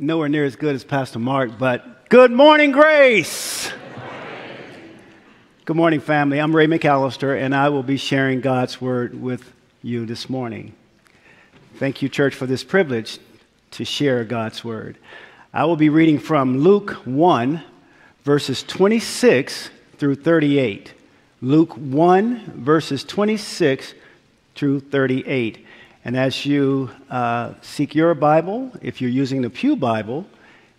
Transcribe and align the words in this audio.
nowhere 0.00 0.28
near 0.28 0.44
as 0.44 0.54
good 0.54 0.76
as 0.76 0.84
Pastor 0.84 1.18
Mark, 1.18 1.58
but 1.58 2.08
good 2.08 2.30
morning, 2.30 2.70
Grace. 2.70 3.72
Good 5.64 5.74
morning, 5.74 5.98
family. 5.98 6.38
I'm 6.38 6.54
Ray 6.54 6.68
McAllister, 6.68 7.36
and 7.36 7.52
I 7.52 7.68
will 7.70 7.82
be 7.82 7.96
sharing 7.96 8.40
God's 8.40 8.80
word 8.80 9.20
with 9.20 9.52
you 9.82 10.06
this 10.06 10.30
morning. 10.30 10.72
Thank 11.78 12.00
you, 12.00 12.08
church, 12.08 12.36
for 12.36 12.46
this 12.46 12.62
privilege 12.62 13.18
to 13.72 13.84
share 13.84 14.22
God's 14.22 14.62
word. 14.62 14.98
I 15.52 15.64
will 15.64 15.74
be 15.74 15.88
reading 15.88 16.20
from 16.20 16.58
Luke 16.58 16.92
1, 17.04 17.60
verses 18.22 18.62
26 18.62 19.70
through 19.96 20.14
38. 20.14 20.94
Luke 21.40 21.72
1, 21.76 22.52
verses 22.54 23.02
26 23.02 23.94
through 24.54 24.78
38. 24.78 25.66
And 26.08 26.16
as 26.16 26.46
you 26.46 26.90
uh, 27.10 27.52
seek 27.60 27.94
your 27.94 28.14
Bible, 28.14 28.72
if 28.80 29.02
you're 29.02 29.10
using 29.10 29.42
the 29.42 29.50
Pew 29.50 29.76
Bible, 29.76 30.24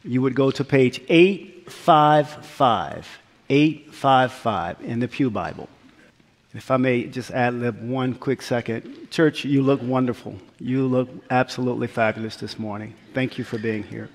you 0.04 0.24
would 0.24 0.34
go 0.34 0.50
to 0.50 0.64
page 0.64 1.02
855. 1.08 3.20
855 3.48 4.82
in 4.82 5.02
the 5.02 5.08
Pew 5.08 5.30
Bible. 5.30 5.70
If 6.56 6.72
I 6.72 6.78
may 6.78 7.04
just 7.04 7.30
ad 7.30 7.54
lib 7.54 7.80
one 7.80 8.16
quick 8.16 8.42
second. 8.42 9.12
Church, 9.12 9.46
you 9.46 9.62
look 9.62 9.84
wonderful. 9.84 10.36
You 10.58 10.88
look 10.88 11.08
absolutely 11.30 11.86
fabulous 11.86 12.38
this 12.38 12.58
morning. 12.58 12.96
Thank 13.14 13.38
you 13.38 13.44
for 13.44 13.60
being 13.60 13.84
here. 13.84 14.10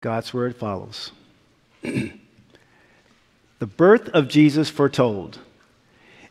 God's 0.00 0.32
word 0.32 0.54
follows. 0.54 1.10
the 1.82 2.12
birth 3.66 4.08
of 4.10 4.28
Jesus 4.28 4.70
foretold. 4.70 5.40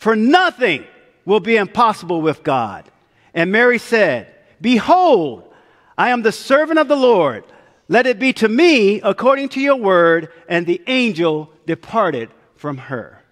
For 0.00 0.16
nothing 0.16 0.84
will 1.24 1.40
be 1.40 1.56
impossible 1.56 2.22
with 2.22 2.42
God. 2.42 2.90
And 3.34 3.52
Mary 3.52 3.78
said, 3.78 4.34
Behold, 4.60 5.52
I 5.98 6.10
am 6.10 6.22
the 6.22 6.32
servant 6.32 6.78
of 6.78 6.88
the 6.88 6.96
Lord. 6.96 7.44
Let 7.88 8.06
it 8.06 8.18
be 8.18 8.32
to 8.34 8.48
me 8.48 9.00
according 9.00 9.50
to 9.50 9.60
your 9.60 9.76
word. 9.76 10.30
And 10.48 10.66
the 10.66 10.82
angel 10.86 11.50
departed 11.66 12.30
from 12.56 12.78
her. 12.78 13.22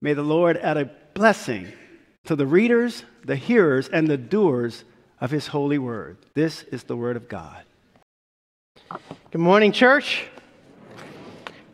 May 0.00 0.14
the 0.14 0.22
Lord 0.22 0.56
add 0.56 0.76
a 0.76 0.90
blessing 1.14 1.72
to 2.24 2.36
the 2.36 2.46
readers, 2.46 3.04
the 3.24 3.36
hearers, 3.36 3.88
and 3.88 4.08
the 4.08 4.16
doers 4.16 4.84
of 5.20 5.30
his 5.30 5.46
holy 5.46 5.78
word. 5.78 6.16
This 6.34 6.62
is 6.64 6.82
the 6.84 6.96
word 6.96 7.16
of 7.16 7.28
God. 7.28 7.62
Good 9.30 9.40
morning, 9.40 9.72
church. 9.72 10.24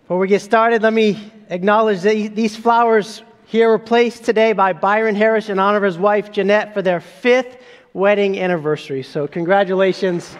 Before 0.02 0.18
we 0.18 0.28
get 0.28 0.42
started, 0.42 0.82
let 0.82 0.92
me 0.92 1.32
acknowledge 1.48 2.00
that 2.02 2.34
these 2.34 2.56
flowers 2.56 3.22
here 3.48 3.72
replaced 3.72 4.24
today 4.24 4.52
by 4.52 4.74
Byron 4.74 5.14
Harris 5.14 5.48
in 5.48 5.58
honor 5.58 5.78
of 5.78 5.82
his 5.82 5.96
wife 5.96 6.30
Jeanette 6.30 6.74
for 6.74 6.82
their 6.82 7.00
fifth 7.00 7.56
wedding 7.94 8.38
anniversary. 8.38 9.02
So, 9.02 9.26
congratulations 9.26 10.36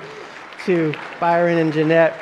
to 0.66 0.92
Byron 1.19 1.56
and 1.56 1.72
Jeanette. 1.72 2.14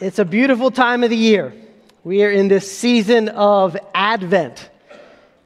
It's 0.00 0.18
a 0.18 0.24
beautiful 0.24 0.70
time 0.70 1.04
of 1.04 1.10
the 1.10 1.16
year. 1.16 1.52
We 2.04 2.24
are 2.24 2.30
in 2.30 2.48
this 2.48 2.72
season 2.72 3.28
of 3.28 3.76
Advent. 3.94 4.70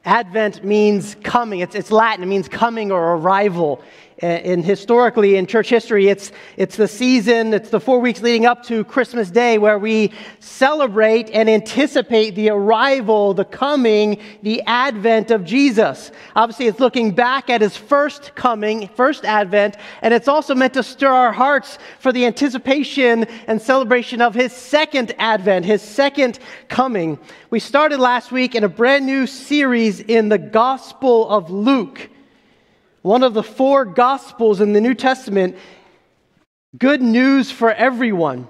Advent 0.05 0.63
means 0.63 1.17
coming. 1.25 1.59
It's, 1.59 1.75
it's 1.75 1.91
Latin. 1.91 2.23
It 2.23 2.29
means 2.29 2.49
coming 2.49 2.93
or 2.93 3.17
arrival 3.17 3.83
and 4.21 4.65
historically 4.65 5.37
in 5.37 5.47
church 5.47 5.69
history, 5.69 6.09
it's, 6.09 6.33
it's 6.57 6.77
the 6.77 6.89
season, 6.89 7.55
it's 7.55 7.71
the 7.71 7.79
four 7.79 8.01
weeks 8.01 8.21
leading 8.21 8.47
up 8.47 8.65
to 8.65 8.83
Christmas 8.85 9.31
Day 9.31 9.59
where 9.59 9.79
we 9.79 10.13
celebrate 10.41 11.31
and 11.31 11.49
anticipate 11.49 12.35
the 12.35 12.51
arrival, 12.51 13.33
the 13.33 13.45
coming, 13.45 14.21
the 14.43 14.61
advent 14.63 15.31
of 15.31 15.45
Jesus. 15.45 16.11
Obviously, 16.35 16.67
it's 16.67 16.81
looking 16.81 17.13
back 17.13 17.49
at 17.49 17.61
his 17.61 17.77
first 17.77 18.35
coming, 18.35 18.89
first 18.89 19.25
advent, 19.25 19.77
and 20.03 20.13
it's 20.13 20.29
also 20.29 20.55
meant 20.55 20.75
to 20.75 20.83
stir 20.83 21.13
our 21.13 21.33
hearts 21.33 21.79
for 22.01 22.11
the 22.13 22.27
anticipation 22.27 23.25
and 23.47 23.63
celebration 23.63 24.21
of 24.21 24.35
his 24.35 24.53
second 24.53 25.15
advent, 25.19 25.65
his 25.65 25.81
second 25.81 26.41
coming. 26.69 27.19
We 27.51 27.61
started 27.61 28.01
last 28.01 28.33
week 28.33 28.57
in 28.57 28.65
a 28.65 28.69
brand 28.69 29.07
new 29.07 29.29
series 29.29 30.01
in 30.01 30.29
the 30.29 30.39
Gospel 30.39 31.29
of 31.29 31.51
Luke 31.51 32.11
one 33.03 33.23
of 33.23 33.35
the 33.35 33.43
four 33.43 33.85
Gospels 33.85 34.61
in 34.61 34.73
the 34.73 34.81
New 34.81 34.95
Testament, 34.95 35.57
good 36.77 37.03
news 37.03 37.51
for 37.51 37.73
everyone. 37.73 38.49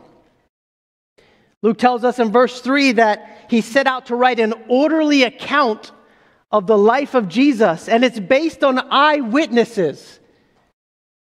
Luke 1.62 1.78
tells 1.78 2.04
us 2.04 2.18
in 2.18 2.30
verse 2.30 2.60
3 2.60 2.92
that 2.92 3.46
he 3.50 3.60
set 3.60 3.86
out 3.86 4.06
to 4.06 4.14
write 4.14 4.38
an 4.38 4.54
orderly 4.68 5.24
account 5.24 5.92
of 6.50 6.66
the 6.66 6.78
life 6.78 7.14
of 7.14 7.28
Jesus, 7.28 7.88
and 7.88 8.04
it's 8.04 8.20
based 8.20 8.64
on 8.64 8.78
eyewitnesses. 8.90 10.20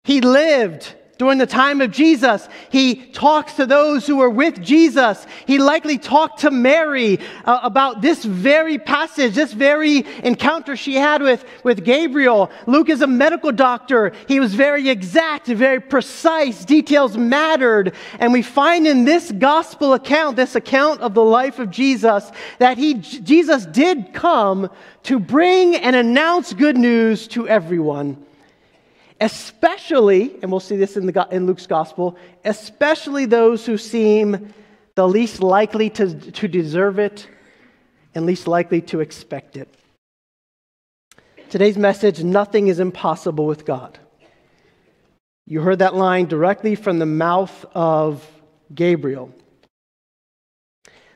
He 0.05 0.21
lived 0.21 0.95
during 1.21 1.37
the 1.37 1.47
time 1.47 1.83
of 1.83 1.91
Jesus. 1.91 2.49
He 2.71 2.95
talks 2.95 3.53
to 3.57 3.67
those 3.67 4.07
who 4.07 4.17
were 4.17 4.31
with 4.31 4.63
Jesus. 4.63 5.27
He 5.45 5.59
likely 5.59 5.99
talked 5.99 6.41
to 6.41 6.51
Mary 6.51 7.21
uh, 7.45 7.61
about 7.63 8.01
this 8.01 8.25
very 8.25 8.79
passage, 8.79 9.35
this 9.35 9.53
very 9.53 10.07
encounter 10.25 10.77
she 10.77 10.95
had 10.95 11.21
with, 11.21 11.45
with 11.63 11.85
Gabriel. 11.85 12.51
Luke 12.67 12.89
is 12.89 13.03
a 13.03 13.07
medical 13.07 13.53
doctor. 13.53 14.15
He 14.29 14.41
was 14.41 14.55
very 14.55 14.89
exact, 14.89 15.47
very 15.47 15.79
precise. 15.79 16.65
Details 16.65 17.19
mattered. 17.19 17.95
And 18.19 18.33
we 18.33 18.41
find 18.41 18.87
in 18.87 19.05
this 19.05 19.31
gospel 19.31 19.93
account, 19.93 20.37
this 20.37 20.57
account 20.57 21.03
of 21.03 21.13
the 21.13 21.23
life 21.23 21.59
of 21.59 21.71
Jesus, 21.71 22.33
that 22.61 22.79
he, 22.79 22.95
Jesus 22.95 23.67
did 23.67 24.15
come 24.15 24.71
to 25.03 25.19
bring 25.19 25.77
and 25.77 25.95
announce 25.95 26.55
good 26.55 26.79
news 26.79 27.29
to 27.29 27.47
everyone 27.47 28.25
especially, 29.21 30.37
and 30.43 30.51
we'll 30.51 30.61
see 30.61 30.77
this 30.77 30.97
in, 30.97 31.07
the, 31.07 31.29
in 31.31 31.47
Luke's 31.47 31.67
gospel, 31.67 32.17
especially 32.45 33.27
those 33.27 33.67
who 33.67 33.77
seem 33.77 34.55
the 34.95 35.07
least 35.07 35.43
likely 35.43 35.91
to, 35.91 36.15
to 36.33 36.49
deserve 36.49 36.99
it 36.99 37.29
and 38.15 38.27
least 38.27 38.49
likely 38.49 38.81
to 38.81 39.01
expect 39.01 39.57
it. 39.57 39.69
Today's 41.51 41.77
message 41.77 42.23
nothing 42.23 42.69
is 42.69 42.81
impossible 42.81 43.47
with 43.47 43.65
God. 43.65 43.99
You 45.47 45.61
heard 45.61 45.81
that 45.81 45.95
line 45.95 46.27
directly 46.27 46.75
from 46.75 46.99
the 46.99 47.07
mouth 47.07 47.65
of 47.75 48.27
Gabriel. 48.75 49.35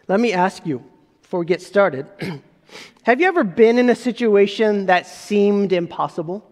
Let 0.09 0.21
me 0.21 0.33
ask 0.33 0.67
you 0.67 0.85
before 1.23 1.41
we 1.41 1.47
get 1.47 1.63
started 1.63 2.07
have 3.05 3.21
you 3.21 3.29
ever 3.29 3.45
been 3.45 3.79
in 3.79 3.89
a 3.91 3.95
situation 3.95 4.87
that 4.87 5.07
seemed 5.07 5.73
impossible? 5.73 6.51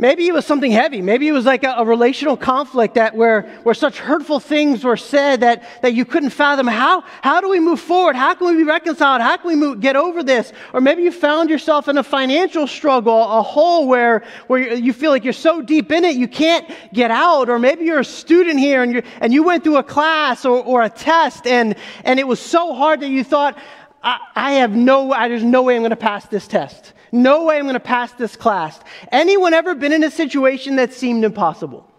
Maybe 0.00 0.28
it 0.28 0.32
was 0.32 0.46
something 0.46 0.70
heavy. 0.70 1.02
Maybe 1.02 1.26
it 1.26 1.32
was 1.32 1.44
like 1.44 1.64
a, 1.64 1.74
a, 1.78 1.84
relational 1.84 2.36
conflict 2.36 2.94
that 2.94 3.16
where, 3.16 3.42
where 3.64 3.74
such 3.74 3.98
hurtful 3.98 4.38
things 4.38 4.84
were 4.84 4.96
said 4.96 5.40
that, 5.40 5.64
that 5.82 5.92
you 5.92 6.04
couldn't 6.04 6.30
fathom. 6.30 6.68
How, 6.68 7.00
how 7.20 7.40
do 7.40 7.48
we 7.48 7.58
move 7.58 7.80
forward? 7.80 8.14
How 8.14 8.32
can 8.34 8.46
we 8.46 8.58
be 8.58 8.62
reconciled? 8.62 9.22
How 9.22 9.36
can 9.36 9.48
we 9.48 9.56
move, 9.56 9.80
get 9.80 9.96
over 9.96 10.22
this? 10.22 10.52
Or 10.72 10.80
maybe 10.80 11.02
you 11.02 11.10
found 11.10 11.50
yourself 11.50 11.88
in 11.88 11.98
a 11.98 12.04
financial 12.04 12.68
struggle, 12.68 13.20
a 13.20 13.42
hole 13.42 13.88
where, 13.88 14.22
where 14.46 14.72
you 14.72 14.92
feel 14.92 15.10
like 15.10 15.24
you're 15.24 15.32
so 15.32 15.60
deep 15.62 15.90
in 15.90 16.04
it 16.04 16.14
you 16.14 16.28
can't 16.28 16.70
get 16.92 17.10
out. 17.10 17.48
Or 17.48 17.58
maybe 17.58 17.84
you're 17.84 17.98
a 17.98 18.04
student 18.04 18.60
here 18.60 18.84
and, 18.84 18.92
you 18.92 19.02
and 19.20 19.32
you 19.32 19.42
went 19.42 19.64
through 19.64 19.78
a 19.78 19.82
class 19.82 20.44
or, 20.44 20.62
or 20.62 20.82
a 20.82 20.90
test 20.90 21.44
and, 21.48 21.74
and 22.04 22.20
it 22.20 22.26
was 22.28 22.38
so 22.38 22.72
hard 22.72 23.00
that 23.00 23.08
you 23.08 23.24
thought, 23.24 23.58
I, 24.00 24.20
I 24.36 24.52
have 24.52 24.76
no, 24.76 25.10
I, 25.10 25.26
there's 25.26 25.42
no 25.42 25.62
way 25.62 25.74
I'm 25.74 25.82
going 25.82 25.90
to 25.90 25.96
pass 25.96 26.24
this 26.28 26.46
test. 26.46 26.92
No 27.12 27.44
way 27.44 27.56
I'm 27.56 27.64
going 27.64 27.74
to 27.74 27.80
pass 27.80 28.12
this 28.12 28.36
class. 28.36 28.78
Anyone 29.10 29.54
ever 29.54 29.74
been 29.74 29.92
in 29.92 30.04
a 30.04 30.10
situation 30.10 30.76
that 30.76 30.92
seemed 30.92 31.24
impossible? 31.24 31.90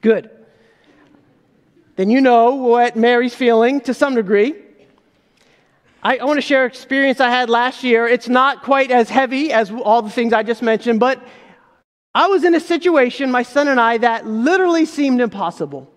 Good. 0.00 0.30
Then 1.96 2.10
you 2.10 2.20
know 2.20 2.54
what 2.56 2.96
Mary's 2.96 3.34
feeling 3.34 3.80
to 3.82 3.94
some 3.94 4.14
degree. 4.14 4.54
I, 6.02 6.22
want 6.24 6.36
to 6.36 6.42
share 6.42 6.64
an 6.64 6.70
experience 6.70 7.18
I 7.18 7.30
had 7.30 7.50
last 7.50 7.82
year. 7.82 8.06
It's 8.06 8.28
not 8.28 8.62
quite 8.62 8.90
as 8.90 9.08
heavy 9.08 9.50
as 9.52 9.72
all 9.72 10.02
the 10.02 10.10
things 10.10 10.32
I 10.32 10.42
just 10.44 10.62
mentioned, 10.62 11.00
but 11.00 11.20
I 12.14 12.28
was 12.28 12.44
in 12.44 12.54
a 12.54 12.60
situation, 12.60 13.30
my 13.30 13.42
son 13.42 13.66
and 13.66 13.80
I, 13.80 13.98
that 13.98 14.26
literally 14.26 14.84
seemed 14.84 15.20
impossible. 15.20 15.90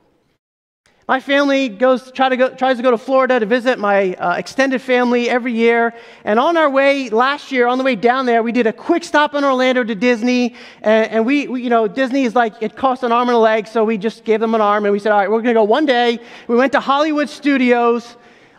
My 1.10 1.20
family 1.20 1.70
goes, 1.70 2.12
try 2.12 2.30
to 2.30 2.38
go, 2.38 2.50
tries 2.54 2.78
to 2.78 2.84
go 2.84 2.92
to 2.92 2.98
Florida 3.00 3.40
to 3.40 3.46
visit 3.48 3.80
my 3.80 4.14
uh, 4.14 4.36
extended 4.36 4.80
family 4.80 5.28
every 5.28 5.54
year. 5.54 5.96
And 6.24 6.40
on 6.40 6.56
our 6.56 6.70
way 6.70 7.10
last 7.10 7.52
year, 7.52 7.66
on 7.66 7.80
the 7.80 7.84
way 7.84 7.96
down 7.96 8.28
there, 8.28 8.44
we 8.44 8.52
did 8.52 8.68
a 8.68 8.74
quick 8.74 9.04
stop 9.04 9.34
in 9.34 9.44
Orlando 9.44 9.84
to 9.84 9.96
Disney. 9.96 10.54
And, 10.84 11.12
and 11.12 11.26
we, 11.26 11.48
we, 11.48 11.64
you 11.64 11.70
know, 11.72 11.88
Disney 11.88 12.26
is 12.26 12.36
like, 12.36 12.62
it 12.62 12.76
costs 12.76 13.04
an 13.04 13.12
arm 13.12 13.28
and 13.28 13.36
a 13.36 13.40
leg. 13.40 13.66
So 13.66 13.84
we 13.84 13.98
just 13.98 14.24
gave 14.24 14.40
them 14.40 14.54
an 14.54 14.62
arm 14.62 14.86
and 14.86 14.92
we 14.92 15.00
said, 15.00 15.12
all 15.12 15.18
right, 15.18 15.32
we're 15.32 15.42
going 15.42 15.56
to 15.56 15.60
go 15.60 15.64
one 15.64 15.88
day. 15.88 16.20
We 16.48 16.56
went 16.56 16.74
to 16.74 16.80
Hollywood 16.80 17.28
Studios. 17.28 18.16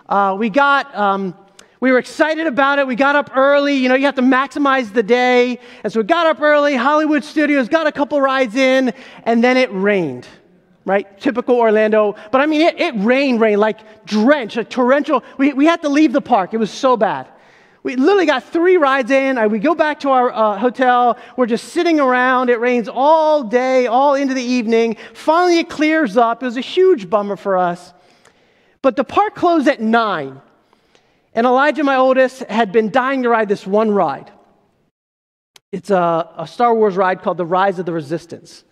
Uh, 0.09 0.35
we 0.37 0.51
got, 0.51 0.93
um, 0.93 1.37
we 1.79 1.93
were 1.93 1.99
excited 1.99 2.49
about 2.49 2.81
it. 2.81 2.87
We 2.89 2.97
got 2.97 3.15
up 3.15 3.31
early. 3.37 3.75
You 3.77 3.89
know, 3.89 3.95
you 3.95 4.07
have 4.07 4.17
to 4.17 4.23
maximize 4.23 4.93
the 4.93 5.05
day. 5.05 5.61
And 5.85 5.93
so 5.93 6.01
we 6.01 6.05
got 6.05 6.27
up 6.27 6.41
early, 6.41 6.75
Hollywood 6.75 7.23
Studios, 7.23 7.69
got 7.69 7.87
a 7.87 7.93
couple 7.93 8.21
rides 8.21 8.57
in, 8.57 8.93
and 9.23 9.45
then 9.45 9.57
it 9.57 9.73
rained 9.73 10.27
right? 10.85 11.21
Typical 11.21 11.57
Orlando. 11.57 12.15
But 12.31 12.41
I 12.41 12.47
mean, 12.47 12.63
it, 12.63 12.81
it 12.81 12.95
rained, 12.97 13.41
rain, 13.41 13.59
like 13.59 14.05
drenched, 14.07 14.57
a 14.57 14.65
torrential. 14.65 15.23
We, 15.39 15.53
we 15.53 15.67
had 15.67 15.83
to 15.83 15.89
leave 15.89 16.13
the 16.13 16.21
park. 16.21 16.55
It 16.55 16.59
was 16.59 16.71
so 16.71 16.97
bad. 16.97 17.29
We 17.83 17.97
literally 17.97 18.27
got 18.27 18.45
three 18.45 18.77
rides 18.77 19.11
in. 19.11 19.51
We 19.51 19.59
go 19.59 19.75
back 19.75 20.01
to 20.01 20.11
our 20.11 20.31
uh, 20.31 20.59
hotel. 20.59 21.19
We're 21.37 21.47
just 21.47 21.71
sitting 21.71 21.99
around. 21.99 22.51
It 22.51 22.61
rains 22.61 22.89
all 22.89 23.43
day, 23.45 23.87
all 23.87 24.15
into 24.15 24.35
the 24.35 24.43
evening. 24.43 24.97
Finally, 25.15 25.61
it 25.61 25.71
clears 25.71 26.17
up. 26.17 26.43
It 26.43 26.47
was 26.47 26.59
a 26.59 26.63
huge 26.63 27.09
bummer 27.09 27.37
for 27.37 27.57
us. 27.57 27.95
But 28.83 28.97
the 28.97 29.05
park 29.05 29.35
closed 29.35 29.67
at 29.67 29.81
9. 29.81 30.43
And 31.35 31.47
Elijah, 31.47 31.85
my 31.85 31.97
oldest, 31.97 32.41
had 32.45 32.71
been 32.71 32.91
dying 32.91 33.23
to 33.23 33.31
ride 33.31 33.49
this 33.49 33.67
one 33.67 33.93
ride. 33.93 34.31
It's 35.73 35.91
a, 35.91 36.29
a 36.37 36.47
Star 36.47 36.75
Wars 36.75 36.97
ride 36.97 37.23
called 37.23 37.39
The 37.39 37.47
Rise 37.47 37.79
of 37.79 37.87
the 37.87 37.93
Resistance. 37.93 38.65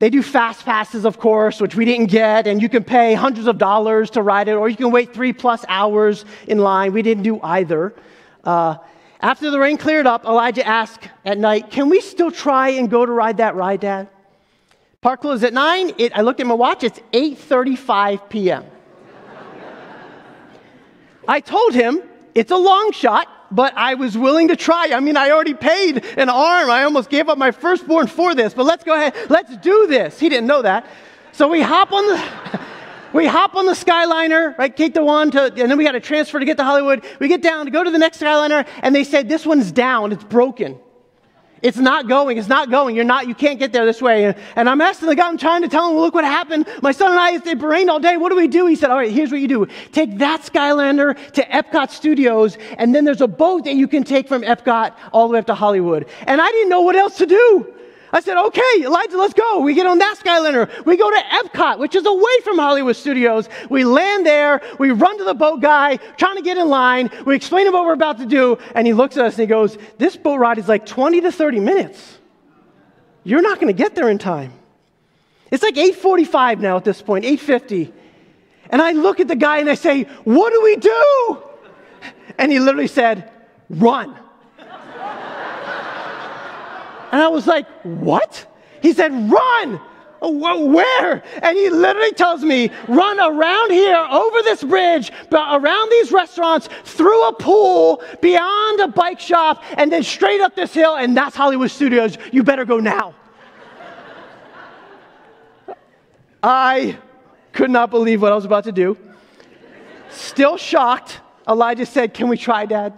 They 0.00 0.08
do 0.08 0.22
fast 0.22 0.64
passes, 0.64 1.04
of 1.04 1.18
course, 1.18 1.60
which 1.60 1.76
we 1.76 1.84
didn't 1.84 2.06
get, 2.06 2.46
and 2.46 2.62
you 2.62 2.70
can 2.70 2.82
pay 2.82 3.12
hundreds 3.12 3.46
of 3.46 3.58
dollars 3.58 4.08
to 4.10 4.22
ride 4.22 4.48
it, 4.48 4.54
or 4.54 4.66
you 4.66 4.76
can 4.76 4.90
wait 4.90 5.12
three 5.12 5.34
plus 5.34 5.62
hours 5.68 6.24
in 6.48 6.56
line. 6.58 6.94
We 6.94 7.02
didn't 7.02 7.22
do 7.22 7.38
either. 7.42 7.94
Uh, 8.42 8.76
after 9.20 9.50
the 9.50 9.60
rain 9.60 9.76
cleared 9.76 10.06
up, 10.06 10.24
Elijah 10.24 10.66
asked 10.66 11.06
at 11.26 11.36
night, 11.36 11.70
Can 11.70 11.90
we 11.90 12.00
still 12.00 12.30
try 12.30 12.70
and 12.70 12.90
go 12.90 13.04
to 13.04 13.12
ride 13.12 13.36
that 13.36 13.56
ride, 13.56 13.80
Dad? 13.80 14.08
Park 15.02 15.20
closed 15.20 15.44
at 15.44 15.52
9. 15.52 15.92
It, 15.98 16.16
I 16.16 16.22
looked 16.22 16.40
at 16.40 16.46
my 16.46 16.54
watch, 16.54 16.82
it's 16.82 16.98
8.35 17.12 18.30
p.m. 18.30 18.64
I 21.28 21.40
told 21.40 21.74
him, 21.74 22.00
it's 22.34 22.50
a 22.50 22.56
long 22.56 22.92
shot 22.92 23.28
but 23.50 23.76
I 23.76 23.94
was 23.94 24.16
willing 24.16 24.48
to 24.48 24.56
try. 24.56 24.90
I 24.92 25.00
mean, 25.00 25.16
I 25.16 25.30
already 25.30 25.54
paid 25.54 26.04
an 26.16 26.28
arm. 26.28 26.70
I 26.70 26.84
almost 26.84 27.10
gave 27.10 27.28
up 27.28 27.38
my 27.38 27.50
firstborn 27.50 28.06
for 28.06 28.34
this, 28.34 28.54
but 28.54 28.64
let's 28.64 28.84
go 28.84 28.94
ahead. 28.94 29.14
Let's 29.28 29.56
do 29.58 29.86
this. 29.86 30.18
He 30.18 30.28
didn't 30.28 30.46
know 30.46 30.62
that. 30.62 30.86
So 31.32 31.48
we 31.48 31.60
hop 31.60 31.92
on 31.92 32.06
the. 32.06 32.60
we 33.12 33.26
hop 33.26 33.54
on 33.54 33.66
the 33.66 33.72
Skyliner, 33.72 34.56
right? 34.56 34.76
The 34.76 35.04
one 35.04 35.30
to, 35.32 35.44
and 35.44 35.70
then 35.70 35.76
we 35.76 35.84
got 35.84 35.92
to 35.92 36.00
transfer 36.00 36.38
to 36.38 36.44
get 36.44 36.56
to 36.58 36.64
Hollywood. 36.64 37.04
We 37.18 37.28
get 37.28 37.42
down 37.42 37.64
to 37.66 37.70
go 37.70 37.82
to 37.82 37.90
the 37.90 37.98
next 37.98 38.20
Skyliner, 38.20 38.66
and 38.82 38.94
they 38.94 39.04
said, 39.04 39.28
This 39.28 39.44
one's 39.44 39.72
down, 39.72 40.12
it's 40.12 40.24
broken. 40.24 40.78
It's 41.62 41.76
not 41.76 42.08
going. 42.08 42.38
It's 42.38 42.48
not 42.48 42.70
going. 42.70 42.96
You're 42.96 43.04
not, 43.04 43.28
you 43.28 43.34
can't 43.34 43.58
get 43.58 43.72
there 43.72 43.84
this 43.84 44.00
way. 44.00 44.34
And 44.56 44.68
I'm 44.68 44.80
asking 44.80 45.08
the 45.08 45.16
guy, 45.16 45.28
I'm 45.28 45.36
trying 45.36 45.62
to 45.62 45.68
tell 45.68 45.90
him, 45.90 45.96
look 45.96 46.14
what 46.14 46.24
happened. 46.24 46.66
My 46.82 46.92
son 46.92 47.10
and 47.10 47.20
I, 47.20 47.32
it 47.34 47.62
rained 47.62 47.90
all 47.90 48.00
day. 48.00 48.16
What 48.16 48.30
do 48.30 48.36
we 48.36 48.48
do? 48.48 48.66
He 48.66 48.76
said, 48.76 48.90
all 48.90 48.96
right, 48.96 49.10
here's 49.10 49.30
what 49.30 49.40
you 49.40 49.48
do. 49.48 49.66
Take 49.92 50.18
that 50.18 50.42
Skyliner 50.42 51.16
to 51.32 51.42
Epcot 51.42 51.90
Studios, 51.90 52.56
and 52.78 52.94
then 52.94 53.04
there's 53.04 53.20
a 53.20 53.28
boat 53.28 53.64
that 53.64 53.74
you 53.74 53.88
can 53.88 54.04
take 54.04 54.28
from 54.28 54.42
Epcot 54.42 54.94
all 55.12 55.28
the 55.28 55.34
way 55.34 55.38
up 55.38 55.46
to 55.46 55.54
Hollywood. 55.54 56.08
And 56.26 56.40
I 56.40 56.50
didn't 56.50 56.70
know 56.70 56.80
what 56.82 56.96
else 56.96 57.18
to 57.18 57.26
do. 57.26 57.74
I 58.12 58.20
said, 58.20 58.36
okay, 58.36 58.82
Elijah, 58.84 59.16
let's 59.16 59.34
go. 59.34 59.60
We 59.60 59.74
get 59.74 59.86
on 59.86 59.98
that 59.98 60.16
Skyliner. 60.18 60.84
We 60.84 60.96
go 60.96 61.10
to 61.10 61.16
Epcot, 61.16 61.78
which 61.78 61.94
is 61.94 62.04
away 62.04 62.40
from 62.42 62.58
Hollywood 62.58 62.96
Studios. 62.96 63.48
We 63.68 63.84
land 63.84 64.26
there. 64.26 64.60
We 64.78 64.90
run 64.90 65.16
to 65.18 65.24
the 65.24 65.34
boat 65.34 65.60
guy, 65.60 65.96
trying 66.16 66.36
to 66.36 66.42
get 66.42 66.58
in 66.58 66.68
line. 66.68 67.10
We 67.24 67.36
explain 67.36 67.66
him 67.66 67.72
what 67.72 67.84
we're 67.84 67.92
about 67.92 68.18
to 68.18 68.26
do. 68.26 68.58
And 68.74 68.86
he 68.86 68.92
looks 68.92 69.16
at 69.16 69.26
us 69.26 69.34
and 69.34 69.42
he 69.42 69.46
goes, 69.46 69.78
this 69.98 70.16
boat 70.16 70.36
ride 70.36 70.58
is 70.58 70.68
like 70.68 70.86
20 70.86 71.20
to 71.20 71.30
30 71.30 71.60
minutes. 71.60 72.18
You're 73.22 73.42
not 73.42 73.60
going 73.60 73.68
to 73.74 73.78
get 73.80 73.94
there 73.94 74.08
in 74.08 74.18
time. 74.18 74.54
It's 75.50 75.62
like 75.62 75.74
8.45 75.74 76.60
now 76.60 76.76
at 76.76 76.84
this 76.84 77.02
point, 77.02 77.24
8.50. 77.24 77.92
And 78.70 78.80
I 78.80 78.92
look 78.92 79.20
at 79.20 79.28
the 79.28 79.36
guy 79.36 79.58
and 79.58 79.68
I 79.68 79.74
say, 79.74 80.04
what 80.24 80.52
do 80.52 80.62
we 80.62 80.76
do? 80.76 81.42
And 82.38 82.50
he 82.50 82.58
literally 82.58 82.86
said, 82.86 83.30
run. 83.68 84.16
And 87.12 87.22
I 87.22 87.28
was 87.28 87.46
like, 87.46 87.66
What? 87.82 88.46
He 88.82 88.92
said, 88.92 89.12
Run! 89.30 89.80
Oh, 90.22 90.66
where? 90.66 91.22
And 91.42 91.56
he 91.56 91.70
literally 91.70 92.12
tells 92.12 92.42
me, 92.42 92.70
run 92.88 93.18
around 93.18 93.70
here, 93.70 93.96
over 93.96 94.42
this 94.42 94.62
bridge, 94.62 95.10
around 95.32 95.90
these 95.90 96.12
restaurants, 96.12 96.68
through 96.84 97.28
a 97.28 97.32
pool, 97.32 98.02
beyond 98.20 98.80
a 98.80 98.88
bike 98.88 99.18
shop, 99.18 99.64
and 99.78 99.90
then 99.90 100.02
straight 100.02 100.42
up 100.42 100.54
this 100.54 100.74
hill, 100.74 100.96
and 100.96 101.16
that's 101.16 101.34
Hollywood 101.34 101.70
Studios. 101.70 102.18
You 102.32 102.42
better 102.42 102.66
go 102.66 102.80
now. 102.80 103.14
I 106.42 106.98
could 107.52 107.70
not 107.70 107.90
believe 107.90 108.20
what 108.22 108.32
I 108.32 108.34
was 108.34 108.44
about 108.44 108.64
to 108.64 108.72
do. 108.72 108.96
Still 110.10 110.56
shocked, 110.56 111.20
Elijah 111.48 111.86
said, 111.86 112.14
Can 112.14 112.28
we 112.28 112.36
try, 112.36 112.66
Dad? 112.66 112.92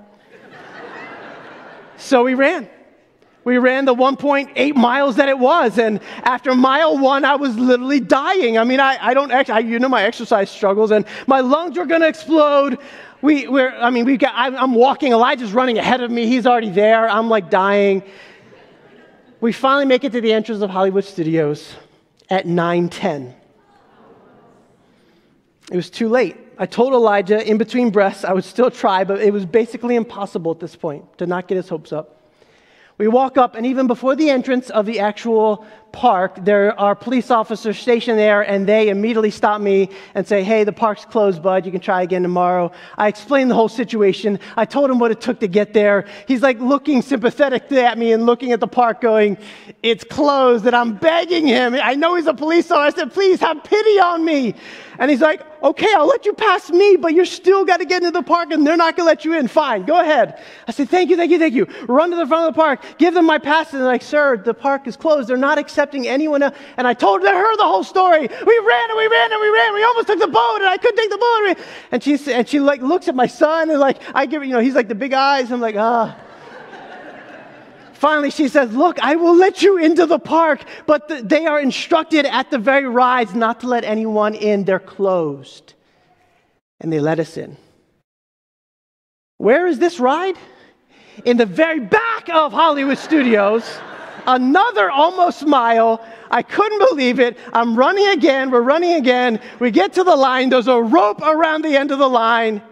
so 1.96 2.24
we 2.24 2.34
ran. 2.34 2.68
We 3.44 3.58
ran 3.58 3.84
the 3.86 3.94
1.8 3.94 4.76
miles 4.76 5.16
that 5.16 5.28
it 5.28 5.38
was. 5.38 5.78
And 5.78 6.00
after 6.22 6.54
mile 6.54 6.96
one, 6.98 7.24
I 7.24 7.34
was 7.36 7.56
literally 7.56 8.00
dying. 8.00 8.56
I 8.56 8.64
mean, 8.64 8.78
I, 8.78 8.98
I 9.00 9.14
don't 9.14 9.32
actually, 9.32 9.68
you 9.68 9.78
know, 9.78 9.88
my 9.88 10.04
exercise 10.04 10.50
struggles, 10.50 10.92
and 10.92 11.04
my 11.26 11.40
lungs 11.40 11.76
were 11.76 11.86
going 11.86 12.02
to 12.02 12.08
explode. 12.08 12.78
We, 13.20 13.48
we're, 13.48 13.74
I 13.74 13.90
mean, 13.90 14.04
we 14.04 14.16
got, 14.16 14.32
I'm, 14.36 14.56
I'm 14.56 14.74
walking. 14.74 15.12
Elijah's 15.12 15.52
running 15.52 15.78
ahead 15.78 16.02
of 16.02 16.10
me. 16.10 16.26
He's 16.26 16.46
already 16.46 16.70
there. 16.70 17.08
I'm 17.08 17.28
like 17.28 17.50
dying. 17.50 18.02
We 19.40 19.52
finally 19.52 19.86
make 19.86 20.04
it 20.04 20.12
to 20.12 20.20
the 20.20 20.32
entrance 20.32 20.62
of 20.62 20.70
Hollywood 20.70 21.04
Studios 21.04 21.74
at 22.30 22.46
9:10. 22.46 23.34
It 25.70 25.76
was 25.76 25.90
too 25.90 26.08
late. 26.08 26.36
I 26.58 26.66
told 26.66 26.92
Elijah 26.92 27.44
in 27.48 27.58
between 27.58 27.90
breaths 27.90 28.24
I 28.24 28.32
would 28.32 28.44
still 28.44 28.70
try, 28.70 29.02
but 29.02 29.20
it 29.20 29.32
was 29.32 29.44
basically 29.44 29.96
impossible 29.96 30.52
at 30.52 30.60
this 30.60 30.76
point 30.76 31.18
to 31.18 31.26
not 31.26 31.48
get 31.48 31.56
his 31.56 31.68
hopes 31.68 31.92
up. 31.92 32.21
We 33.02 33.08
walk 33.08 33.36
up, 33.36 33.56
and 33.56 33.66
even 33.66 33.88
before 33.88 34.14
the 34.14 34.30
entrance 34.30 34.70
of 34.70 34.86
the 34.86 35.00
actual 35.00 35.66
park, 35.92 36.36
there 36.44 36.78
are 36.80 36.94
police 36.94 37.30
officers 37.30 37.78
stationed 37.78 38.18
there, 38.18 38.42
and 38.42 38.66
they 38.66 38.88
immediately 38.88 39.30
stop 39.30 39.60
me 39.60 39.90
and 40.14 40.26
say, 40.26 40.42
Hey, 40.42 40.64
the 40.64 40.72
park's 40.72 41.04
closed, 41.04 41.42
bud. 41.42 41.64
You 41.64 41.72
can 41.72 41.80
try 41.80 42.02
again 42.02 42.22
tomorrow. 42.22 42.72
I 42.96 43.08
explained 43.08 43.50
the 43.50 43.54
whole 43.54 43.68
situation. 43.68 44.38
I 44.56 44.64
told 44.64 44.90
him 44.90 44.98
what 44.98 45.10
it 45.10 45.20
took 45.20 45.40
to 45.40 45.48
get 45.48 45.72
there. 45.72 46.06
He's 46.26 46.42
like 46.42 46.58
looking 46.58 47.02
sympathetic 47.02 47.70
at 47.72 47.98
me 47.98 48.12
and 48.12 48.26
looking 48.26 48.52
at 48.52 48.60
the 48.60 48.68
park, 48.68 49.00
going, 49.00 49.38
It's 49.82 50.04
closed. 50.04 50.66
And 50.66 50.74
I'm 50.74 50.96
begging 50.96 51.46
him. 51.46 51.74
I 51.74 51.94
know 51.94 52.16
he's 52.16 52.26
a 52.26 52.34
police 52.34 52.70
officer. 52.70 52.98
I 52.98 53.02
said, 53.02 53.12
Please 53.12 53.40
have 53.40 53.62
pity 53.62 54.00
on 54.00 54.24
me. 54.24 54.54
And 54.98 55.10
he's 55.10 55.20
like, 55.20 55.42
okay, 55.62 55.88
I'll 55.96 56.06
let 56.06 56.24
you 56.26 56.32
pass 56.32 56.70
me, 56.70 56.96
but 56.96 57.12
you're 57.12 57.24
still 57.24 57.64
got 57.64 57.78
to 57.78 57.84
get 57.84 58.02
into 58.02 58.12
the 58.12 58.22
park 58.22 58.52
and 58.52 58.66
they're 58.66 58.76
not 58.76 58.96
going 58.96 59.04
to 59.04 59.10
let 59.10 59.24
you 59.24 59.32
in. 59.34 59.48
Fine, 59.48 59.84
go 59.84 60.00
ahead. 60.00 60.40
I 60.68 60.72
said, 60.72 60.88
thank 60.88 61.10
you, 61.10 61.16
thank 61.16 61.30
you, 61.30 61.38
thank 61.38 61.54
you. 61.54 61.66
Run 61.88 62.10
to 62.10 62.16
the 62.16 62.26
front 62.26 62.48
of 62.48 62.54
the 62.54 62.60
park, 62.60 62.84
give 62.98 63.14
them 63.14 63.26
my 63.26 63.38
pass. 63.38 63.72
And 63.72 63.80
they're 63.80 63.88
like, 63.88 64.02
sir, 64.02 64.36
the 64.36 64.54
park 64.54 64.86
is 64.86 64.96
closed. 64.96 65.28
They're 65.28 65.36
not 65.36 65.58
accepting 65.58 65.81
anyone 65.92 66.42
else. 66.42 66.56
And 66.76 66.86
I 66.86 66.94
told 66.94 67.22
her 67.22 67.56
the 67.56 67.64
whole 67.64 67.84
story. 67.84 68.20
We 68.20 68.62
ran 68.66 68.90
and 68.90 68.98
we 68.98 69.06
ran 69.06 69.32
and 69.32 69.40
we 69.40 69.48
ran. 69.48 69.74
We 69.74 69.84
almost 69.84 70.06
took 70.06 70.18
the 70.18 70.26
boat 70.28 70.56
and 70.56 70.66
I 70.66 70.76
couldn't 70.76 70.96
take 70.96 71.10
the 71.10 71.18
boat. 71.18 71.66
And 71.92 72.02
she, 72.02 72.32
and 72.32 72.48
she 72.48 72.60
like 72.60 72.80
looks 72.80 73.08
at 73.08 73.14
my 73.14 73.26
son 73.26 73.70
and 73.70 73.78
like, 73.78 73.98
I 74.14 74.26
give, 74.26 74.44
you 74.44 74.52
know, 74.52 74.60
he's 74.60 74.74
like 74.74 74.88
the 74.88 74.94
big 74.94 75.12
eyes. 75.12 75.50
I'm 75.52 75.60
like, 75.60 75.76
ah. 75.76 76.16
finally 77.94 78.30
she 78.30 78.48
says, 78.48 78.72
Look, 78.72 78.98
I 79.00 79.16
will 79.16 79.36
let 79.36 79.62
you 79.62 79.78
into 79.78 80.06
the 80.06 80.18
park, 80.18 80.64
but 80.86 81.08
the, 81.08 81.22
they 81.22 81.46
are 81.46 81.60
instructed 81.60 82.26
at 82.26 82.50
the 82.50 82.58
very 82.58 82.86
rides 82.86 83.34
not 83.34 83.60
to 83.60 83.68
let 83.68 83.84
anyone 83.84 84.34
in. 84.34 84.64
They're 84.64 84.80
closed. 84.80 85.74
And 86.80 86.92
they 86.92 86.98
let 86.98 87.20
us 87.20 87.36
in. 87.36 87.56
Where 89.38 89.66
is 89.66 89.78
this 89.78 89.98
ride? 89.98 90.36
In 91.24 91.36
the 91.36 91.46
very 91.46 91.80
back 91.80 92.28
of 92.28 92.52
Hollywood 92.52 92.98
Studios. 92.98 93.64
Another 94.26 94.90
almost 94.90 95.46
mile. 95.46 96.04
I 96.30 96.42
couldn't 96.42 96.78
believe 96.90 97.20
it. 97.20 97.36
I'm 97.52 97.76
running 97.76 98.08
again. 98.08 98.50
We're 98.50 98.62
running 98.62 98.94
again. 98.94 99.40
We 99.58 99.70
get 99.70 99.92
to 99.94 100.04
the 100.04 100.16
line. 100.16 100.48
There's 100.48 100.68
a 100.68 100.80
rope 100.80 101.20
around 101.22 101.62
the 101.62 101.76
end 101.76 101.90
of 101.90 101.98
the 101.98 102.08
line. 102.08 102.62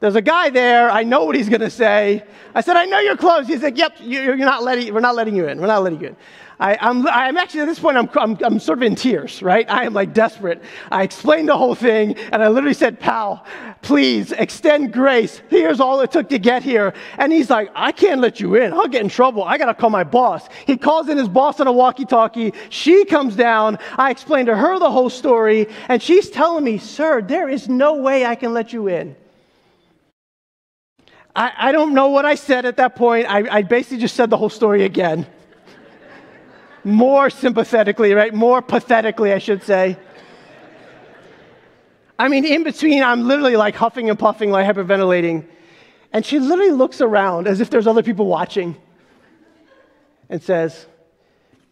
There's 0.00 0.14
a 0.14 0.22
guy 0.22 0.50
there. 0.50 0.90
I 0.90 1.02
know 1.02 1.24
what 1.24 1.34
he's 1.34 1.48
going 1.48 1.60
to 1.60 1.70
say. 1.70 2.22
I 2.54 2.60
said, 2.60 2.76
I 2.76 2.84
know 2.84 3.00
you're 3.00 3.16
closed. 3.16 3.48
He 3.48 3.58
said, 3.58 3.76
Yep, 3.76 3.96
you're 4.02 4.36
not 4.36 4.62
letting, 4.62 4.94
we're 4.94 5.00
not 5.00 5.16
letting 5.16 5.34
you 5.34 5.48
in. 5.48 5.60
We're 5.60 5.66
not 5.66 5.82
letting 5.82 6.00
you 6.00 6.08
in. 6.08 6.16
I, 6.60 6.72
am 6.80 7.06
I'm, 7.06 7.08
I'm 7.08 7.36
actually, 7.36 7.60
at 7.60 7.66
this 7.66 7.78
point, 7.78 7.96
I'm, 7.96 8.10
I'm, 8.16 8.36
I'm 8.42 8.58
sort 8.58 8.78
of 8.78 8.82
in 8.82 8.96
tears, 8.96 9.42
right? 9.42 9.68
I 9.70 9.84
am 9.84 9.94
like 9.94 10.12
desperate. 10.12 10.60
I 10.90 11.04
explained 11.04 11.48
the 11.48 11.56
whole 11.56 11.76
thing, 11.76 12.16
and 12.32 12.42
I 12.42 12.48
literally 12.48 12.74
said, 12.74 12.98
Pal, 12.98 13.46
please 13.82 14.32
extend 14.32 14.92
grace. 14.92 15.40
Here's 15.50 15.78
all 15.78 16.00
it 16.00 16.10
took 16.10 16.28
to 16.30 16.38
get 16.38 16.64
here. 16.64 16.94
And 17.18 17.32
he's 17.32 17.48
like, 17.48 17.70
I 17.76 17.92
can't 17.92 18.20
let 18.20 18.40
you 18.40 18.56
in. 18.56 18.72
I'll 18.72 18.88
get 18.88 19.02
in 19.02 19.08
trouble. 19.08 19.44
I 19.44 19.56
got 19.56 19.66
to 19.66 19.74
call 19.74 19.90
my 19.90 20.02
boss. 20.02 20.48
He 20.66 20.76
calls 20.76 21.08
in 21.08 21.16
his 21.16 21.28
boss 21.28 21.60
on 21.60 21.68
a 21.68 21.72
walkie 21.72 22.04
talkie. 22.04 22.52
She 22.70 23.04
comes 23.04 23.36
down. 23.36 23.78
I 23.96 24.10
explained 24.10 24.46
to 24.46 24.56
her 24.56 24.80
the 24.80 24.90
whole 24.90 25.10
story, 25.10 25.68
and 25.88 26.02
she's 26.02 26.28
telling 26.28 26.64
me, 26.64 26.78
Sir, 26.78 27.22
there 27.22 27.48
is 27.48 27.68
no 27.68 27.94
way 27.94 28.26
I 28.26 28.34
can 28.34 28.52
let 28.52 28.72
you 28.72 28.88
in. 28.88 29.14
I, 31.36 31.52
I 31.56 31.72
don't 31.72 31.94
know 31.94 32.08
what 32.08 32.24
I 32.24 32.34
said 32.34 32.64
at 32.64 32.78
that 32.78 32.96
point. 32.96 33.26
I, 33.30 33.58
I 33.58 33.62
basically 33.62 33.98
just 33.98 34.16
said 34.16 34.28
the 34.28 34.36
whole 34.36 34.50
story 34.50 34.82
again. 34.82 35.24
More 36.84 37.30
sympathetically, 37.30 38.14
right? 38.14 38.32
More 38.32 38.62
pathetically, 38.62 39.32
I 39.32 39.38
should 39.38 39.62
say. 39.62 39.98
I 42.18 42.28
mean, 42.28 42.44
in 42.44 42.64
between, 42.64 43.02
I'm 43.02 43.26
literally 43.28 43.56
like 43.56 43.76
huffing 43.76 44.10
and 44.10 44.18
puffing, 44.18 44.50
like 44.50 44.66
hyperventilating. 44.66 45.46
And 46.12 46.24
she 46.24 46.38
literally 46.38 46.72
looks 46.72 47.00
around 47.00 47.46
as 47.46 47.60
if 47.60 47.70
there's 47.70 47.86
other 47.86 48.02
people 48.02 48.26
watching 48.26 48.76
and 50.28 50.42
says, 50.42 50.86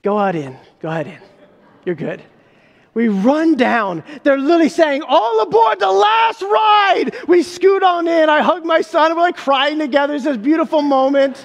Go 0.03 0.19
out 0.19 0.37
in, 0.37 0.57
go 0.81 0.89
ahead 0.89 1.09
in. 1.09 1.19
You're 1.85 1.97
good. 1.97 2.23
We 2.95 3.09
run 3.09 3.57
down. 3.57 4.05
They're 4.23 4.39
literally 4.39 4.69
saying, 4.69 5.03
All 5.03 5.41
aboard 5.41 5.81
the 5.81 5.91
last 5.91 6.43
ride. 6.43 7.11
We 7.27 7.43
scoot 7.43 7.83
on 7.83 8.07
in. 8.07 8.29
I 8.29 8.41
hug 8.41 8.65
my 8.65 8.83
son. 8.83 9.15
We're 9.17 9.23
like 9.23 9.37
crying 9.37 9.79
together. 9.79 10.15
It's 10.15 10.25
this 10.25 10.37
beautiful 10.37 10.81
moment. 10.81 11.45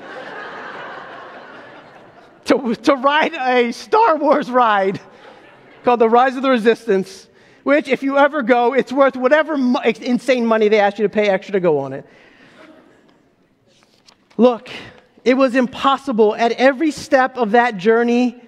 To, 2.45 2.75
to 2.75 2.95
ride 2.95 3.33
a 3.33 3.71
Star 3.71 4.17
Wars 4.17 4.49
ride 4.49 4.99
called 5.83 5.99
The 5.99 6.09
Rise 6.09 6.35
of 6.35 6.43
the 6.43 6.49
Resistance, 6.49 7.27
which, 7.63 7.87
if 7.87 8.03
you 8.03 8.17
ever 8.17 8.41
go, 8.41 8.73
it's 8.73 8.91
worth 8.91 9.15
whatever 9.15 9.57
mo- 9.57 9.81
insane 9.81 10.45
money 10.45 10.67
they 10.67 10.79
ask 10.79 10.97
you 10.97 11.03
to 11.03 11.09
pay 11.09 11.29
extra 11.29 11.53
to 11.53 11.59
go 11.59 11.79
on 11.79 11.93
it. 11.93 12.05
Look, 14.37 14.69
it 15.23 15.35
was 15.35 15.55
impossible 15.55 16.35
at 16.35 16.51
every 16.53 16.91
step 16.91 17.37
of 17.37 17.51
that 17.51 17.77
journey, 17.77 18.41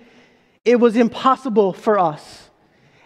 it 0.66 0.80
was 0.80 0.96
impossible 0.96 1.74
for 1.74 2.00
us. 2.00 2.50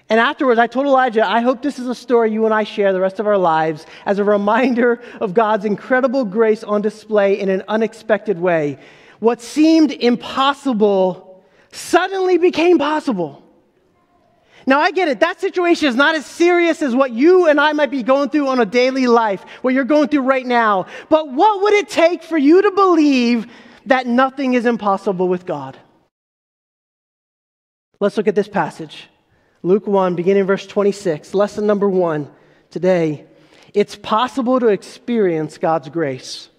And 0.10 0.22
afterwards, 0.22 0.58
I 0.58 0.67
told 0.67 0.86
Elijah, 0.86 1.27
I 1.27 1.41
hope 1.41 1.62
this 1.62 1.79
is 1.79 1.88
a 1.88 1.96
story 1.96 2.32
you 2.32 2.46
and 2.46 2.53
I 2.53 2.63
share 2.63 2.94
the 2.94 3.01
rest 3.01 3.20
of 3.20 3.27
our 3.27 3.38
lives 3.38 3.86
as 4.06 4.20
a 4.20 4.24
reminder 4.24 5.01
of 5.20 5.34
God's 5.34 5.65
incredible 5.65 6.24
grace 6.24 6.63
on 6.63 6.82
display 6.82 7.38
in 7.39 7.50
an 7.50 7.63
unexpected 7.67 8.39
way. 8.39 8.79
What 9.19 9.41
seemed 9.41 9.91
impossible 9.91 11.43
suddenly 11.71 12.38
became 12.38 12.77
possible. 12.77 13.43
Now, 14.65 14.81
I 14.81 14.91
get 14.91 15.07
it. 15.07 15.21
That 15.21 15.39
situation 15.39 15.88
is 15.88 15.95
not 15.95 16.15
as 16.15 16.25
serious 16.25 16.81
as 16.81 16.93
what 16.93 17.12
you 17.12 17.47
and 17.47 17.59
I 17.59 17.71
might 17.71 17.89
be 17.89 18.03
going 18.03 18.29
through 18.29 18.50
on 18.50 18.59
a 18.59 18.65
daily 18.65 19.07
life, 19.07 19.43
what 19.62 19.74
you're 19.74 19.86
going 19.86 20.09
through 20.09 20.24
right 20.24 20.45
now. 20.45 20.88
But 21.07 21.31
what 21.31 21.62
would 21.63 21.74
it 21.74 21.88
take 21.88 22.21
for 22.21 22.38
you 22.38 22.62
to 22.62 22.71
believe 22.71 23.47
that 23.86 24.07
nothing 24.07 24.55
is 24.55 24.65
impossible 24.65 25.29
with 25.29 25.45
God? 25.45 25.77
Let's 28.01 28.17
look 28.17 28.27
at 28.27 28.36
this 28.36 28.50
passage. 28.50 29.07
Luke 29.63 29.88
1, 29.88 30.15
beginning 30.15 30.43
verse 30.43 30.67
26. 30.67 31.33
Lesson 31.33 31.65
number 31.65 31.89
one 31.89 32.29
today. 32.69 33.25
It's 33.74 33.95
possible 33.95 34.59
to 34.59 34.67
experience 34.67 35.57
God's 35.57 35.88
grace. 35.89 36.50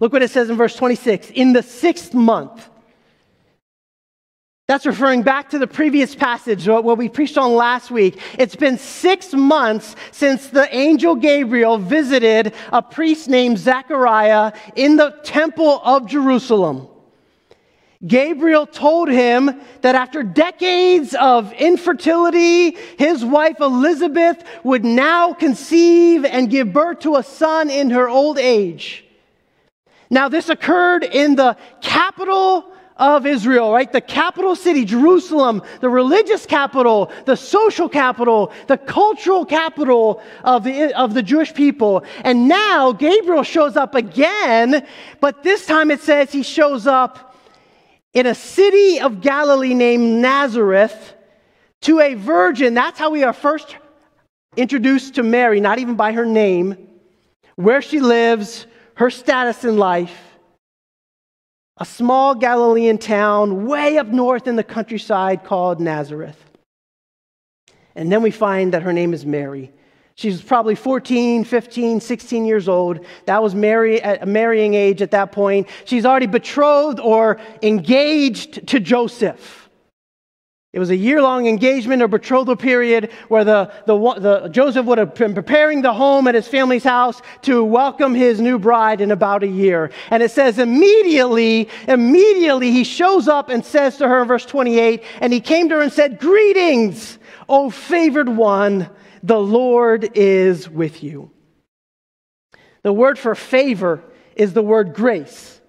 Look 0.00 0.12
what 0.12 0.22
it 0.22 0.30
says 0.30 0.50
in 0.50 0.56
verse 0.56 0.76
26. 0.76 1.30
In 1.30 1.52
the 1.52 1.62
sixth 1.62 2.14
month, 2.14 2.68
that's 4.68 4.84
referring 4.84 5.22
back 5.22 5.48
to 5.50 5.58
the 5.58 5.66
previous 5.66 6.14
passage, 6.14 6.68
what 6.68 6.98
we 6.98 7.08
preached 7.08 7.38
on 7.38 7.54
last 7.54 7.90
week. 7.90 8.20
It's 8.38 8.54
been 8.54 8.76
six 8.76 9.32
months 9.32 9.96
since 10.12 10.48
the 10.48 10.68
angel 10.76 11.14
Gabriel 11.14 11.78
visited 11.78 12.52
a 12.70 12.82
priest 12.82 13.30
named 13.30 13.56
Zechariah 13.56 14.52
in 14.76 14.96
the 14.96 15.18
temple 15.22 15.80
of 15.82 16.06
Jerusalem. 16.06 16.86
Gabriel 18.06 18.66
told 18.66 19.08
him 19.08 19.58
that 19.80 19.94
after 19.94 20.22
decades 20.22 21.14
of 21.14 21.50
infertility, 21.54 22.76
his 22.98 23.24
wife 23.24 23.60
Elizabeth 23.60 24.44
would 24.64 24.84
now 24.84 25.32
conceive 25.32 26.26
and 26.26 26.50
give 26.50 26.74
birth 26.74 27.00
to 27.00 27.16
a 27.16 27.22
son 27.22 27.70
in 27.70 27.88
her 27.88 28.06
old 28.06 28.38
age. 28.38 29.07
Now, 30.10 30.28
this 30.28 30.48
occurred 30.48 31.04
in 31.04 31.36
the 31.36 31.56
capital 31.80 32.72
of 32.98 33.26
Israel, 33.26 33.72
right? 33.72 33.90
The 33.90 34.00
capital 34.00 34.56
city, 34.56 34.84
Jerusalem, 34.84 35.62
the 35.80 35.88
religious 35.88 36.46
capital, 36.46 37.12
the 37.26 37.36
social 37.36 37.88
capital, 37.88 38.52
the 38.66 38.76
cultural 38.76 39.44
capital 39.44 40.20
of 40.42 40.64
the, 40.64 40.98
of 40.98 41.14
the 41.14 41.22
Jewish 41.22 41.54
people. 41.54 42.04
And 42.24 42.48
now 42.48 42.92
Gabriel 42.92 43.44
shows 43.44 43.76
up 43.76 43.94
again, 43.94 44.84
but 45.20 45.44
this 45.44 45.64
time 45.64 45.90
it 45.90 46.00
says 46.00 46.32
he 46.32 46.42
shows 46.42 46.86
up 46.86 47.36
in 48.14 48.26
a 48.26 48.34
city 48.34 48.98
of 48.98 49.20
Galilee 49.20 49.74
named 49.74 50.20
Nazareth 50.20 51.14
to 51.82 52.00
a 52.00 52.14
virgin. 52.14 52.74
That's 52.74 52.98
how 52.98 53.10
we 53.10 53.22
are 53.22 53.32
first 53.32 53.76
introduced 54.56 55.14
to 55.14 55.22
Mary, 55.22 55.60
not 55.60 55.78
even 55.78 55.94
by 55.94 56.12
her 56.12 56.26
name, 56.26 56.88
where 57.54 57.80
she 57.80 58.00
lives, 58.00 58.66
her 58.98 59.10
status 59.10 59.64
in 59.64 59.76
life. 59.76 60.36
A 61.76 61.84
small 61.84 62.34
Galilean 62.34 62.98
town 62.98 63.66
way 63.66 63.96
up 63.96 64.08
north 64.08 64.48
in 64.48 64.56
the 64.56 64.64
countryside 64.64 65.44
called 65.44 65.80
Nazareth. 65.80 66.44
And 67.94 68.10
then 68.10 68.22
we 68.22 68.32
find 68.32 68.74
that 68.74 68.82
her 68.82 68.92
name 68.92 69.14
is 69.14 69.24
Mary. 69.24 69.72
She's 70.16 70.42
probably 70.42 70.74
14, 70.74 71.44
15, 71.44 72.00
16 72.00 72.44
years 72.44 72.68
old. 72.68 73.06
That 73.26 73.40
was 73.40 73.54
Mary 73.54 74.02
at 74.02 74.24
a 74.24 74.26
marrying 74.26 74.74
age 74.74 75.00
at 75.00 75.12
that 75.12 75.30
point. 75.30 75.68
She's 75.84 76.04
already 76.04 76.26
betrothed 76.26 76.98
or 76.98 77.38
engaged 77.62 78.66
to 78.66 78.80
Joseph. 78.80 79.57
It 80.74 80.78
was 80.78 80.90
a 80.90 80.96
year 80.96 81.22
long 81.22 81.46
engagement 81.46 82.02
or 82.02 82.08
betrothal 82.08 82.54
period 82.54 83.10
where 83.28 83.42
the, 83.42 83.72
the, 83.86 83.96
the, 84.18 84.48
Joseph 84.48 84.84
would 84.84 84.98
have 84.98 85.14
been 85.14 85.32
preparing 85.32 85.80
the 85.80 85.94
home 85.94 86.28
at 86.28 86.34
his 86.34 86.46
family's 86.46 86.84
house 86.84 87.22
to 87.42 87.64
welcome 87.64 88.14
his 88.14 88.38
new 88.38 88.58
bride 88.58 89.00
in 89.00 89.10
about 89.10 89.42
a 89.42 89.46
year. 89.46 89.90
And 90.10 90.22
it 90.22 90.30
says, 90.30 90.58
immediately, 90.58 91.70
immediately 91.86 92.70
he 92.70 92.84
shows 92.84 93.28
up 93.28 93.48
and 93.48 93.64
says 93.64 93.96
to 93.96 94.08
her 94.08 94.20
in 94.20 94.28
verse 94.28 94.44
28, 94.44 95.02
and 95.22 95.32
he 95.32 95.40
came 95.40 95.70
to 95.70 95.76
her 95.76 95.80
and 95.80 95.92
said, 95.92 96.18
Greetings, 96.18 97.18
O 97.48 97.70
favored 97.70 98.28
one. 98.28 98.90
The 99.22 99.40
Lord 99.40 100.10
is 100.14 100.68
with 100.68 101.02
you. 101.02 101.30
The 102.82 102.92
word 102.92 103.18
for 103.18 103.34
favor 103.34 104.02
is 104.36 104.52
the 104.52 104.62
word 104.62 104.94
grace. 104.94 105.60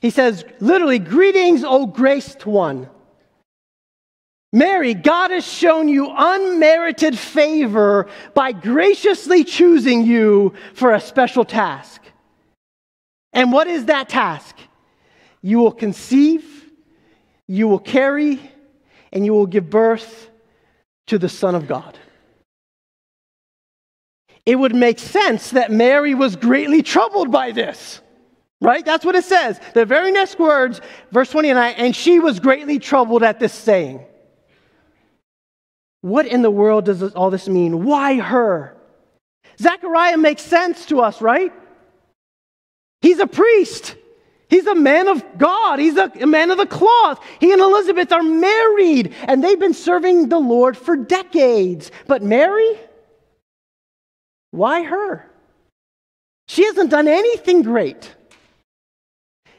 He 0.00 0.10
says, 0.10 0.44
literally, 0.60 0.98
greetings, 0.98 1.64
O 1.64 1.86
graced 1.86 2.46
one. 2.46 2.88
Mary, 4.52 4.94
God 4.94 5.30
has 5.30 5.46
shown 5.46 5.88
you 5.88 6.12
unmerited 6.16 7.18
favor 7.18 8.08
by 8.34 8.52
graciously 8.52 9.44
choosing 9.44 10.04
you 10.04 10.54
for 10.74 10.92
a 10.92 11.00
special 11.00 11.44
task. 11.44 12.00
And 13.32 13.52
what 13.52 13.66
is 13.66 13.86
that 13.86 14.08
task? 14.08 14.56
You 15.42 15.58
will 15.58 15.72
conceive, 15.72 16.44
you 17.46 17.68
will 17.68 17.78
carry, 17.78 18.40
and 19.12 19.26
you 19.26 19.32
will 19.32 19.46
give 19.46 19.68
birth 19.68 20.30
to 21.06 21.18
the 21.18 21.28
Son 21.28 21.54
of 21.54 21.66
God 21.68 21.98
it 24.46 24.54
would 24.54 24.74
make 24.74 25.00
sense 25.00 25.50
that 25.50 25.72
Mary 25.72 26.14
was 26.14 26.36
greatly 26.36 26.80
troubled 26.80 27.32
by 27.32 27.50
this. 27.50 28.00
Right? 28.60 28.84
That's 28.86 29.04
what 29.04 29.16
it 29.16 29.24
says. 29.24 29.60
The 29.74 29.84
very 29.84 30.10
next 30.10 30.38
words, 30.38 30.80
verse 31.10 31.28
29, 31.30 31.74
and 31.76 31.94
she 31.94 32.20
was 32.20 32.40
greatly 32.40 32.78
troubled 32.78 33.22
at 33.22 33.38
this 33.38 33.52
saying. 33.52 34.02
What 36.06 36.26
in 36.26 36.42
the 36.42 36.52
world 36.52 36.84
does 36.84 37.02
all 37.14 37.30
this 37.30 37.48
mean? 37.48 37.84
Why 37.84 38.20
her? 38.20 38.76
Zechariah 39.58 40.16
makes 40.16 40.42
sense 40.42 40.86
to 40.86 41.00
us, 41.00 41.20
right? 41.20 41.52
He's 43.00 43.18
a 43.18 43.26
priest. 43.26 43.96
He's 44.48 44.68
a 44.68 44.76
man 44.76 45.08
of 45.08 45.24
God. 45.36 45.80
He's 45.80 45.96
a, 45.96 46.12
a, 46.20 46.26
man 46.28 46.52
of 46.52 46.58
the 46.58 46.66
cloth. 46.66 47.18
He 47.40 47.50
and 47.50 47.60
Elizabeth 47.60 48.12
are 48.12 48.22
married, 48.22 49.14
and 49.24 49.42
they've 49.42 49.58
been 49.58 49.74
serving 49.74 50.28
the 50.28 50.38
Lord 50.38 50.76
for 50.76 50.94
decades. 50.94 51.90
But 52.06 52.22
Mary? 52.22 52.78
Why 54.52 54.84
her? 54.84 55.28
She 56.46 56.66
hasn't 56.66 56.90
done 56.90 57.08
anything 57.08 57.62
great. 57.62 58.14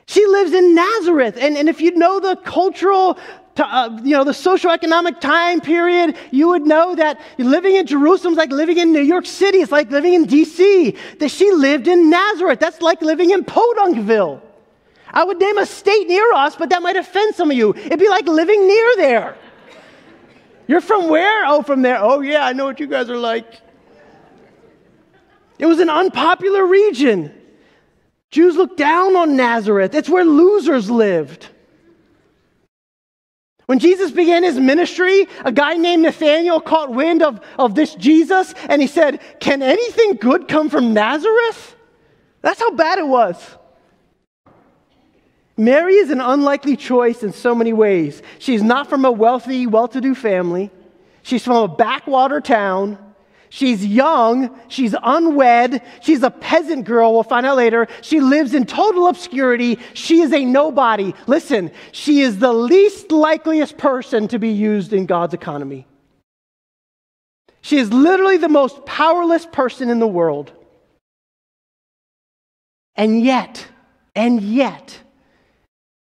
She 0.08 0.26
lives 0.26 0.54
in 0.54 0.74
Nazareth. 0.74 1.38
And, 1.42 1.58
and 1.58 1.68
if 1.68 1.82
you 1.82 1.92
know 1.92 2.22
the 2.22 2.38
cultural, 2.38 3.20
uh, 3.66 3.98
you 4.04 4.12
know, 4.12 4.24
the 4.24 4.32
socioeconomic 4.32 5.20
time 5.20 5.62
period, 5.62 6.16
you 6.32 6.50
would 6.50 6.66
know 6.66 6.96
that 6.96 7.20
living 7.38 7.76
in 7.76 7.86
Jerusalem 7.86 8.34
is 8.34 8.38
like 8.38 8.52
living 8.52 8.78
in 8.78 8.92
New 8.94 9.02
York 9.02 9.26
City. 9.26 9.60
It's 9.60 9.72
like 9.72 9.90
living 9.90 10.14
in 10.14 10.26
D.C. 10.26 10.96
That 11.20 11.30
she 11.30 11.52
lived 11.52 11.88
in 11.88 12.10
Nazareth. 12.10 12.60
That's 12.60 12.82
like 12.82 13.02
living 13.02 13.32
in 13.32 13.44
Podunkville. 13.44 14.42
I 15.10 15.24
would 15.24 15.40
name 15.40 15.58
a 15.58 15.66
state 15.66 16.08
near 16.08 16.34
us, 16.34 16.56
but 16.56 16.70
that 16.70 16.82
might 16.82 16.98
offend 16.98 17.36
some 17.36 17.50
of 17.50 17.58
you. 17.58 17.74
It'd 17.74 18.00
be 18.00 18.10
like 18.10 18.28
living 18.28 18.68
near 18.68 18.96
there. 18.98 19.38
You're 20.68 20.82
from 20.82 21.10
where? 21.10 21.46
Oh, 21.46 21.62
from 21.62 21.82
there. 21.82 21.98
Oh, 22.00 22.20
yeah, 22.20 22.46
I 22.46 22.54
know 22.54 22.66
what 22.66 22.80
you 22.80 22.88
guys 22.88 23.10
are 23.10 23.18
like. 23.18 23.62
It 25.58 25.66
was 25.66 25.80
an 25.80 25.90
unpopular 25.90 26.66
region. 26.66 27.34
Jews 28.30 28.56
looked 28.56 28.78
down 28.78 29.16
on 29.16 29.36
Nazareth. 29.36 29.96
It's 29.96 30.10
where 30.10 30.26
losers 30.26 30.92
lived. 30.92 31.50
When 33.68 33.80
Jesus 33.80 34.12
began 34.12 34.44
his 34.44 34.58
ministry, 34.58 35.28
a 35.44 35.52
guy 35.52 35.74
named 35.74 36.04
Nathanael 36.04 36.62
caught 36.62 36.90
wind 36.92 37.22
of, 37.22 37.42
of 37.60 37.76
this 37.76 37.96
Jesus 37.96 38.54
and 38.70 38.82
he 38.82 38.88
said, 38.88 39.20
Can 39.42 39.62
anything 39.62 40.14
good 40.16 40.48
come 40.48 40.70
from 40.70 40.94
Nazareth? 40.94 41.76
That's 42.42 42.62
how 42.62 42.72
bad 42.72 42.98
it 42.98 43.08
was. 43.08 43.38
Mary 45.58 45.96
is 45.96 46.12
an 46.12 46.22
unlikely 46.22 46.78
choice 46.78 47.24
in 47.24 47.34
so 47.34 47.54
many 47.54 47.74
ways. 47.74 48.22
She's 48.40 48.64
not 48.64 48.90
from 48.90 49.04
a 49.04 49.12
wealthy, 49.12 49.68
well 49.68 49.90
to 49.90 50.00
do 50.00 50.16
family, 50.16 50.72
she's 51.22 51.44
from 51.44 51.58
a 51.58 51.68
backwater 51.68 52.40
town. 52.42 52.98
She's 53.50 53.86
young, 53.86 54.60
she's 54.68 54.94
unwed, 55.02 55.82
she's 56.02 56.24
a 56.24 56.30
peasant 56.30 56.86
girl, 56.86 57.14
we'll 57.14 57.24
find 57.24 57.46
out 57.46 57.58
later. 57.58 57.88
She 58.02 58.20
lives 58.20 58.54
in 58.54 58.66
total 58.66 59.08
obscurity, 59.08 59.80
she 59.94 60.22
is 60.22 60.34
a 60.34 60.44
nobody. 60.44 61.14
Listen, 61.28 61.72
she 61.92 62.22
is 62.22 62.40
the 62.40 62.54
least 62.54 63.12
likeliest 63.12 63.78
person 63.78 64.28
to 64.30 64.40
be 64.40 64.50
used 64.50 64.92
in 64.92 65.06
God's 65.06 65.34
economy. 65.34 65.88
She 67.62 67.78
is 67.78 67.92
literally 67.92 68.38
the 68.38 68.50
most 68.50 68.86
powerless 68.86 69.46
person 69.46 69.90
in 69.90 70.00
the 70.00 70.08
world. 70.08 70.52
And 72.96 73.22
yet, 73.22 73.66
and 74.16 74.42
yet, 74.42 75.00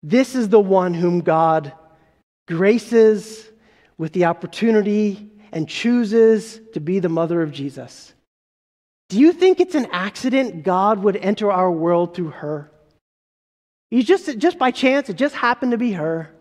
this 0.04 0.36
is 0.36 0.50
the 0.50 0.60
one 0.60 0.94
whom 0.94 1.22
God 1.22 1.74
graces 2.48 3.50
with 3.98 4.14
the 4.14 4.26
opportunity 4.26 5.31
and 5.52 5.68
chooses 5.68 6.60
to 6.74 6.80
be 6.80 7.00
the 7.00 7.10
mother 7.10 7.42
of 7.42 7.52
Jesus. 7.52 8.14
Do 9.10 9.20
you 9.20 9.34
think 9.34 9.60
it's 9.60 9.76
an 9.76 9.88
accident 9.92 10.64
God 10.64 11.00
would 11.00 11.18
enter 11.18 11.52
our 11.52 11.72
world 11.72 12.16
through 12.16 12.30
her? 12.30 12.72
You 13.90 14.04
just, 14.04 14.38
just 14.38 14.58
by 14.58 14.72
chance, 14.72 15.10
it 15.10 15.18
just 15.18 15.36
happened 15.36 15.74
to 15.74 15.78
be 15.78 15.92
her. 15.92 16.32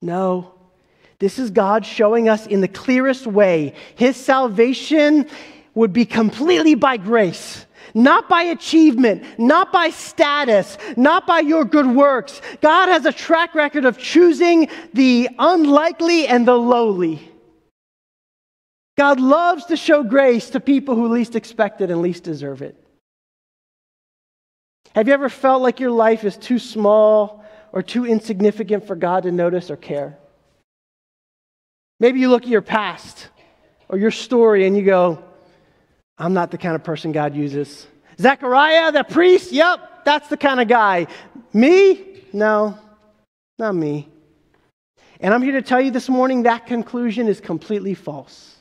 No. 0.00 0.54
This 1.18 1.40
is 1.40 1.50
God 1.50 1.84
showing 1.84 2.28
us 2.28 2.46
in 2.46 2.60
the 2.60 2.68
clearest 2.68 3.26
way 3.26 3.74
his 3.96 4.16
salvation 4.16 5.26
would 5.74 5.92
be 5.92 6.04
completely 6.04 6.76
by 6.76 6.96
grace, 6.96 7.66
not 7.94 8.28
by 8.28 8.42
achievement, 8.42 9.24
not 9.38 9.72
by 9.72 9.90
status, 9.90 10.78
not 10.96 11.26
by 11.26 11.40
your 11.40 11.64
good 11.64 11.86
works. 11.86 12.40
God 12.60 12.88
has 12.88 13.06
a 13.06 13.12
track 13.12 13.56
record 13.56 13.84
of 13.84 13.98
choosing 13.98 14.68
the 14.94 15.28
unlikely 15.38 16.28
and 16.28 16.46
the 16.46 16.56
lowly. 16.56 17.28
God 18.98 19.20
loves 19.20 19.66
to 19.66 19.76
show 19.76 20.02
grace 20.02 20.50
to 20.50 20.60
people 20.60 20.96
who 20.96 21.06
least 21.06 21.36
expect 21.36 21.80
it 21.80 21.88
and 21.88 22.02
least 22.02 22.24
deserve 22.24 22.62
it. 22.62 22.76
Have 24.92 25.06
you 25.06 25.14
ever 25.14 25.28
felt 25.28 25.62
like 25.62 25.78
your 25.78 25.92
life 25.92 26.24
is 26.24 26.36
too 26.36 26.58
small 26.58 27.44
or 27.70 27.80
too 27.80 28.04
insignificant 28.04 28.88
for 28.88 28.96
God 28.96 29.22
to 29.22 29.30
notice 29.30 29.70
or 29.70 29.76
care? 29.76 30.18
Maybe 32.00 32.18
you 32.18 32.28
look 32.28 32.42
at 32.42 32.48
your 32.48 32.60
past 32.60 33.28
or 33.88 33.98
your 33.98 34.10
story 34.10 34.66
and 34.66 34.76
you 34.76 34.82
go, 34.82 35.22
I'm 36.18 36.34
not 36.34 36.50
the 36.50 36.58
kind 36.58 36.74
of 36.74 36.82
person 36.82 37.12
God 37.12 37.36
uses. 37.36 37.86
Zechariah, 38.20 38.90
the 38.90 39.04
priest, 39.04 39.52
yep, 39.52 40.04
that's 40.04 40.28
the 40.28 40.36
kind 40.36 40.60
of 40.60 40.66
guy. 40.66 41.06
Me? 41.52 42.24
No, 42.32 42.76
not 43.60 43.76
me. 43.76 44.08
And 45.20 45.32
I'm 45.32 45.42
here 45.42 45.52
to 45.52 45.62
tell 45.62 45.80
you 45.80 45.92
this 45.92 46.08
morning 46.08 46.42
that 46.42 46.66
conclusion 46.66 47.28
is 47.28 47.40
completely 47.40 47.94
false. 47.94 48.57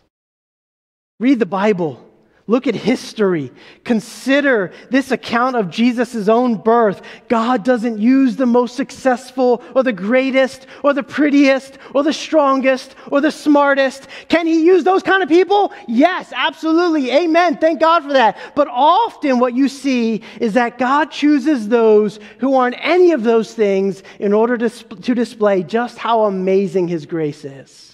Read 1.20 1.40
the 1.40 1.46
Bible. 1.46 2.04
Look 2.50 2.66
at 2.66 2.76
history. 2.76 3.52
Consider 3.84 4.72
this 4.90 5.12
account 5.12 5.58
of 5.58 5.70
Jesus' 5.70 6.30
own 6.30 6.56
birth. 6.56 7.02
God 7.28 7.66
doesn't 7.66 7.98
use 7.98 8.38
the 8.38 8.46
most 8.46 8.78
successful 8.78 9.62
or 9.76 9.84
the 9.84 9.92
greatest 9.92 10.66
or 10.82 10.94
the 10.94 11.04
prettiest 11.04 11.78
or 11.94 12.04
the 12.04 12.14
strongest 12.14 12.96
or 13.12 13.20
the 13.20 13.32
smartest. 13.32 14.08
Can 14.30 14.48
He 14.48 14.64
use 14.64 14.86
those 14.86 15.04
kind 15.04 15.22
of 15.22 15.28
people? 15.28 15.74
Yes, 15.90 16.32
absolutely. 16.34 17.12
Amen. 17.12 17.58
Thank 17.58 17.82
God 17.82 18.04
for 18.04 18.14
that. 18.14 18.38
But 18.56 18.70
often 18.72 19.40
what 19.40 19.54
you 19.54 19.68
see 19.68 20.22
is 20.40 20.54
that 20.54 20.78
God 20.78 21.12
chooses 21.12 21.68
those 21.68 22.18
who 22.38 22.56
aren't 22.56 22.78
any 22.80 23.12
of 23.12 23.24
those 23.24 23.54
things 23.54 24.04
in 24.20 24.32
order 24.32 24.58
to, 24.58 24.70
to 24.70 25.14
display 25.14 25.64
just 25.64 25.98
how 25.98 26.24
amazing 26.24 26.88
His 26.88 27.06
grace 27.06 27.44
is. 27.44 27.87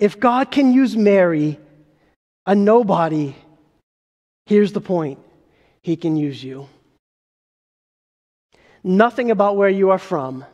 If 0.00 0.18
God 0.18 0.50
can 0.50 0.72
use 0.72 0.96
Mary, 0.96 1.60
a 2.46 2.54
nobody, 2.54 3.36
here's 4.46 4.72
the 4.72 4.80
point 4.80 5.18
He 5.82 5.94
can 5.94 6.16
use 6.16 6.42
you. 6.42 6.68
Nothing 8.82 9.30
about 9.30 9.58
where 9.58 9.68
you 9.68 9.90
are 9.90 9.98
from, 9.98 10.46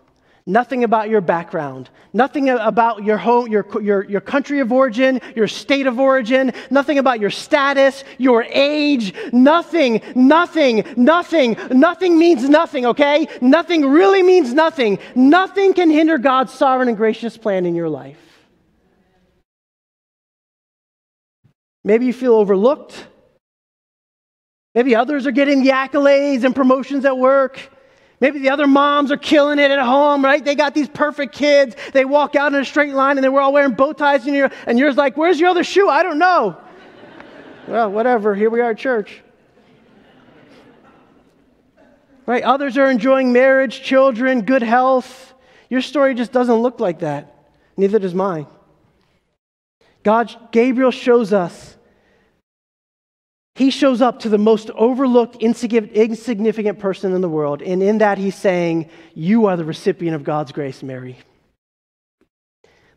nothing 0.46 0.82
about 0.82 1.08
your 1.10 1.20
background, 1.20 1.88
nothing 2.12 2.48
about 2.48 3.04
your 3.04 3.18
home, 3.18 3.46
your, 3.46 3.64
your, 3.80 4.04
your 4.06 4.20
country 4.20 4.58
of 4.58 4.72
origin, 4.72 5.20
your 5.36 5.46
state 5.46 5.86
of 5.86 6.00
origin, 6.00 6.52
nothing 6.68 6.98
about 6.98 7.20
your 7.20 7.30
status, 7.30 8.02
your 8.18 8.42
age, 8.50 9.14
nothing, 9.32 10.00
nothing, 10.16 10.82
nothing, 10.96 11.56
nothing 11.70 12.18
means 12.18 12.48
nothing, 12.48 12.84
okay? 12.86 13.28
Nothing 13.40 13.86
really 13.88 14.24
means 14.24 14.52
nothing. 14.52 14.98
Nothing 15.14 15.72
can 15.72 15.88
hinder 15.88 16.18
God's 16.18 16.52
sovereign 16.52 16.88
and 16.88 16.96
gracious 16.96 17.36
plan 17.36 17.64
in 17.64 17.76
your 17.76 17.88
life. 17.88 18.25
Maybe 21.86 22.06
you 22.06 22.12
feel 22.12 22.34
overlooked. 22.34 23.06
Maybe 24.74 24.96
others 24.96 25.24
are 25.28 25.30
getting 25.30 25.62
the 25.62 25.70
accolades 25.70 26.42
and 26.42 26.52
promotions 26.52 27.04
at 27.04 27.16
work. 27.16 27.60
Maybe 28.18 28.40
the 28.40 28.50
other 28.50 28.66
moms 28.66 29.12
are 29.12 29.16
killing 29.16 29.60
it 29.60 29.70
at 29.70 29.78
home, 29.78 30.24
right? 30.24 30.44
They 30.44 30.56
got 30.56 30.74
these 30.74 30.88
perfect 30.88 31.32
kids. 31.32 31.76
They 31.92 32.04
walk 32.04 32.34
out 32.34 32.52
in 32.52 32.60
a 32.60 32.64
straight 32.64 32.92
line 32.92 33.18
and 33.18 33.22
they 33.22 33.28
were 33.28 33.40
all 33.40 33.52
wearing 33.52 33.74
bow 33.74 33.92
ties, 33.92 34.26
and 34.26 34.34
you're, 34.34 34.50
and 34.66 34.80
you're 34.80 34.92
like, 34.94 35.16
Where's 35.16 35.38
your 35.38 35.50
other 35.50 35.62
shoe? 35.62 35.88
I 35.88 36.02
don't 36.02 36.18
know. 36.18 36.56
well, 37.68 37.92
whatever. 37.92 38.34
Here 38.34 38.50
we 38.50 38.60
are 38.60 38.70
at 38.70 38.78
church. 38.78 39.22
Right? 42.26 42.42
Others 42.42 42.76
are 42.78 42.90
enjoying 42.90 43.32
marriage, 43.32 43.80
children, 43.80 44.42
good 44.42 44.62
health. 44.62 45.34
Your 45.70 45.82
story 45.82 46.16
just 46.16 46.32
doesn't 46.32 46.56
look 46.56 46.80
like 46.80 46.98
that. 46.98 47.46
Neither 47.76 48.00
does 48.00 48.14
mine. 48.14 48.48
God, 50.02 50.34
Gabriel 50.50 50.90
shows 50.90 51.32
us 51.32 51.75
he 53.56 53.70
shows 53.70 54.02
up 54.02 54.20
to 54.20 54.28
the 54.28 54.36
most 54.36 54.68
overlooked, 54.72 55.36
insignificant 55.36 56.78
person 56.78 57.14
in 57.14 57.22
the 57.22 57.28
world. 57.28 57.62
And 57.62 57.82
in 57.82 57.98
that, 57.98 58.18
he's 58.18 58.34
saying, 58.34 58.90
You 59.14 59.46
are 59.46 59.56
the 59.56 59.64
recipient 59.64 60.14
of 60.14 60.24
God's 60.24 60.52
grace, 60.52 60.82
Mary. 60.82 61.16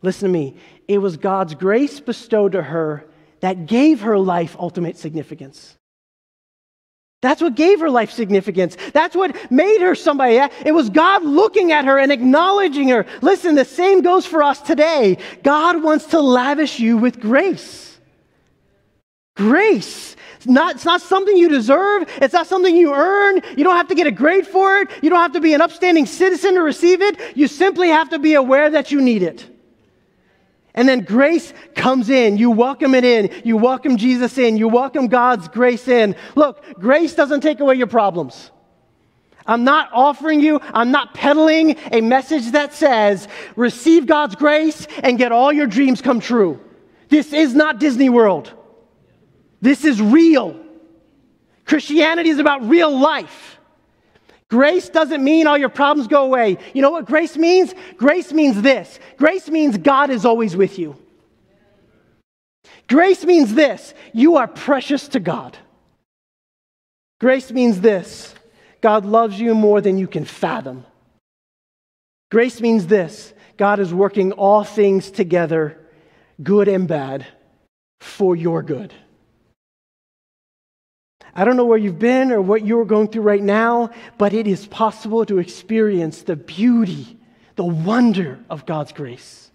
Listen 0.02 0.28
to 0.28 0.32
me. 0.32 0.56
It 0.86 0.98
was 0.98 1.16
God's 1.16 1.54
grace 1.54 1.98
bestowed 1.98 2.52
to 2.52 2.62
her 2.62 3.06
that 3.40 3.64
gave 3.64 4.02
her 4.02 4.18
life 4.18 4.54
ultimate 4.58 4.98
significance. 4.98 5.78
That's 7.22 7.40
what 7.40 7.54
gave 7.54 7.80
her 7.80 7.88
life 7.88 8.10
significance. 8.10 8.76
That's 8.92 9.16
what 9.16 9.50
made 9.50 9.80
her 9.80 9.94
somebody. 9.94 10.36
It 10.66 10.72
was 10.72 10.90
God 10.90 11.24
looking 11.24 11.72
at 11.72 11.86
her 11.86 11.98
and 11.98 12.12
acknowledging 12.12 12.88
her. 12.88 13.06
Listen, 13.22 13.54
the 13.54 13.64
same 13.64 14.02
goes 14.02 14.26
for 14.26 14.42
us 14.42 14.60
today. 14.60 15.16
God 15.42 15.82
wants 15.82 16.04
to 16.06 16.20
lavish 16.20 16.78
you 16.78 16.98
with 16.98 17.18
grace. 17.18 17.98
Grace. 19.36 20.16
It's 20.40 20.46
not, 20.46 20.76
it's 20.76 20.86
not 20.86 21.02
something 21.02 21.36
you 21.36 21.50
deserve. 21.50 22.08
It's 22.22 22.32
not 22.32 22.46
something 22.46 22.74
you 22.74 22.94
earn. 22.94 23.42
You 23.58 23.62
don't 23.62 23.76
have 23.76 23.88
to 23.88 23.94
get 23.94 24.06
a 24.06 24.10
grade 24.10 24.46
for 24.46 24.78
it. 24.78 24.88
You 25.02 25.10
don't 25.10 25.20
have 25.20 25.32
to 25.32 25.40
be 25.40 25.52
an 25.52 25.60
upstanding 25.60 26.06
citizen 26.06 26.54
to 26.54 26.62
receive 26.62 27.02
it. 27.02 27.36
You 27.36 27.46
simply 27.46 27.88
have 27.88 28.08
to 28.08 28.18
be 28.18 28.32
aware 28.32 28.70
that 28.70 28.90
you 28.90 29.02
need 29.02 29.22
it. 29.22 29.46
And 30.74 30.88
then 30.88 31.00
grace 31.00 31.52
comes 31.74 32.08
in. 32.08 32.38
You 32.38 32.50
welcome 32.52 32.94
it 32.94 33.04
in. 33.04 33.42
You 33.44 33.58
welcome 33.58 33.98
Jesus 33.98 34.38
in. 34.38 34.56
You 34.56 34.68
welcome 34.68 35.08
God's 35.08 35.46
grace 35.46 35.86
in. 35.88 36.16
Look, 36.36 36.64
grace 36.80 37.14
doesn't 37.14 37.42
take 37.42 37.60
away 37.60 37.74
your 37.74 37.86
problems. 37.86 38.50
I'm 39.46 39.64
not 39.64 39.90
offering 39.92 40.40
you, 40.40 40.58
I'm 40.62 40.90
not 40.90 41.12
peddling 41.12 41.76
a 41.92 42.00
message 42.00 42.52
that 42.52 42.72
says, 42.72 43.28
receive 43.56 44.06
God's 44.06 44.36
grace 44.36 44.86
and 45.02 45.18
get 45.18 45.32
all 45.32 45.52
your 45.52 45.66
dreams 45.66 46.00
come 46.00 46.20
true. 46.20 46.58
This 47.10 47.34
is 47.34 47.54
not 47.54 47.78
Disney 47.78 48.08
World. 48.08 48.54
This 49.60 49.84
is 49.84 50.00
real. 50.00 50.58
Christianity 51.64 52.30
is 52.30 52.38
about 52.38 52.68
real 52.68 52.98
life. 52.98 53.58
Grace 54.48 54.88
doesn't 54.88 55.22
mean 55.22 55.46
all 55.46 55.56
your 55.56 55.68
problems 55.68 56.08
go 56.08 56.24
away. 56.24 56.58
You 56.74 56.82
know 56.82 56.90
what 56.90 57.04
grace 57.04 57.36
means? 57.36 57.72
Grace 57.96 58.32
means 58.32 58.60
this 58.60 58.98
grace 59.16 59.48
means 59.48 59.78
God 59.78 60.10
is 60.10 60.24
always 60.24 60.56
with 60.56 60.78
you. 60.78 60.96
Grace 62.88 63.24
means 63.24 63.54
this 63.54 63.94
you 64.12 64.36
are 64.36 64.48
precious 64.48 65.06
to 65.08 65.20
God. 65.20 65.56
Grace 67.20 67.52
means 67.52 67.80
this 67.80 68.34
God 68.80 69.04
loves 69.04 69.38
you 69.38 69.54
more 69.54 69.80
than 69.80 69.98
you 69.98 70.08
can 70.08 70.24
fathom. 70.24 70.84
Grace 72.32 72.60
means 72.60 72.88
this 72.88 73.32
God 73.56 73.78
is 73.78 73.94
working 73.94 74.32
all 74.32 74.64
things 74.64 75.10
together, 75.12 75.78
good 76.42 76.66
and 76.66 76.88
bad, 76.88 77.26
for 78.00 78.34
your 78.34 78.62
good. 78.62 78.92
I 81.34 81.44
don't 81.44 81.56
know 81.56 81.64
where 81.64 81.78
you've 81.78 81.98
been 81.98 82.32
or 82.32 82.40
what 82.40 82.66
you're 82.66 82.84
going 82.84 83.08
through 83.08 83.22
right 83.22 83.42
now, 83.42 83.90
but 84.18 84.32
it 84.32 84.46
is 84.46 84.66
possible 84.66 85.24
to 85.26 85.38
experience 85.38 86.22
the 86.22 86.36
beauty, 86.36 87.18
the 87.56 87.64
wonder 87.64 88.38
of 88.48 88.66
God's 88.66 88.92
grace. 88.92 89.50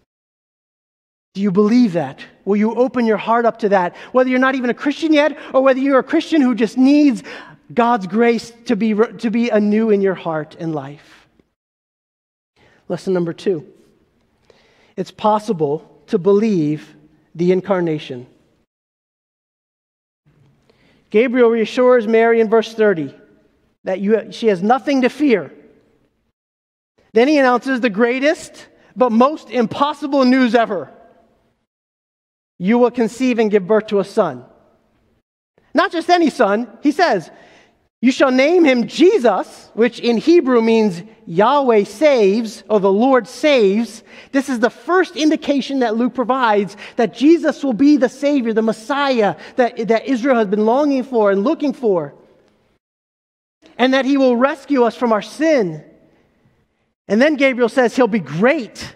Do 1.34 1.42
you 1.42 1.52
believe 1.52 1.94
that? 1.94 2.20
Will 2.46 2.56
you 2.56 2.74
open 2.76 3.06
your 3.06 3.18
heart 3.18 3.46
up 3.46 3.60
to 3.60 3.70
that? 3.70 3.96
Whether 4.14 4.30
you're 4.30 4.40
not 4.40 4.56
even 4.56 4.70
a 4.70 4.74
Christian 4.74 5.12
yet, 5.12 5.38
or 5.54 5.62
whether 5.62 5.80
you're 5.80 6.00
a 6.00 6.04
Christian 6.04 6.42
who 6.42 6.56
just 6.56 6.78
needs 6.78 7.24
God's 7.74 8.08
grace 8.08 8.54
to 8.66 8.76
be, 8.76 8.94
to 8.94 9.30
be 9.30 9.50
anew 9.50 9.90
in 9.90 10.02
your 10.02 10.16
heart 10.16 10.56
and 10.60 10.74
life. 10.74 11.28
Lesson 12.88 13.14
number 13.14 13.34
two 13.34 13.68
it's 14.96 15.12
possible 15.12 16.02
to 16.08 16.18
believe 16.18 16.96
the 17.34 17.52
incarnation. 17.52 18.28
Gabriel 21.15 21.49
reassures 21.49 22.10
Mary 22.10 22.41
in 22.41 22.49
verse 22.49 22.73
30 22.73 23.15
that 23.86 24.01
you, 24.01 24.34
she 24.34 24.47
has 24.47 24.62
nothing 24.62 25.04
to 25.04 25.08
fear. 25.08 25.49
Then 27.13 27.30
he 27.30 27.38
announces 27.38 27.80
the 27.80 27.89
greatest 27.89 28.67
but 28.97 29.13
most 29.13 29.49
impossible 29.49 30.25
news 30.25 30.56
ever 30.56 30.91
you 32.60 32.80
will 32.80 32.91
conceive 32.91 33.39
and 33.39 33.49
give 33.49 33.65
birth 33.65 33.88
to 33.88 34.01
a 34.01 34.04
son. 34.04 34.43
Not 35.73 35.93
just 35.93 36.10
any 36.10 36.30
son, 36.30 36.67
he 36.84 36.91
says, 36.91 37.32
you 38.06 38.12
shall 38.12 38.30
name 38.30 38.65
him 38.65 38.86
Jesus, 38.86 39.72
which 39.74 40.00
in 40.00 40.18
Hebrew 40.18 40.62
means 40.62 41.02
Yahweh 41.26 41.86
saves 41.86 42.63
or 42.70 42.80
the 42.80 42.91
Lord 42.91 43.28
saves. 43.28 44.04
This 44.32 44.48
is 44.48 44.60
the 44.60 44.70
first 44.70 45.15
indication 45.15 45.80
that 45.80 45.96
Luke 45.96 46.13
provides 46.13 46.78
that 46.98 47.15
Jesus 47.15 47.63
will 47.63 47.74
be 47.74 47.98
the 47.98 48.08
Savior, 48.08 48.54
the 48.54 48.62
Messiah 48.62 49.36
that, 49.56 49.88
that 49.88 50.06
Israel 50.06 50.36
has 50.36 50.46
been 50.46 50.68
longing 50.68 51.04
for 51.04 51.32
and 51.32 51.44
looking 51.44 51.74
for. 51.74 52.13
And 53.76 53.96
that 53.96 54.06
he 54.06 54.18
will 54.18 54.38
rescue 54.38 54.84
us 54.84 54.96
from 54.96 55.12
our 55.12 55.24
sin. 55.24 55.84
And 57.08 57.20
then 57.20 57.38
Gabriel 57.38 57.70
says 57.70 57.96
he'll 57.96 58.06
be 58.06 58.20
great 58.20 58.94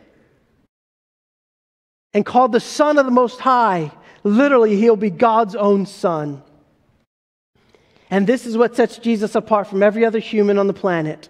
and 2.13 2.23
called 2.23 2.51
the 2.51 2.59
Son 2.59 2.99
of 2.99 3.07
the 3.07 3.11
Most 3.11 3.39
High. 3.39 3.91
Literally, 4.23 4.75
he'll 4.75 4.95
be 4.95 5.09
God's 5.09 5.55
own 5.55 5.87
Son. 5.87 6.43
And 8.11 8.25
this 8.25 8.45
is 8.45 8.57
what 8.57 8.75
sets 8.75 8.97
Jesus 8.97 9.35
apart 9.35 9.67
from 9.67 9.83
every 9.83 10.05
other 10.05 10.19
human 10.19 10.57
on 10.57 10.67
the 10.67 10.73
planet. 10.73 11.29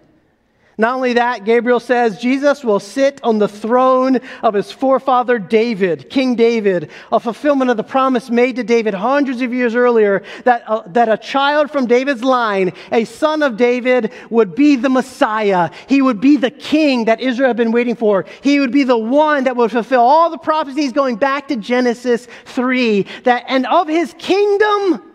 Not 0.79 0.95
only 0.95 1.11
that, 1.13 1.43
Gabriel 1.43 1.81
says 1.81 2.21
Jesus 2.21 2.63
will 2.63 2.79
sit 2.79 3.19
on 3.21 3.37
the 3.37 3.49
throne 3.49 4.21
of 4.41 4.53
his 4.53 4.71
forefather 4.71 5.37
David, 5.37 6.09
King 6.09 6.35
David, 6.35 6.89
a 7.11 7.19
fulfillment 7.19 7.69
of 7.69 7.75
the 7.75 7.83
promise 7.83 8.29
made 8.29 8.55
to 8.55 8.63
David 8.63 8.93
hundreds 8.93 9.41
of 9.41 9.53
years 9.53 9.75
earlier 9.75 10.23
that, 10.45 10.63
uh, 10.69 10.83
that 10.87 11.09
a 11.09 11.17
child 11.17 11.69
from 11.69 11.85
David's 11.85 12.23
line, 12.23 12.71
a 12.93 13.03
son 13.03 13.43
of 13.43 13.57
David, 13.57 14.13
would 14.29 14.55
be 14.55 14.77
the 14.77 14.87
Messiah. 14.87 15.69
He 15.89 16.01
would 16.01 16.21
be 16.21 16.37
the 16.37 16.49
king 16.49 17.05
that 17.05 17.19
Israel 17.19 17.49
had 17.49 17.57
been 17.57 17.73
waiting 17.73 17.97
for. 17.97 18.23
He 18.39 18.61
would 18.61 18.71
be 18.71 18.85
the 18.85 18.97
one 18.97 19.43
that 19.43 19.57
would 19.57 19.71
fulfill 19.71 19.99
all 19.99 20.29
the 20.29 20.37
prophecies 20.37 20.93
going 20.93 21.17
back 21.17 21.49
to 21.49 21.57
Genesis 21.57 22.25
3. 22.45 23.05
That, 23.25 23.43
and 23.49 23.65
of 23.65 23.89
his 23.89 24.15
kingdom, 24.17 25.08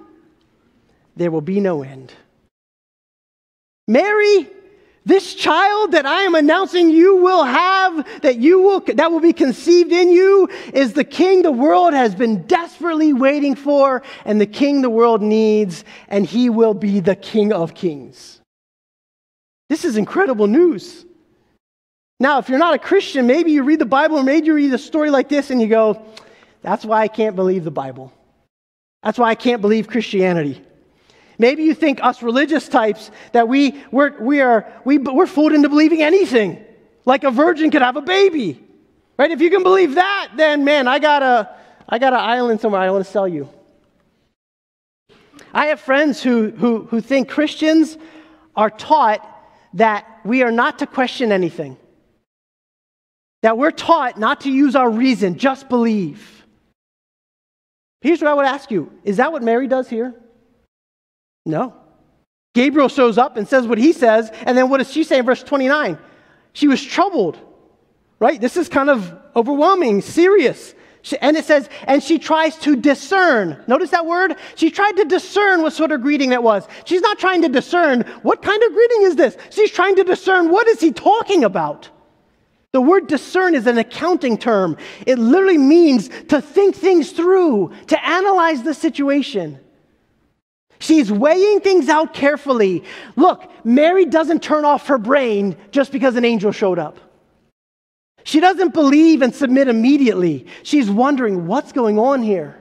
there 1.17 1.31
will 1.31 1.41
be 1.41 1.61
no 1.61 1.83
end. 1.83 2.13
Mary, 3.87 4.49
this 5.05 5.35
child 5.35 5.93
that 5.93 6.07
I 6.07 6.23
am 6.23 6.35
announcing 6.35 6.89
you 6.89 7.17
will 7.17 7.45
have, 7.45 8.23
that 8.23 8.37
you 8.37 8.63
will 8.63 8.81
that 8.81 9.13
will 9.13 9.21
be 9.21 9.35
conceived 9.35 9.93
in 9.93 10.11
you, 10.11 10.49
is 10.73 10.95
the 10.95 11.05
king 11.05 11.43
the 11.43 11.53
world 11.53 11.93
has 11.93 12.15
been 12.15 12.47
desperately 12.47 13.13
waiting 13.13 13.55
for, 13.55 14.03
and 14.25 14.41
the 14.41 14.47
king 14.47 14.81
the 14.81 14.91
world 14.91 15.21
needs, 15.21 15.85
and 16.09 16.25
he 16.25 16.49
will 16.49 16.75
be 16.75 17.01
the 17.01 17.17
king 17.17 17.53
of 17.53 17.75
kings. 17.75 18.41
This 19.69 19.85
is 19.85 19.97
incredible 19.97 20.47
news. 20.47 21.05
Now, 22.21 22.39
if 22.39 22.49
you're 22.49 22.59
not 22.59 22.75
a 22.75 22.79
Christian, 22.79 23.27
maybe 23.27 23.51
you 23.53 23.63
read 23.65 23.81
the 23.81 23.87
Bible, 23.87 24.19
or 24.19 24.23
maybe 24.23 24.47
you 24.47 24.55
read 24.55 24.73
a 24.73 24.79
story 24.79 25.11
like 25.11 25.29
this 25.29 25.51
and 25.51 25.61
you 25.61 25.67
go, 25.67 26.03
that's 26.63 26.85
why 26.85 27.03
I 27.03 27.09
can't 27.09 27.37
believe 27.37 27.65
the 27.65 27.71
Bible. 27.71 28.13
That's 29.03 29.19
why 29.19 29.29
I 29.29 29.35
can't 29.35 29.61
believe 29.61 29.89
Christianity. 29.89 30.63
Maybe 31.39 31.65
you 31.65 31.75
think 31.75 32.03
us 32.03 32.23
religious 32.23 32.69
types 32.69 33.11
that 33.33 33.49
we, 33.49 33.83
we're, 33.91 34.21
we 34.21 34.41
are, 34.41 34.73
we, 34.85 34.99
we're 34.99 35.27
fooled 35.27 35.53
into 35.53 35.69
believing 35.69 36.03
anything, 36.03 36.65
like 37.05 37.25
a 37.25 37.31
virgin 37.31 37.71
could 37.71 37.83
have 37.83 37.97
a 37.97 38.03
baby. 38.03 38.63
Right? 39.19 39.31
If 39.31 39.41
you 39.41 39.51
can 39.51 39.63
believe 39.63 39.97
that, 39.97 40.31
then 40.37 40.65
man, 40.65 40.89
I 40.89 40.99
got 40.99 41.23
a, 41.23 41.55
I 41.89 41.99
got 41.99 42.13
an 42.13 42.21
island 42.21 42.61
somewhere 42.61 42.81
I 42.81 42.91
want 42.91 43.05
to 43.05 43.11
sell 43.11 43.29
you. 43.29 43.49
I 45.53 45.67
have 45.67 45.81
friends 45.81 46.23
who, 46.23 46.51
who, 46.51 46.85
who 46.87 47.01
think 47.01 47.29
Christians 47.29 47.97
are 48.57 48.71
taught 48.71 49.31
that 49.75 50.07
we 50.25 50.43
are 50.43 50.51
not 50.51 50.81
to 50.81 50.87
question 50.87 51.33
anything, 51.33 51.77
that 53.43 53.59
we're 53.59 53.71
taught 53.71 54.19
not 54.19 54.43
to 54.43 54.51
use 54.51 54.75
our 54.75 54.91
reason, 54.91 55.39
just 55.39 55.69
believe. 55.69 56.45
Here's 58.01 58.21
what 58.21 58.31
I 58.31 58.35
would 58.35 58.47
ask 58.47 58.71
you 58.71 58.93
Is 59.05 59.17
that 59.19 59.33
what 59.33 59.43
Mary 59.43 59.67
does 59.67 59.89
here? 59.89 60.15
No. 61.45 61.75
Gabriel 62.55 62.89
shows 62.89 63.19
up 63.19 63.37
and 63.37 63.49
says 63.49 63.67
what 63.67 63.79
he 63.79 63.93
says, 63.93 64.31
and 64.45 64.57
then 64.57 64.71
what 64.71 64.79
does 64.79 64.91
she 64.91 65.05
say 65.05 65.19
in 65.19 65.27
verse 65.27 65.43
29? 65.43 65.99
She 66.53 66.69
was 66.69 66.83
troubled, 66.83 67.39
right? 68.21 68.41
This 68.41 68.57
is 68.57 68.69
kind 68.69 68.89
of 68.89 69.13
overwhelming, 69.35 70.01
serious. 70.01 70.75
And 71.21 71.37
it 71.37 71.45
says, 71.45 71.69
and 71.87 72.03
she 72.03 72.19
tries 72.19 72.57
to 72.59 72.77
discern. 72.77 73.63
Notice 73.67 73.91
that 73.91 74.07
word? 74.07 74.37
She 74.55 74.71
tried 74.71 74.97
to 74.97 75.05
discern 75.05 75.63
what 75.63 75.73
sort 75.73 75.93
of 75.93 76.01
greeting 76.01 76.31
that 76.31 76.43
was. 76.43 76.67
She's 76.85 77.03
not 77.03 77.19
trying 77.19 77.43
to 77.43 77.49
discern 77.49 78.03
what 78.23 78.41
kind 78.41 78.63
of 78.63 78.73
greeting 78.73 79.03
is 79.03 79.17
this. 79.17 79.37
She's 79.51 79.71
trying 79.71 79.97
to 79.97 80.05
discern 80.05 80.51
what 80.51 80.67
is 80.69 80.81
he 80.81 80.93
talking 80.93 81.45
about. 81.45 81.91
The 82.73 82.81
word 82.81 83.07
discern 83.07 83.55
is 83.55 83.67
an 83.67 83.79
accounting 83.79 84.39
term. 84.39 84.77
It 85.07 85.19
literally 85.19 85.59
means 85.59 86.09
to 86.29 86.41
think 86.41 86.75
things 86.75 87.13
through, 87.13 87.73
to 87.89 88.07
analyze 88.07 88.63
the 88.63 88.75
situation. 88.75 89.61
She's 90.85 91.11
weighing 91.11 91.61
things 91.61 91.89
out 91.89 92.13
carefully. 92.13 92.85
Look, 93.17 93.51
Mary 93.65 94.05
doesn't 94.05 94.43
turn 94.43 94.67
off 94.67 94.89
her 94.89 94.99
brain 94.99 95.57
just 95.71 95.91
because 95.91 96.15
an 96.17 96.27
angel 96.27 96.53
showed 96.53 96.79
up. 96.79 96.99
She 98.25 98.39
doesn't 98.39 98.75
believe 98.75 99.23
and 99.23 99.35
submit 99.35 99.69
immediately. 99.69 100.47
She's 100.63 100.91
wondering 100.91 101.47
what's 101.47 101.73
going 101.73 101.99
on 101.99 102.23
here. 102.23 102.61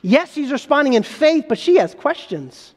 Yes, 0.00 0.32
she's 0.32 0.52
responding 0.52 0.92
in 0.94 1.02
faith, 1.02 1.46
but 1.48 1.58
she 1.58 1.74
has 1.78 1.92
questions. 1.92 2.72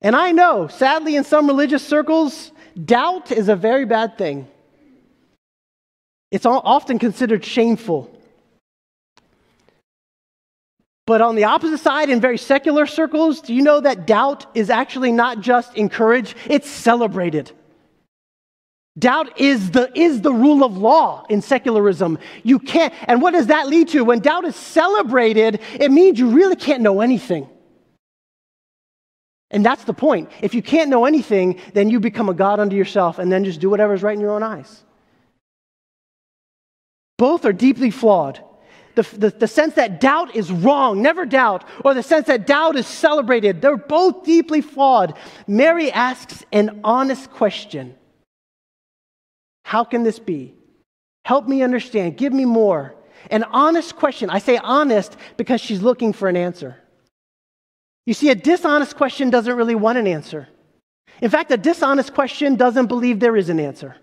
And 0.00 0.16
I 0.16 0.32
know, 0.32 0.66
sadly, 0.66 1.14
in 1.14 1.22
some 1.22 1.46
religious 1.46 1.86
circles, 1.86 2.50
doubt 2.84 3.30
is 3.30 3.48
a 3.48 3.54
very 3.54 3.84
bad 3.84 4.18
thing. 4.18 4.48
It's 6.32 6.44
often 6.44 6.98
considered 6.98 7.44
shameful. 7.44 8.13
But 11.06 11.20
on 11.20 11.34
the 11.34 11.44
opposite 11.44 11.78
side, 11.78 12.08
in 12.08 12.20
very 12.20 12.38
secular 12.38 12.86
circles, 12.86 13.40
do 13.40 13.52
you 13.52 13.62
know 13.62 13.80
that 13.80 14.06
doubt 14.06 14.46
is 14.56 14.70
actually 14.70 15.12
not 15.12 15.40
just 15.40 15.74
encouraged, 15.74 16.34
it's 16.46 16.68
celebrated. 16.68 17.52
Doubt 18.98 19.40
is 19.40 19.72
the, 19.72 19.90
is 19.98 20.22
the 20.22 20.32
rule 20.32 20.64
of 20.64 20.78
law 20.78 21.26
in 21.28 21.42
secularism. 21.42 22.18
You 22.42 22.58
can't, 22.58 22.94
and 23.08 23.20
what 23.20 23.32
does 23.32 23.48
that 23.48 23.68
lead 23.68 23.88
to? 23.88 24.04
When 24.04 24.20
doubt 24.20 24.44
is 24.44 24.56
celebrated, 24.56 25.60
it 25.74 25.90
means 25.90 26.18
you 26.18 26.30
really 26.30 26.56
can't 26.56 26.80
know 26.80 27.00
anything. 27.00 27.48
And 29.50 29.64
that's 29.64 29.84
the 29.84 29.94
point. 29.94 30.30
If 30.40 30.54
you 30.54 30.62
can't 30.62 30.90
know 30.90 31.04
anything, 31.04 31.60
then 31.74 31.90
you 31.90 32.00
become 32.00 32.28
a 32.28 32.34
God 32.34 32.60
unto 32.60 32.76
yourself 32.76 33.18
and 33.18 33.30
then 33.30 33.44
just 33.44 33.60
do 33.60 33.68
whatever 33.68 33.94
is 33.94 34.02
right 34.02 34.14
in 34.14 34.20
your 34.20 34.32
own 34.32 34.42
eyes. 34.42 34.84
Both 37.18 37.44
are 37.44 37.52
deeply 37.52 37.90
flawed. 37.90 38.42
The, 38.94 39.02
the, 39.02 39.30
the, 39.30 39.48
sense 39.48 39.74
that 39.74 40.00
doubt 40.00 40.36
is 40.36 40.50
wrong, 40.50 41.02
never 41.02 41.26
doubt, 41.26 41.64
or 41.84 41.94
the 41.94 42.02
sense 42.02 42.26
that 42.26 42.46
doubt 42.46 42.76
is 42.76 42.86
celebrated. 42.86 43.60
They're 43.60 43.76
both 43.76 44.24
deeply 44.24 44.60
flawed. 44.60 45.14
Mary 45.46 45.90
asks 45.90 46.44
an 46.52 46.80
honest 46.84 47.30
question 47.30 47.94
How 49.64 49.84
can 49.84 50.02
this 50.02 50.18
be? 50.18 50.54
Help 51.24 51.48
me 51.48 51.62
understand. 51.62 52.16
Give 52.16 52.32
me 52.32 52.44
more. 52.44 52.94
An 53.30 53.44
honest 53.44 53.96
question. 53.96 54.30
I 54.30 54.38
say 54.38 54.58
honest 54.58 55.16
because 55.36 55.60
she's 55.60 55.82
looking 55.82 56.12
for 56.12 56.28
an 56.28 56.36
answer. 56.36 56.76
You 58.06 58.14
see, 58.14 58.30
a 58.30 58.34
dishonest 58.34 58.96
question 58.96 59.30
doesn't 59.30 59.56
really 59.56 59.74
want 59.74 59.98
an 59.98 60.06
answer. 60.06 60.48
In 61.22 61.30
fact, 61.30 61.50
a 61.50 61.56
dishonest 61.56 62.12
question 62.12 62.56
doesn't 62.56 62.86
believe 62.86 63.20
there 63.20 63.36
is 63.36 63.48
an 63.48 63.58
answer. 63.58 63.96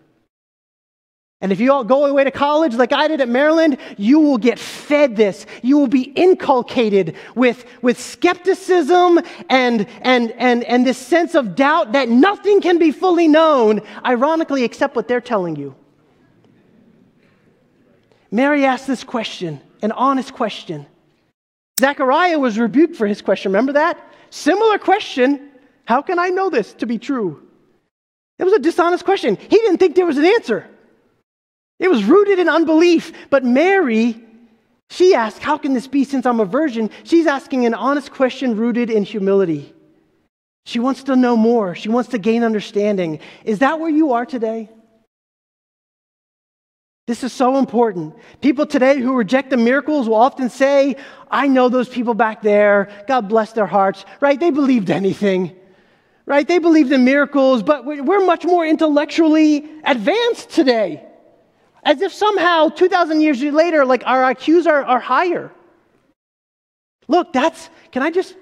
And 1.41 1.51
if 1.51 1.59
you 1.59 1.73
all 1.73 1.83
go 1.83 2.05
away 2.05 2.23
to 2.23 2.29
college 2.29 2.75
like 2.75 2.93
I 2.93 3.07
did 3.07 3.19
at 3.19 3.27
Maryland, 3.27 3.77
you 3.97 4.19
will 4.19 4.37
get 4.37 4.59
fed 4.59 5.15
this. 5.15 5.47
You 5.63 5.79
will 5.79 5.87
be 5.87 6.03
inculcated 6.03 7.15
with, 7.33 7.65
with 7.81 7.99
skepticism 7.99 9.19
and, 9.49 9.87
and, 10.01 10.31
and, 10.37 10.63
and 10.63 10.85
this 10.85 10.99
sense 10.99 11.33
of 11.33 11.55
doubt 11.55 11.93
that 11.93 12.09
nothing 12.09 12.61
can 12.61 12.77
be 12.77 12.91
fully 12.91 13.27
known, 13.27 13.81
ironically, 14.05 14.63
except 14.63 14.95
what 14.95 15.07
they're 15.07 15.19
telling 15.19 15.55
you. 15.55 15.75
Mary 18.29 18.63
asked 18.63 18.85
this 18.85 19.03
question, 19.03 19.59
an 19.81 19.91
honest 19.91 20.33
question. 20.33 20.85
Zechariah 21.79 22.37
was 22.37 22.59
rebuked 22.59 22.95
for 22.95 23.07
his 23.07 23.21
question. 23.21 23.51
Remember 23.51 23.73
that? 23.73 23.99
Similar 24.29 24.77
question 24.77 25.49
How 25.85 26.03
can 26.03 26.19
I 26.19 26.29
know 26.29 26.51
this 26.51 26.73
to 26.75 26.85
be 26.85 26.99
true? 26.99 27.47
It 28.37 28.43
was 28.43 28.53
a 28.53 28.59
dishonest 28.59 29.05
question. 29.05 29.35
He 29.35 29.57
didn't 29.57 29.77
think 29.77 29.95
there 29.95 30.05
was 30.05 30.17
an 30.17 30.25
answer. 30.25 30.67
It 31.81 31.89
was 31.89 32.05
rooted 32.05 32.37
in 32.37 32.47
unbelief. 32.47 33.11
But 33.31 33.43
Mary, 33.43 34.23
she 34.91 35.15
asked, 35.15 35.39
How 35.39 35.57
can 35.57 35.73
this 35.73 35.87
be 35.87 36.03
since 36.03 36.27
I'm 36.27 36.39
a 36.39 36.45
virgin? 36.45 36.91
She's 37.03 37.25
asking 37.25 37.65
an 37.65 37.73
honest 37.73 38.11
question 38.11 38.55
rooted 38.55 38.91
in 38.91 39.03
humility. 39.03 39.73
She 40.67 40.77
wants 40.77 41.03
to 41.05 41.15
know 41.15 41.35
more, 41.35 41.73
she 41.73 41.89
wants 41.89 42.11
to 42.11 42.19
gain 42.19 42.43
understanding. 42.43 43.19
Is 43.43 43.59
that 43.59 43.79
where 43.79 43.89
you 43.89 44.13
are 44.13 44.27
today? 44.27 44.69
This 47.07 47.23
is 47.23 47.33
so 47.33 47.57
important. 47.57 48.15
People 48.41 48.67
today 48.67 48.99
who 48.99 49.15
reject 49.15 49.49
the 49.49 49.57
miracles 49.57 50.07
will 50.07 50.15
often 50.15 50.51
say, 50.51 50.95
I 51.31 51.47
know 51.47 51.67
those 51.67 51.89
people 51.89 52.13
back 52.13 52.43
there. 52.43 52.89
God 53.07 53.27
bless 53.27 53.53
their 53.53 53.65
hearts, 53.65 54.05
right? 54.21 54.39
They 54.39 54.51
believed 54.51 54.91
anything, 54.91 55.55
right? 56.27 56.47
They 56.47 56.59
believed 56.59 56.91
in 56.91 57.03
miracles, 57.03 57.63
but 57.63 57.85
we're 57.85 58.25
much 58.25 58.45
more 58.45 58.65
intellectually 58.65 59.67
advanced 59.83 60.51
today. 60.51 61.07
As 61.83 62.01
if 62.01 62.13
somehow 62.13 62.69
2,000 62.69 63.21
years 63.21 63.41
later, 63.41 63.85
like 63.85 64.03
our 64.05 64.33
IQs 64.33 64.67
are, 64.67 64.83
are 64.83 64.99
higher. 64.99 65.51
Look, 67.07 67.33
that's, 67.33 67.69
can 67.91 68.03
I 68.03 68.11
just, 68.11 68.35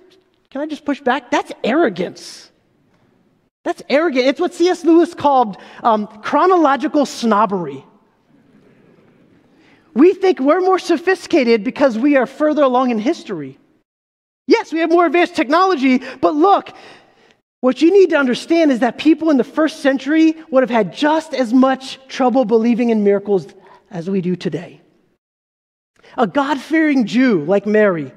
can 0.49 0.61
I 0.61 0.65
just 0.65 0.83
push 0.83 1.01
back? 1.01 1.31
That's 1.31 1.51
arrogance. 1.63 2.51
That's 3.63 3.81
arrogant. 3.89 4.27
It's 4.27 4.39
what 4.39 4.53
C.S. 4.53 4.83
Lewis 4.83 5.13
called 5.13 5.57
um, 5.83 6.07
chronological 6.21 7.05
snobbery. 7.05 7.85
We 9.93 10.13
think 10.13 10.39
we're 10.39 10.61
more 10.61 10.79
sophisticated 10.79 11.63
because 11.63 11.97
we 11.97 12.15
are 12.15 12.25
further 12.25 12.63
along 12.63 12.91
in 12.91 12.99
history. 12.99 13.57
Yes, 14.47 14.73
we 14.73 14.79
have 14.79 14.89
more 14.89 15.05
advanced 15.05 15.35
technology, 15.35 16.01
but 16.21 16.35
look, 16.35 16.71
what 17.61 17.81
you 17.81 17.91
need 17.91 18.11
to 18.11 18.17
understand 18.17 18.71
is 18.71 18.79
that 18.79 18.97
people 18.97 19.29
in 19.29 19.37
the 19.37 19.43
first 19.43 19.81
century 19.81 20.35
would 20.49 20.63
have 20.63 20.69
had 20.69 20.93
just 20.93 21.33
as 21.33 21.53
much 21.53 21.99
trouble 22.07 22.45
believing 22.45 22.89
in 22.89 23.03
miracles 23.03 23.47
as 23.91 24.09
we 24.09 24.21
do 24.21 24.35
today. 24.35 24.81
A 26.17 26.25
God 26.25 26.59
fearing 26.59 27.05
Jew 27.05 27.43
like 27.43 27.65
Mary 27.65 28.11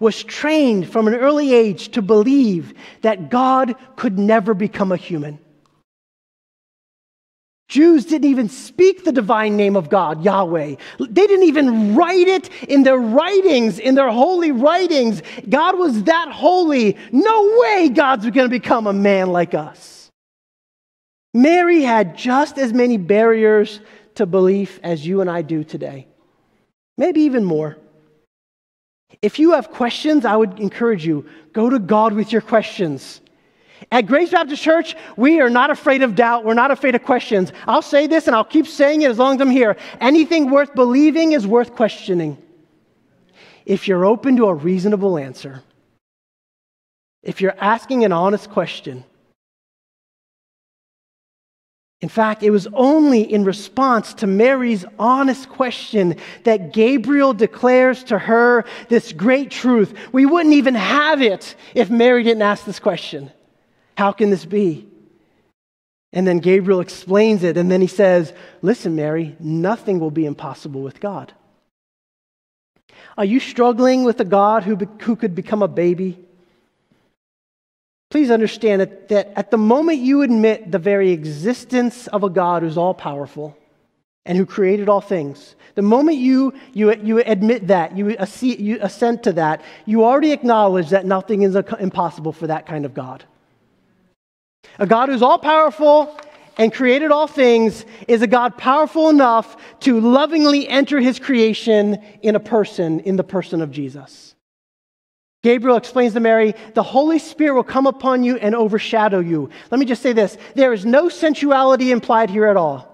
was 0.00 0.22
trained 0.22 0.88
from 0.90 1.08
an 1.08 1.14
early 1.14 1.54
age 1.54 1.90
to 1.92 2.02
believe 2.02 2.74
that 3.02 3.30
God 3.30 3.74
could 3.96 4.18
never 4.18 4.54
become 4.54 4.92
a 4.92 4.96
human. 4.96 5.38
Jews 7.68 8.06
didn't 8.06 8.30
even 8.30 8.48
speak 8.48 9.04
the 9.04 9.12
divine 9.12 9.56
name 9.56 9.76
of 9.76 9.90
God, 9.90 10.24
Yahweh. 10.24 10.76
They 10.98 11.26
didn't 11.26 11.44
even 11.44 11.94
write 11.94 12.26
it 12.26 12.48
in 12.64 12.82
their 12.82 12.96
writings, 12.96 13.78
in 13.78 13.94
their 13.94 14.10
holy 14.10 14.52
writings. 14.52 15.22
God 15.46 15.78
was 15.78 16.04
that 16.04 16.32
holy. 16.32 16.96
No 17.12 17.58
way 17.60 17.90
God's 17.90 18.24
going 18.24 18.46
to 18.46 18.48
become 18.48 18.86
a 18.86 18.92
man 18.94 19.28
like 19.28 19.52
us. 19.52 20.10
Mary 21.34 21.82
had 21.82 22.16
just 22.16 22.56
as 22.56 22.72
many 22.72 22.96
barriers 22.96 23.80
to 24.14 24.24
belief 24.24 24.80
as 24.82 25.06
you 25.06 25.20
and 25.20 25.30
I 25.30 25.42
do 25.42 25.62
today, 25.62 26.08
maybe 26.96 27.20
even 27.20 27.44
more. 27.44 27.76
If 29.20 29.38
you 29.38 29.52
have 29.52 29.70
questions, 29.70 30.24
I 30.24 30.36
would 30.36 30.58
encourage 30.58 31.04
you 31.04 31.26
go 31.52 31.68
to 31.68 31.78
God 31.78 32.14
with 32.14 32.32
your 32.32 32.40
questions. 32.40 33.20
At 33.90 34.06
Grace 34.06 34.30
Baptist 34.30 34.62
Church, 34.62 34.96
we 35.16 35.40
are 35.40 35.50
not 35.50 35.70
afraid 35.70 36.02
of 36.02 36.14
doubt. 36.14 36.44
We're 36.44 36.54
not 36.54 36.70
afraid 36.70 36.94
of 36.94 37.02
questions. 37.02 37.52
I'll 37.66 37.82
say 37.82 38.06
this 38.06 38.26
and 38.26 38.34
I'll 38.34 38.44
keep 38.44 38.66
saying 38.66 39.02
it 39.02 39.10
as 39.10 39.18
long 39.18 39.36
as 39.36 39.40
I'm 39.40 39.50
here. 39.50 39.76
Anything 40.00 40.50
worth 40.50 40.74
believing 40.74 41.32
is 41.32 41.46
worth 41.46 41.74
questioning. 41.74 42.36
If 43.64 43.86
you're 43.86 44.04
open 44.04 44.36
to 44.36 44.46
a 44.46 44.54
reasonable 44.54 45.18
answer, 45.18 45.62
if 47.22 47.40
you're 47.40 47.56
asking 47.58 48.04
an 48.04 48.12
honest 48.12 48.50
question, 48.50 49.04
in 52.00 52.08
fact, 52.08 52.44
it 52.44 52.50
was 52.50 52.68
only 52.74 53.22
in 53.22 53.44
response 53.44 54.14
to 54.14 54.26
Mary's 54.28 54.84
honest 55.00 55.48
question 55.48 56.16
that 56.44 56.72
Gabriel 56.72 57.34
declares 57.34 58.04
to 58.04 58.18
her 58.18 58.64
this 58.88 59.12
great 59.12 59.50
truth. 59.50 59.98
We 60.12 60.24
wouldn't 60.24 60.54
even 60.54 60.76
have 60.76 61.20
it 61.20 61.56
if 61.74 61.90
Mary 61.90 62.22
didn't 62.22 62.42
ask 62.42 62.64
this 62.64 62.78
question. 62.78 63.32
How 63.98 64.12
can 64.12 64.30
this 64.30 64.44
be? 64.44 64.86
And 66.12 66.24
then 66.24 66.38
Gabriel 66.38 66.78
explains 66.78 67.42
it, 67.42 67.56
and 67.56 67.68
then 67.68 67.80
he 67.80 67.88
says, 67.88 68.32
Listen, 68.62 68.94
Mary, 68.94 69.34
nothing 69.40 69.98
will 69.98 70.12
be 70.12 70.24
impossible 70.24 70.82
with 70.82 71.00
God. 71.00 71.32
Are 73.16 73.24
you 73.24 73.40
struggling 73.40 74.04
with 74.04 74.20
a 74.20 74.24
God 74.24 74.62
who, 74.62 74.76
who 74.76 75.16
could 75.16 75.34
become 75.34 75.64
a 75.64 75.68
baby? 75.68 76.16
Please 78.08 78.30
understand 78.30 78.82
that, 78.82 79.08
that 79.08 79.32
at 79.34 79.50
the 79.50 79.58
moment 79.58 79.98
you 79.98 80.22
admit 80.22 80.70
the 80.70 80.78
very 80.78 81.10
existence 81.10 82.06
of 82.06 82.22
a 82.22 82.30
God 82.30 82.62
who's 82.62 82.78
all 82.78 82.94
powerful 82.94 83.58
and 84.24 84.38
who 84.38 84.46
created 84.46 84.88
all 84.88 85.00
things, 85.00 85.56
the 85.74 85.82
moment 85.82 86.18
you, 86.18 86.54
you, 86.72 86.94
you 87.02 87.18
admit 87.18 87.66
that, 87.66 87.96
you, 87.96 88.16
you 88.42 88.78
assent 88.80 89.24
to 89.24 89.32
that, 89.32 89.60
you 89.86 90.04
already 90.04 90.30
acknowledge 90.30 90.90
that 90.90 91.04
nothing 91.04 91.42
is 91.42 91.56
impossible 91.80 92.32
for 92.32 92.46
that 92.46 92.64
kind 92.64 92.84
of 92.84 92.94
God. 92.94 93.24
A 94.78 94.86
God 94.86 95.08
who's 95.08 95.22
all 95.22 95.38
powerful 95.38 96.18
and 96.56 96.72
created 96.72 97.10
all 97.10 97.26
things 97.26 97.84
is 98.08 98.20
a 98.20 98.26
God 98.26 98.58
powerful 98.58 99.08
enough 99.08 99.56
to 99.80 100.00
lovingly 100.00 100.68
enter 100.68 101.00
his 101.00 101.18
creation 101.18 102.02
in 102.22 102.34
a 102.34 102.40
person, 102.40 103.00
in 103.00 103.16
the 103.16 103.24
person 103.24 103.62
of 103.62 103.70
Jesus. 103.70 104.34
Gabriel 105.42 105.76
explains 105.76 106.14
to 106.14 106.20
Mary, 106.20 106.54
the 106.74 106.82
Holy 106.82 107.20
Spirit 107.20 107.54
will 107.54 107.62
come 107.62 107.86
upon 107.86 108.24
you 108.24 108.36
and 108.38 108.56
overshadow 108.56 109.20
you. 109.20 109.50
Let 109.70 109.78
me 109.78 109.86
just 109.86 110.02
say 110.02 110.12
this 110.12 110.36
there 110.56 110.72
is 110.72 110.84
no 110.84 111.08
sensuality 111.08 111.92
implied 111.92 112.28
here 112.28 112.46
at 112.46 112.56
all. 112.56 112.88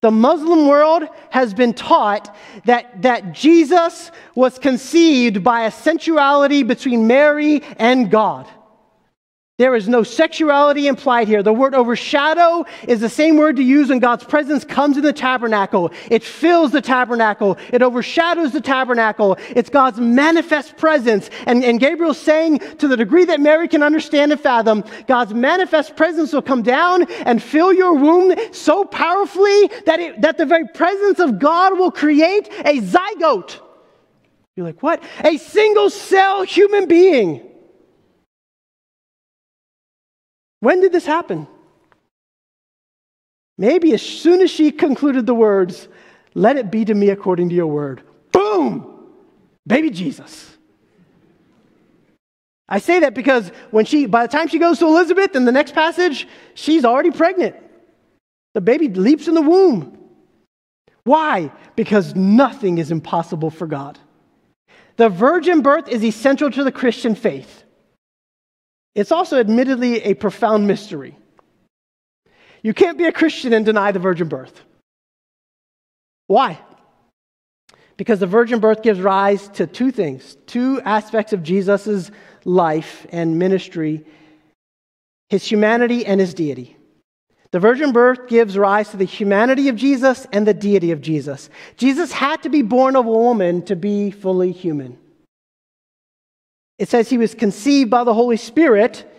The 0.00 0.10
Muslim 0.10 0.66
world 0.66 1.04
has 1.30 1.52
been 1.52 1.74
taught 1.74 2.34
that, 2.64 3.02
that 3.02 3.32
Jesus 3.32 4.10
was 4.34 4.58
conceived 4.58 5.42
by 5.42 5.64
a 5.64 5.70
sensuality 5.70 6.62
between 6.62 7.06
Mary 7.06 7.62
and 7.78 8.10
God. 8.10 8.46
There 9.58 9.74
is 9.74 9.88
no 9.88 10.02
sexuality 10.02 10.86
implied 10.86 11.28
here. 11.28 11.42
The 11.42 11.50
word 11.50 11.74
overshadow 11.74 12.66
is 12.86 13.00
the 13.00 13.08
same 13.08 13.38
word 13.38 13.56
to 13.56 13.62
use 13.62 13.88
when 13.88 14.00
God's 14.00 14.22
presence 14.22 14.64
comes 14.64 14.98
in 14.98 15.02
the 15.02 15.14
tabernacle. 15.14 15.92
It 16.10 16.22
fills 16.22 16.72
the 16.72 16.82
tabernacle. 16.82 17.56
It 17.72 17.80
overshadows 17.80 18.52
the 18.52 18.60
tabernacle. 18.60 19.38
It's 19.48 19.70
God's 19.70 19.98
manifest 19.98 20.76
presence. 20.76 21.30
And, 21.46 21.64
and 21.64 21.80
Gabriel's 21.80 22.18
saying, 22.18 22.58
to 22.76 22.86
the 22.86 22.98
degree 22.98 23.24
that 23.24 23.40
Mary 23.40 23.66
can 23.66 23.82
understand 23.82 24.30
and 24.30 24.38
fathom, 24.38 24.84
God's 25.06 25.32
manifest 25.32 25.96
presence 25.96 26.34
will 26.34 26.42
come 26.42 26.60
down 26.60 27.10
and 27.24 27.42
fill 27.42 27.72
your 27.72 27.94
womb 27.94 28.36
so 28.52 28.84
powerfully 28.84 29.70
that, 29.86 30.00
it, 30.00 30.20
that 30.20 30.36
the 30.36 30.44
very 30.44 30.68
presence 30.68 31.18
of 31.18 31.38
God 31.38 31.78
will 31.78 31.90
create 31.90 32.46
a 32.66 32.82
zygote. 32.82 33.58
You're 34.54 34.66
like, 34.66 34.82
what? 34.82 35.02
A 35.24 35.38
single 35.38 35.88
cell 35.88 36.42
human 36.42 36.86
being. 36.88 37.55
When 40.60 40.80
did 40.80 40.92
this 40.92 41.06
happen? 41.06 41.46
Maybe 43.58 43.94
as 43.94 44.02
soon 44.02 44.42
as 44.42 44.50
she 44.50 44.70
concluded 44.70 45.26
the 45.26 45.34
words, 45.34 45.88
Let 46.34 46.56
it 46.56 46.70
be 46.70 46.84
to 46.84 46.94
me 46.94 47.10
according 47.10 47.48
to 47.48 47.54
your 47.54 47.66
word. 47.66 48.02
Boom! 48.32 49.12
Baby 49.66 49.90
Jesus. 49.90 50.56
I 52.68 52.78
say 52.78 53.00
that 53.00 53.14
because 53.14 53.50
when 53.70 53.84
she, 53.84 54.06
by 54.06 54.26
the 54.26 54.32
time 54.32 54.48
she 54.48 54.58
goes 54.58 54.78
to 54.80 54.86
Elizabeth 54.86 55.36
in 55.36 55.44
the 55.44 55.52
next 55.52 55.72
passage, 55.72 56.26
she's 56.54 56.84
already 56.84 57.10
pregnant. 57.10 57.54
The 58.54 58.60
baby 58.60 58.88
leaps 58.88 59.28
in 59.28 59.34
the 59.34 59.42
womb. 59.42 59.96
Why? 61.04 61.52
Because 61.76 62.16
nothing 62.16 62.78
is 62.78 62.90
impossible 62.90 63.50
for 63.50 63.66
God. 63.66 63.98
The 64.96 65.08
virgin 65.08 65.60
birth 65.60 65.88
is 65.88 66.02
essential 66.02 66.50
to 66.50 66.64
the 66.64 66.72
Christian 66.72 67.14
faith. 67.14 67.62
It's 68.96 69.12
also 69.12 69.38
admittedly 69.38 70.02
a 70.02 70.14
profound 70.14 70.66
mystery. 70.66 71.16
You 72.62 72.72
can't 72.72 72.96
be 72.96 73.04
a 73.04 73.12
Christian 73.12 73.52
and 73.52 73.64
deny 73.64 73.92
the 73.92 73.98
virgin 73.98 74.26
birth. 74.26 74.58
Why? 76.28 76.58
Because 77.98 78.20
the 78.20 78.26
virgin 78.26 78.58
birth 78.58 78.82
gives 78.82 78.98
rise 78.98 79.48
to 79.50 79.66
two 79.66 79.90
things, 79.90 80.38
two 80.46 80.80
aspects 80.80 81.34
of 81.34 81.42
Jesus' 81.42 82.10
life 82.44 83.06
and 83.12 83.38
ministry 83.38 84.04
his 85.28 85.44
humanity 85.44 86.06
and 86.06 86.20
his 86.20 86.34
deity. 86.34 86.76
The 87.50 87.58
virgin 87.58 87.92
birth 87.92 88.28
gives 88.28 88.56
rise 88.56 88.90
to 88.90 88.96
the 88.96 89.04
humanity 89.04 89.68
of 89.68 89.74
Jesus 89.74 90.24
and 90.32 90.46
the 90.46 90.54
deity 90.54 90.92
of 90.92 91.00
Jesus. 91.00 91.50
Jesus 91.76 92.12
had 92.12 92.44
to 92.44 92.48
be 92.48 92.62
born 92.62 92.94
of 92.94 93.06
a 93.06 93.10
woman 93.10 93.62
to 93.62 93.74
be 93.74 94.12
fully 94.12 94.52
human. 94.52 94.98
It 96.78 96.88
says 96.88 97.08
he 97.08 97.18
was 97.18 97.34
conceived 97.34 97.90
by 97.90 98.04
the 98.04 98.12
Holy 98.12 98.36
Spirit, 98.36 99.10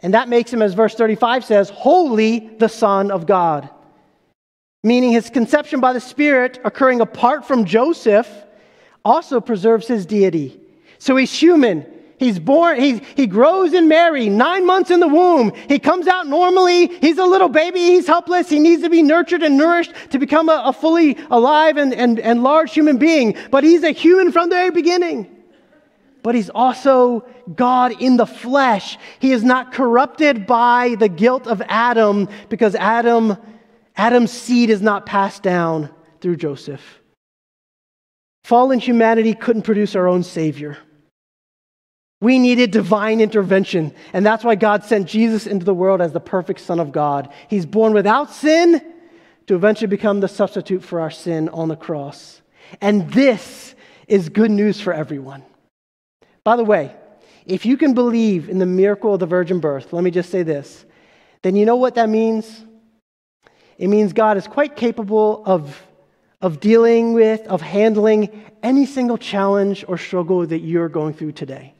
and 0.00 0.14
that 0.14 0.28
makes 0.28 0.52
him, 0.52 0.62
as 0.62 0.74
verse 0.74 0.94
35 0.94 1.44
says, 1.44 1.70
holy, 1.70 2.40
the 2.58 2.68
Son 2.68 3.10
of 3.10 3.26
God. 3.26 3.68
Meaning 4.84 5.12
his 5.12 5.30
conception 5.30 5.80
by 5.80 5.92
the 5.92 6.00
Spirit, 6.00 6.60
occurring 6.64 7.00
apart 7.00 7.46
from 7.46 7.64
Joseph, 7.64 8.28
also 9.04 9.40
preserves 9.40 9.88
his 9.88 10.04
deity. 10.06 10.60
So 10.98 11.16
he's 11.16 11.32
human. 11.32 11.86
He's 12.18 12.38
born, 12.40 12.80
he, 12.80 13.00
he 13.16 13.28
grows 13.28 13.72
in 13.72 13.86
Mary, 13.86 14.28
nine 14.28 14.66
months 14.66 14.90
in 14.90 14.98
the 14.98 15.06
womb. 15.06 15.52
He 15.68 15.78
comes 15.78 16.08
out 16.08 16.26
normally. 16.26 16.88
He's 16.88 17.18
a 17.18 17.24
little 17.24 17.48
baby. 17.48 17.78
He's 17.78 18.08
helpless. 18.08 18.48
He 18.48 18.58
needs 18.58 18.82
to 18.82 18.90
be 18.90 19.02
nurtured 19.02 19.44
and 19.44 19.56
nourished 19.56 19.94
to 20.10 20.18
become 20.18 20.48
a, 20.48 20.62
a 20.66 20.72
fully 20.72 21.16
alive 21.30 21.76
and, 21.76 21.94
and, 21.94 22.18
and 22.18 22.42
large 22.42 22.74
human 22.74 22.98
being. 22.98 23.36
But 23.52 23.62
he's 23.62 23.84
a 23.84 23.92
human 23.92 24.32
from 24.32 24.50
the 24.50 24.56
very 24.56 24.70
beginning 24.72 25.37
but 26.22 26.34
he's 26.34 26.50
also 26.50 27.26
God 27.54 28.00
in 28.00 28.16
the 28.16 28.26
flesh. 28.26 28.98
He 29.18 29.32
is 29.32 29.44
not 29.44 29.72
corrupted 29.72 30.46
by 30.46 30.96
the 30.98 31.08
guilt 31.08 31.46
of 31.46 31.62
Adam 31.68 32.28
because 32.48 32.74
Adam, 32.74 33.36
Adam's 33.96 34.32
seed 34.32 34.70
is 34.70 34.82
not 34.82 35.06
passed 35.06 35.42
down 35.42 35.90
through 36.20 36.36
Joseph. 36.36 37.00
Fallen 38.44 38.78
humanity 38.78 39.34
couldn't 39.34 39.62
produce 39.62 39.94
our 39.94 40.06
own 40.08 40.22
Savior. 40.22 40.78
We 42.20 42.38
needed 42.38 42.72
divine 42.72 43.20
intervention, 43.20 43.94
and 44.12 44.26
that's 44.26 44.42
why 44.42 44.56
God 44.56 44.84
sent 44.84 45.06
Jesus 45.06 45.46
into 45.46 45.64
the 45.64 45.74
world 45.74 46.00
as 46.00 46.12
the 46.12 46.20
perfect 46.20 46.60
Son 46.60 46.80
of 46.80 46.90
God. 46.90 47.32
He's 47.48 47.64
born 47.64 47.92
without 47.92 48.32
sin 48.32 48.82
to 49.46 49.54
eventually 49.54 49.86
become 49.86 50.20
the 50.20 50.28
substitute 50.28 50.82
for 50.82 51.00
our 51.00 51.10
sin 51.10 51.48
on 51.50 51.68
the 51.68 51.76
cross. 51.76 52.42
And 52.80 53.10
this 53.12 53.74
is 54.08 54.28
good 54.28 54.50
news 54.50 54.80
for 54.80 54.92
everyone. 54.92 55.44
By 56.48 56.56
the 56.56 56.64
way, 56.64 56.96
if 57.44 57.66
you 57.66 57.76
can 57.76 57.92
believe 57.92 58.48
in 58.48 58.58
the 58.58 58.64
miracle 58.64 59.12
of 59.12 59.20
the 59.20 59.26
virgin 59.26 59.60
birth, 59.60 59.92
let 59.92 60.02
me 60.02 60.10
just 60.10 60.30
say 60.30 60.42
this, 60.42 60.86
then 61.42 61.56
you 61.56 61.66
know 61.66 61.76
what 61.76 61.96
that 61.96 62.08
means? 62.08 62.64
It 63.76 63.88
means 63.88 64.14
God 64.14 64.38
is 64.38 64.46
quite 64.46 64.74
capable 64.74 65.42
of, 65.44 65.78
of 66.40 66.58
dealing 66.58 67.12
with, 67.12 67.42
of 67.48 67.60
handling 67.60 68.50
any 68.62 68.86
single 68.86 69.18
challenge 69.18 69.84
or 69.86 69.98
struggle 69.98 70.46
that 70.46 70.60
you're 70.60 70.88
going 70.88 71.12
through 71.12 71.32
today. 71.32 71.74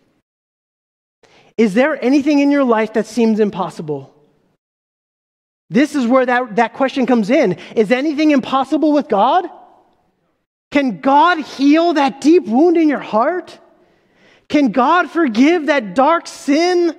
Is 1.57 1.73
there 1.73 1.99
anything 2.05 2.41
in 2.41 2.51
your 2.51 2.65
life 2.65 2.93
that 2.93 3.07
seems 3.07 3.41
impossible? 3.41 4.15
This 5.71 5.95
is 5.95 6.07
where 6.07 6.27
that, 6.27 6.57
that 6.57 6.75
question 6.75 7.07
comes 7.07 7.31
in. 7.31 7.57
Is 7.75 7.91
anything 7.91 8.33
impossible 8.33 8.93
with 8.93 9.09
God? 9.09 9.49
Can 10.71 11.01
God 11.01 11.39
heal 11.39 11.95
that 11.95 12.21
deep 12.21 12.47
wound 12.47 12.77
in 12.77 12.87
your 12.87 13.01
heart? 13.01 13.59
Can 14.49 14.73
God 14.73 15.11
forgive 15.11 15.67
that 15.67 15.95
dark 15.95 16.27
sin? 16.27 16.97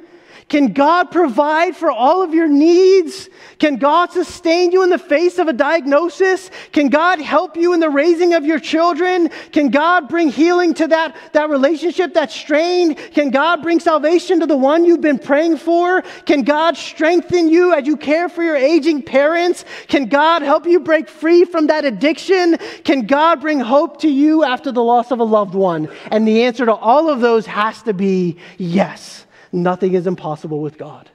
Can 0.49 0.73
God 0.73 1.11
provide 1.11 1.75
for 1.75 1.91
all 1.91 2.23
of 2.23 2.33
your 2.33 2.47
needs? 2.47 3.29
Can 3.59 3.75
God 3.75 4.11
sustain 4.11 4.71
you 4.71 4.81
in 4.81 4.89
the 4.89 4.97
face 4.97 5.37
of 5.37 5.47
a 5.47 5.53
diagnosis? 5.53 6.49
Can 6.71 6.89
God 6.89 7.19
help 7.19 7.55
you 7.55 7.73
in 7.73 7.79
the 7.79 7.89
raising 7.89 8.33
of 8.33 8.45
your 8.45 8.59
children? 8.59 9.29
Can 9.51 9.69
God 9.69 10.09
bring 10.09 10.29
healing 10.29 10.73
to 10.75 10.87
that, 10.87 11.15
that 11.33 11.49
relationship 11.49 12.15
that's 12.15 12.33
strained? 12.33 12.97
Can 13.13 13.29
God 13.29 13.61
bring 13.61 13.79
salvation 13.79 14.39
to 14.39 14.47
the 14.47 14.57
one 14.57 14.85
you've 14.85 15.01
been 15.01 15.19
praying 15.19 15.57
for? 15.57 16.01
Can 16.25 16.41
God 16.41 16.75
strengthen 16.75 17.47
you 17.47 17.73
as 17.73 17.85
you 17.85 17.95
care 17.95 18.27
for 18.27 18.41
your 18.41 18.57
aging 18.57 19.03
parents? 19.03 19.65
Can 19.87 20.07
God 20.07 20.41
help 20.41 20.65
you 20.65 20.79
break 20.79 21.09
free 21.09 21.45
from 21.45 21.67
that 21.67 21.85
addiction? 21.85 22.57
Can 22.83 23.05
God 23.05 23.39
bring 23.39 23.59
hope 23.59 24.01
to 24.01 24.09
you 24.09 24.43
after 24.43 24.71
the 24.71 24.83
loss 24.83 25.11
of 25.11 25.19
a 25.19 25.23
loved 25.23 25.53
one? 25.53 25.89
And 26.09 26.27
the 26.27 26.43
answer 26.43 26.65
to 26.65 26.73
all 26.73 27.07
of 27.07 27.21
those 27.21 27.45
has 27.45 27.83
to 27.83 27.93
be 27.93 28.37
yes 28.57 29.27
nothing 29.51 29.93
is 29.93 30.07
impossible 30.07 30.61
with 30.61 30.77
God. 30.77 31.09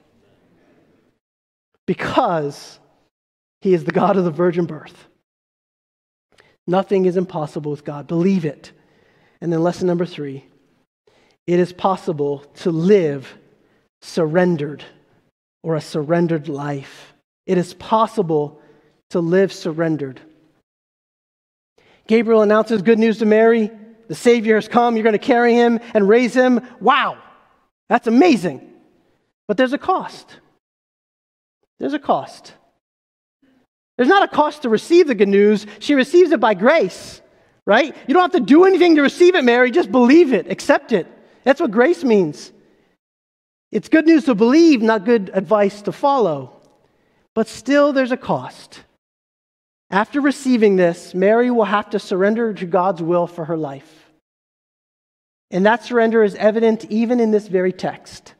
Because 1.87 2.79
he 3.61 3.75
is 3.75 3.85
the 3.85 3.93
God 3.93 4.17
of 4.17 4.25
the 4.25 4.31
virgin 4.31 4.67
birth. 4.67 5.07
Nothing 6.67 7.05
is 7.05 7.17
impossible 7.17 7.71
with 7.71 7.85
God. 7.85 8.07
Believe 8.07 8.45
it. 8.45 8.73
And 9.41 9.53
then, 9.53 9.63
lesson 9.63 9.87
number 9.87 10.07
three 10.07 10.45
it 11.47 11.61
is 11.61 11.73
possible 11.73 12.39
to 12.57 12.71
live 12.71 13.33
surrendered 14.01 14.85
or 15.63 15.77
a 15.77 15.81
surrendered 15.81 16.49
life. 16.49 17.15
It 17.47 17.59
is 17.59 17.75
possible 17.75 18.61
to 19.11 19.21
live 19.21 19.53
surrendered. 19.53 20.21
Gabriel 22.07 22.43
announces 22.43 22.83
good 22.83 22.99
news 22.99 23.19
to 23.19 23.27
Mary. 23.27 23.71
The 24.09 24.15
Savior 24.15 24.57
has 24.57 24.69
come. 24.69 24.97
You're 24.97 25.05
going 25.05 25.15
to 25.15 25.19
carry 25.19 25.55
him 25.55 25.81
and 25.95 26.09
raise 26.09 26.35
him. 26.35 26.61
Wow. 26.81 27.19
That's 27.89 28.07
amazing. 28.07 28.71
But 29.47 29.57
there's 29.57 29.73
a 29.73 29.79
cost. 29.79 30.39
There's 31.79 31.95
a 31.95 31.99
cost. 31.99 32.55
There's 33.97 34.09
not 34.09 34.23
a 34.23 34.29
cost 34.29 34.63
to 34.63 34.69
receive 34.69 35.07
the 35.07 35.15
good 35.15 35.29
news. 35.29 35.67
She 35.79 35.95
receives 35.95 36.33
it 36.33 36.41
by 36.41 36.55
grace, 36.55 37.21
right? 37.67 37.95
You 38.07 38.15
don't 38.15 38.23
have 38.23 38.41
to 38.41 38.47
do 38.47 38.65
anything 38.65 38.97
to 38.97 39.03
receive 39.03 39.35
it, 39.35 39.45
Mary. 39.45 39.71
Just 39.71 39.93
believe 39.93 40.33
it, 40.33 40.51
accept 40.51 40.93
it. 40.93 41.07
That's 41.45 41.61
what 41.61 41.71
grace 41.71 42.03
means. 42.03 42.53
It's 43.71 43.89
good 43.89 44.07
news 44.07 44.25
to 44.25 44.35
believe, 44.35 44.83
not 44.83 45.05
good 45.05 45.31
advice 45.35 45.83
to 45.83 45.93
follow. 45.93 46.53
But 47.35 47.49
still, 47.49 47.93
there's 47.93 48.13
a 48.13 48.17
cost. 48.17 48.81
After 49.91 50.21
receiving 50.21 50.77
this, 50.77 51.15
Mary 51.15 51.51
will 51.51 51.65
have 51.65 51.91
to 51.91 51.99
surrender 51.99 52.55
to 52.55 52.67
God's 52.67 53.03
will 53.03 53.27
for 53.27 53.45
her 53.45 53.57
life. 53.57 54.04
And 55.55 55.65
that 55.67 55.85
surrender 55.85 56.25
is 56.25 56.35
evident 56.35 56.85
even 56.91 57.21
in 57.21 57.31
this 57.31 57.47
very 57.47 57.73
text. 57.73 58.35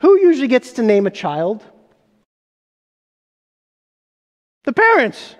Who 0.00 0.18
usually 0.18 0.48
gets 0.48 0.72
to 0.72 0.82
name 0.82 1.06
a 1.06 1.10
child? 1.10 1.62
The 4.64 4.72
parents, 4.72 5.36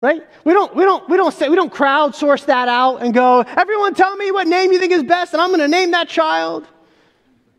right? 0.00 0.22
We 0.44 0.52
don't, 0.52 0.74
we 0.76 0.84
don't, 0.84 1.08
we 1.08 1.16
don't 1.16 1.34
say, 1.34 1.48
we 1.48 1.56
don't 1.56 1.72
crowdsource 1.72 2.46
that 2.46 2.68
out 2.68 3.02
and 3.02 3.12
go, 3.12 3.40
everyone 3.40 3.94
tell 3.94 4.14
me 4.14 4.30
what 4.30 4.46
name 4.46 4.70
you 4.70 4.78
think 4.78 4.92
is 4.92 5.02
best 5.02 5.32
and 5.32 5.42
I'm 5.42 5.48
going 5.48 5.58
to 5.58 5.68
name 5.68 5.90
that 5.90 6.08
child. 6.08 6.64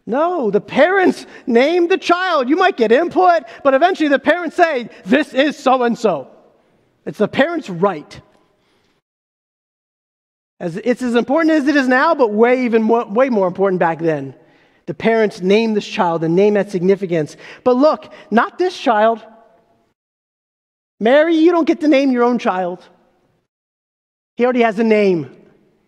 No, 0.05 0.49
the 0.49 0.61
parents 0.61 1.25
name 1.45 1.89
the 1.89 1.97
child. 1.97 2.47
You 2.47 2.55
might 2.55 2.77
get 2.77 2.93
input, 2.93 3.43
but 3.65 3.73
eventually 3.73 4.07
the 4.07 4.17
parents 4.17 4.55
say, 4.55 4.89
this 5.03 5.33
is 5.33 5.57
so 5.57 5.83
and 5.83 5.99
so. 5.99 6.31
It's 7.05 7.17
the 7.17 7.27
parents' 7.27 7.69
right. 7.69 8.21
As, 10.59 10.77
it's 10.77 11.01
as 11.01 11.15
important 11.15 11.51
as 11.51 11.67
it 11.67 11.75
is 11.75 11.87
now, 11.87 12.15
but 12.15 12.31
way 12.31 12.65
even 12.65 12.81
more, 12.81 13.05
way 13.05 13.29
more 13.29 13.47
important 13.47 13.79
back 13.79 13.99
then. 13.99 14.33
The 14.87 14.93
parents 14.93 15.41
name 15.41 15.73
this 15.73 15.87
child 15.87 16.23
and 16.23 16.35
name 16.35 16.55
that 16.55 16.71
significance. 16.71 17.35
But 17.63 17.75
look, 17.75 18.11
not 18.31 18.57
this 18.57 18.77
child. 18.77 19.23
Mary, 20.99 21.35
you 21.35 21.51
don't 21.51 21.67
get 21.67 21.81
to 21.81 21.87
name 21.87 22.11
your 22.11 22.23
own 22.23 22.39
child. 22.39 22.83
He 24.35 24.45
already 24.45 24.61
has 24.61 24.79
a 24.79 24.83
name. 24.83 25.35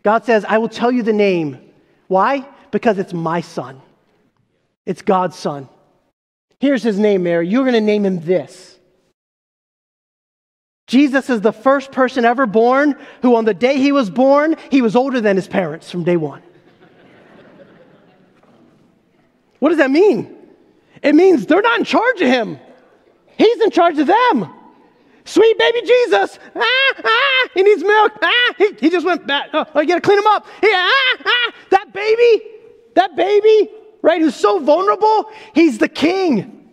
God 0.03 0.25
says, 0.25 0.45
I 0.45 0.57
will 0.57 0.69
tell 0.69 0.91
you 0.91 1.03
the 1.03 1.13
name. 1.13 1.59
Why? 2.07 2.47
Because 2.71 2.99
it's 2.99 3.13
my 3.13 3.41
son. 3.41 3.81
It's 4.85 5.01
God's 5.01 5.35
son. 5.35 5.69
Here's 6.59 6.83
his 6.83 6.99
name, 6.99 7.23
Mary. 7.23 7.47
You're 7.47 7.63
going 7.63 7.73
to 7.73 7.81
name 7.81 8.05
him 8.05 8.19
this. 8.21 8.78
Jesus 10.89 11.29
is 11.29 11.41
the 11.41 11.53
first 11.53 11.91
person 11.91 12.25
ever 12.25 12.47
born 12.47 12.95
who, 13.21 13.35
on 13.35 13.45
the 13.45 13.53
day 13.53 13.77
he 13.77 13.91
was 13.91 14.09
born, 14.09 14.55
he 14.71 14.81
was 14.81 14.95
older 14.95 15.21
than 15.21 15.35
his 15.35 15.47
parents 15.47 15.91
from 15.91 16.03
day 16.03 16.17
one. 16.17 16.41
what 19.59 19.69
does 19.69 19.77
that 19.77 19.91
mean? 19.91 20.35
It 21.03 21.13
means 21.13 21.45
they're 21.45 21.61
not 21.61 21.77
in 21.77 21.85
charge 21.85 22.21
of 22.21 22.27
him, 22.27 22.59
he's 23.37 23.61
in 23.61 23.69
charge 23.69 23.99
of 23.99 24.07
them. 24.07 24.53
Sweet 25.25 25.59
baby 25.59 25.81
Jesus, 25.81 26.39
ah, 26.55 26.93
ah, 27.05 27.49
he 27.53 27.61
needs 27.61 27.83
milk, 27.83 28.13
ah, 28.19 28.53
he, 28.57 28.73
he 28.79 28.89
just 28.89 29.05
went 29.05 29.27
back. 29.27 29.49
Oh, 29.53 29.63
I 29.75 29.85
gotta 29.85 30.01
clean 30.01 30.17
him 30.17 30.25
up. 30.25 30.47
He, 30.59 30.69
ah, 30.73 31.17
ah, 31.23 31.51
that 31.69 31.93
baby, 31.93 32.43
that 32.95 33.15
baby, 33.15 33.69
right, 34.01 34.19
who's 34.19 34.35
so 34.35 34.57
vulnerable, 34.57 35.29
he's 35.53 35.77
the 35.77 35.87
king. 35.87 36.71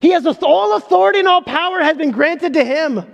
He 0.00 0.10
has 0.10 0.26
all 0.42 0.76
authority 0.76 1.20
and 1.20 1.28
all 1.28 1.42
power 1.42 1.80
has 1.80 1.96
been 1.96 2.10
granted 2.10 2.54
to 2.54 2.64
him. 2.64 3.06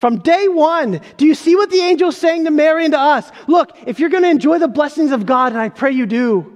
From 0.00 0.18
day 0.18 0.46
one, 0.48 1.00
do 1.16 1.24
you 1.24 1.34
see 1.34 1.56
what 1.56 1.70
the 1.70 1.80
angel 1.80 2.10
is 2.10 2.16
saying 2.16 2.44
to 2.44 2.50
Mary 2.50 2.84
and 2.84 2.92
to 2.92 2.98
us? 2.98 3.30
Look, 3.46 3.76
if 3.86 3.98
you're 3.98 4.10
going 4.10 4.24
to 4.24 4.30
enjoy 4.30 4.58
the 4.58 4.68
blessings 4.68 5.10
of 5.10 5.24
God, 5.24 5.52
and 5.52 5.60
I 5.60 5.70
pray 5.70 5.92
you 5.92 6.04
do, 6.04 6.52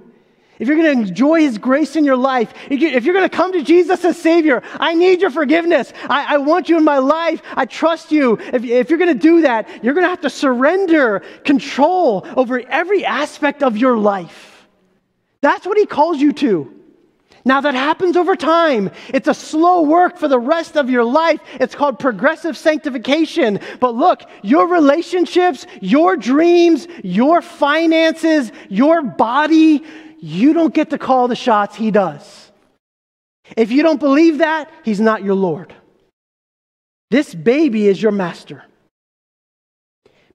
if 0.59 0.67
you're 0.67 0.77
going 0.77 0.95
to 0.95 1.09
enjoy 1.09 1.41
His 1.41 1.57
grace 1.57 1.95
in 1.95 2.05
your 2.05 2.17
life, 2.17 2.53
if 2.69 3.03
you're 3.03 3.15
going 3.15 3.27
to 3.27 3.35
come 3.35 3.51
to 3.53 3.63
Jesus 3.63 4.05
as 4.05 4.15
Savior, 4.15 4.61
I 4.79 4.93
need 4.93 5.19
your 5.19 5.31
forgiveness. 5.31 5.91
I, 6.07 6.35
I 6.35 6.37
want 6.37 6.69
you 6.69 6.77
in 6.77 6.83
my 6.83 6.99
life. 6.99 7.41
I 7.55 7.65
trust 7.65 8.11
you. 8.11 8.37
If, 8.39 8.63
if 8.63 8.89
you're 8.91 8.99
going 8.99 9.11
to 9.11 9.19
do 9.19 9.41
that, 9.41 9.67
you're 9.83 9.95
going 9.95 10.05
to 10.05 10.09
have 10.09 10.21
to 10.21 10.29
surrender 10.29 11.23
control 11.43 12.27
over 12.37 12.59
every 12.59 13.03
aspect 13.03 13.63
of 13.63 13.75
your 13.75 13.97
life. 13.97 14.67
That's 15.41 15.65
what 15.65 15.79
He 15.79 15.87
calls 15.87 16.21
you 16.21 16.31
to. 16.33 16.80
Now, 17.43 17.61
that 17.61 17.73
happens 17.73 18.15
over 18.17 18.35
time. 18.35 18.91
It's 19.09 19.27
a 19.27 19.33
slow 19.33 19.81
work 19.81 20.17
for 20.17 20.27
the 20.27 20.39
rest 20.39 20.77
of 20.77 20.89
your 20.89 21.03
life. 21.03 21.39
It's 21.59 21.73
called 21.73 21.97
progressive 21.97 22.55
sanctification. 22.55 23.59
But 23.79 23.95
look, 23.95 24.21
your 24.43 24.67
relationships, 24.67 25.65
your 25.81 26.17
dreams, 26.17 26.87
your 27.03 27.41
finances, 27.41 28.51
your 28.69 29.01
body, 29.01 29.83
you 30.19 30.53
don't 30.53 30.73
get 30.73 30.91
to 30.91 30.99
call 30.99 31.27
the 31.27 31.35
shots, 31.35 31.75
He 31.75 31.89
does. 31.89 32.51
If 33.57 33.71
you 33.71 33.81
don't 33.81 33.99
believe 33.99 34.37
that, 34.37 34.71
He's 34.83 34.99
not 34.99 35.23
your 35.23 35.35
Lord. 35.35 35.73
This 37.09 37.33
baby 37.33 37.87
is 37.87 38.01
your 38.01 38.11
master. 38.11 38.63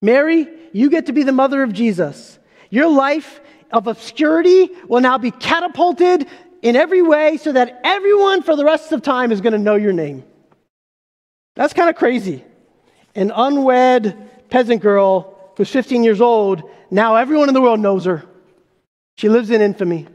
Mary, 0.03 0.49
you 0.73 0.91
get 0.91 1.07
to 1.07 1.13
be 1.13 1.23
the 1.23 1.33
mother 1.33 1.63
of 1.63 1.73
Jesus. 1.73 2.39
Your 2.69 2.89
life 2.89 3.41
of 3.73 3.87
obscurity 3.87 4.71
will 4.89 5.01
now 5.01 5.19
be 5.19 5.31
catapulted 5.31 6.27
in 6.67 6.75
every 6.75 7.01
way 7.01 7.37
so 7.37 7.53
that 7.53 7.81
everyone 7.85 8.43
for 8.43 8.57
the 8.57 8.64
rest 8.64 8.91
of 8.91 9.01
time 9.01 9.31
is 9.31 9.41
going 9.41 9.53
to 9.53 9.59
know 9.59 9.77
your 9.77 9.93
name. 9.93 10.25
That's 11.55 11.73
kind 11.73 11.89
of 11.89 11.95
crazy. 11.95 12.45
An 13.14 13.31
unwed 13.31 14.51
peasant 14.51 14.83
girl 14.83 15.53
who's 15.57 15.71
15 15.71 16.03
years 16.03 16.21
old, 16.21 16.69
now 16.91 17.14
everyone 17.14 17.47
in 17.47 17.55
the 17.55 17.62
world 17.62 17.79
knows 17.79 18.05
her. 18.05 18.25
She 19.17 19.29
lives 19.29 19.51
in 19.51 19.61
infamy. 19.61 20.09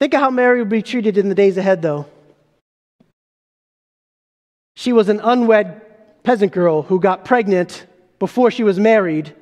Think 0.00 0.12
of 0.12 0.20
how 0.20 0.30
Mary 0.30 0.58
would 0.58 0.68
be 0.68 0.82
treated 0.82 1.18
in 1.18 1.28
the 1.28 1.36
days 1.36 1.56
ahead, 1.56 1.80
though. 1.80 2.06
She 4.74 4.92
was 4.92 5.08
an 5.08 5.20
unwed 5.20 5.80
peasant 6.24 6.50
girl 6.50 6.82
who 6.82 6.98
got 6.98 7.24
pregnant 7.24 7.86
before 8.18 8.50
she 8.50 8.64
was 8.64 8.80
married. 8.80 9.32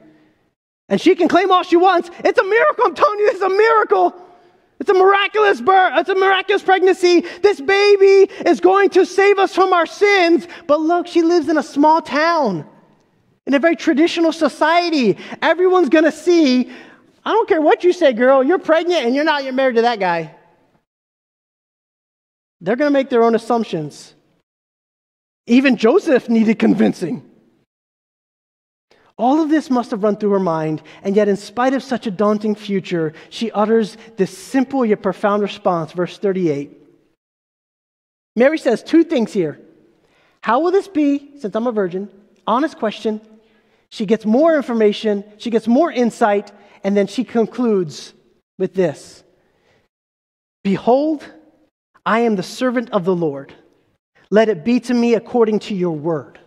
And 0.90 1.00
she 1.00 1.14
can 1.14 1.26
claim 1.26 1.50
all 1.50 1.62
she 1.62 1.76
wants. 1.76 2.10
It's 2.22 2.38
a 2.38 2.44
miracle. 2.44 2.84
I'm 2.84 2.94
telling 2.94 3.18
you, 3.18 3.30
it's 3.30 3.40
a 3.40 3.48
miracle. 3.48 4.26
It's 4.80 4.88
a 4.88 4.94
miraculous 4.94 5.60
birth. 5.60 5.92
It's 5.96 6.08
a 6.08 6.14
miraculous 6.14 6.62
pregnancy. 6.62 7.20
This 7.42 7.60
baby 7.60 8.32
is 8.46 8.60
going 8.60 8.88
to 8.90 9.04
save 9.04 9.38
us 9.38 9.54
from 9.54 9.74
our 9.74 9.84
sins. 9.84 10.48
But 10.66 10.80
look, 10.80 11.06
she 11.06 11.20
lives 11.20 11.50
in 11.50 11.58
a 11.58 11.62
small 11.62 12.00
town, 12.00 12.66
in 13.46 13.52
a 13.52 13.58
very 13.58 13.76
traditional 13.76 14.32
society. 14.32 15.18
Everyone's 15.42 15.90
going 15.90 16.04
to 16.04 16.12
see, 16.12 16.70
I 17.24 17.32
don't 17.32 17.46
care 17.46 17.60
what 17.60 17.84
you 17.84 17.92
say, 17.92 18.14
girl, 18.14 18.42
you're 18.42 18.58
pregnant 18.58 19.04
and 19.04 19.14
you're 19.14 19.24
not, 19.24 19.44
you're 19.44 19.52
married 19.52 19.76
to 19.76 19.82
that 19.82 20.00
guy. 20.00 20.34
They're 22.62 22.76
going 22.76 22.90
to 22.90 22.98
make 22.98 23.10
their 23.10 23.22
own 23.22 23.34
assumptions. 23.34 24.14
Even 25.46 25.76
Joseph 25.76 26.30
needed 26.30 26.58
convincing. 26.58 27.29
All 29.20 29.42
of 29.42 29.50
this 29.50 29.68
must 29.68 29.90
have 29.90 30.02
run 30.02 30.16
through 30.16 30.30
her 30.30 30.40
mind, 30.40 30.82
and 31.02 31.14
yet, 31.14 31.28
in 31.28 31.36
spite 31.36 31.74
of 31.74 31.82
such 31.82 32.06
a 32.06 32.10
daunting 32.10 32.54
future, 32.54 33.12
she 33.28 33.50
utters 33.50 33.98
this 34.16 34.36
simple 34.36 34.82
yet 34.82 35.02
profound 35.02 35.42
response, 35.42 35.92
verse 35.92 36.16
38. 36.16 36.70
Mary 38.34 38.56
says 38.56 38.82
two 38.82 39.04
things 39.04 39.30
here. 39.30 39.60
How 40.40 40.60
will 40.60 40.70
this 40.70 40.88
be, 40.88 41.38
since 41.38 41.54
I'm 41.54 41.66
a 41.66 41.72
virgin? 41.72 42.08
Honest 42.46 42.78
question. 42.78 43.20
She 43.90 44.06
gets 44.06 44.24
more 44.24 44.56
information, 44.56 45.22
she 45.36 45.50
gets 45.50 45.68
more 45.68 45.92
insight, 45.92 46.50
and 46.82 46.96
then 46.96 47.06
she 47.06 47.22
concludes 47.22 48.14
with 48.58 48.72
this 48.72 49.22
Behold, 50.64 51.30
I 52.06 52.20
am 52.20 52.36
the 52.36 52.42
servant 52.42 52.88
of 52.88 53.04
the 53.04 53.14
Lord. 53.14 53.52
Let 54.30 54.48
it 54.48 54.64
be 54.64 54.80
to 54.80 54.94
me 54.94 55.12
according 55.12 55.58
to 55.58 55.74
your 55.74 55.94
word. 55.94 56.38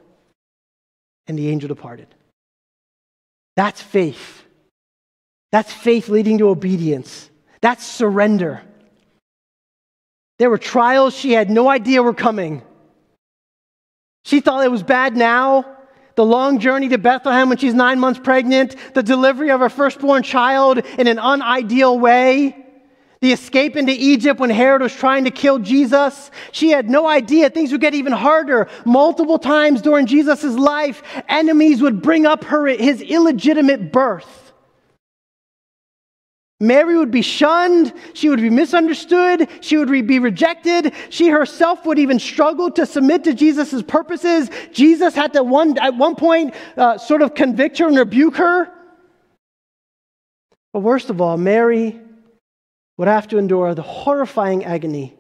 And 1.28 1.38
the 1.38 1.50
angel 1.50 1.68
departed. 1.68 2.08
That's 3.56 3.82
faith. 3.82 4.44
That's 5.52 5.72
faith 5.72 6.10
leading 6.10 6.40
to 6.40 6.50
obedience. 6.50 7.30
That's 7.62 7.86
surrender. 7.86 8.62
There 10.40 10.50
were 10.50 10.58
trials 10.58 11.16
she 11.16 11.32
had 11.34 11.50
no 11.50 11.70
idea 11.70 12.02
were 12.02 12.14
coming. 12.14 12.64
She 14.26 14.40
thought 14.40 14.66
it 14.66 14.72
was 14.72 14.84
bad 14.84 15.16
now. 15.16 15.66
The 16.16 16.26
long 16.26 16.60
journey 16.60 16.90
to 16.90 16.98
Bethlehem 16.98 17.50
when 17.50 17.58
she's 17.58 17.74
nine 17.74 18.00
months 18.00 18.20
pregnant, 18.20 18.76
the 18.94 19.04
delivery 19.04 19.52
of 19.52 19.60
her 19.60 19.70
firstborn 19.70 20.24
child 20.24 20.80
in 20.98 21.08
an 21.08 21.18
unideal 21.18 22.00
way 22.00 22.63
the 23.24 23.32
escape 23.32 23.78
into 23.78 23.94
Egypt 23.94 24.38
when 24.38 24.50
Herod 24.50 24.82
was 24.82 24.94
trying 24.94 25.24
to 25.24 25.32
kill 25.32 25.58
Jesus. 25.58 26.30
She 26.52 26.72
had 26.72 26.90
no 26.90 27.08
idea 27.08 27.50
things 27.50 27.72
would 27.72 27.80
get 27.80 27.94
even 27.94 28.12
harder. 28.12 28.68
Multiple 28.84 29.40
times 29.40 29.82
during 29.82 30.08
Jesus' 30.08 30.44
life, 30.44 31.02
enemies 31.30 31.82
would 31.82 32.02
bring 32.02 32.26
up 32.26 32.44
her, 32.44 32.68
his 32.68 33.02
illegitimate 33.02 33.94
birth. 33.94 34.52
Mary 36.60 36.98
would 36.98 37.12
be 37.12 37.22
shunned. 37.22 37.94
She 38.14 38.28
would 38.28 38.42
be 38.42 38.50
misunderstood. 38.50 39.48
She 39.62 39.78
would 39.78 39.88
be 40.06 40.20
rejected. 40.20 40.94
She 41.10 41.30
herself 41.30 41.86
would 41.86 42.00
even 42.00 42.20
struggle 42.20 42.72
to 42.72 42.86
submit 42.86 43.24
to 43.24 43.34
Jesus' 43.34 43.82
purposes. 43.84 44.50
Jesus 44.74 45.16
had 45.16 45.32
to 45.32 45.44
one, 45.44 45.78
at 45.78 45.96
one 45.96 46.18
point 46.18 46.56
uh, 46.76 46.98
sort 46.98 47.22
of 47.22 47.36
convict 47.36 47.78
her 47.78 47.88
and 47.88 47.98
rebuke 47.98 48.36
her. 48.36 48.70
But 50.74 50.82
worst 50.82 51.10
of 51.10 51.22
all, 51.22 51.38
Mary 51.38 52.02
would 52.98 53.08
have 53.08 53.28
to 53.30 53.38
endure 53.38 53.74
the 53.74 53.82
horrifying 53.82 54.64
agony 54.64 55.16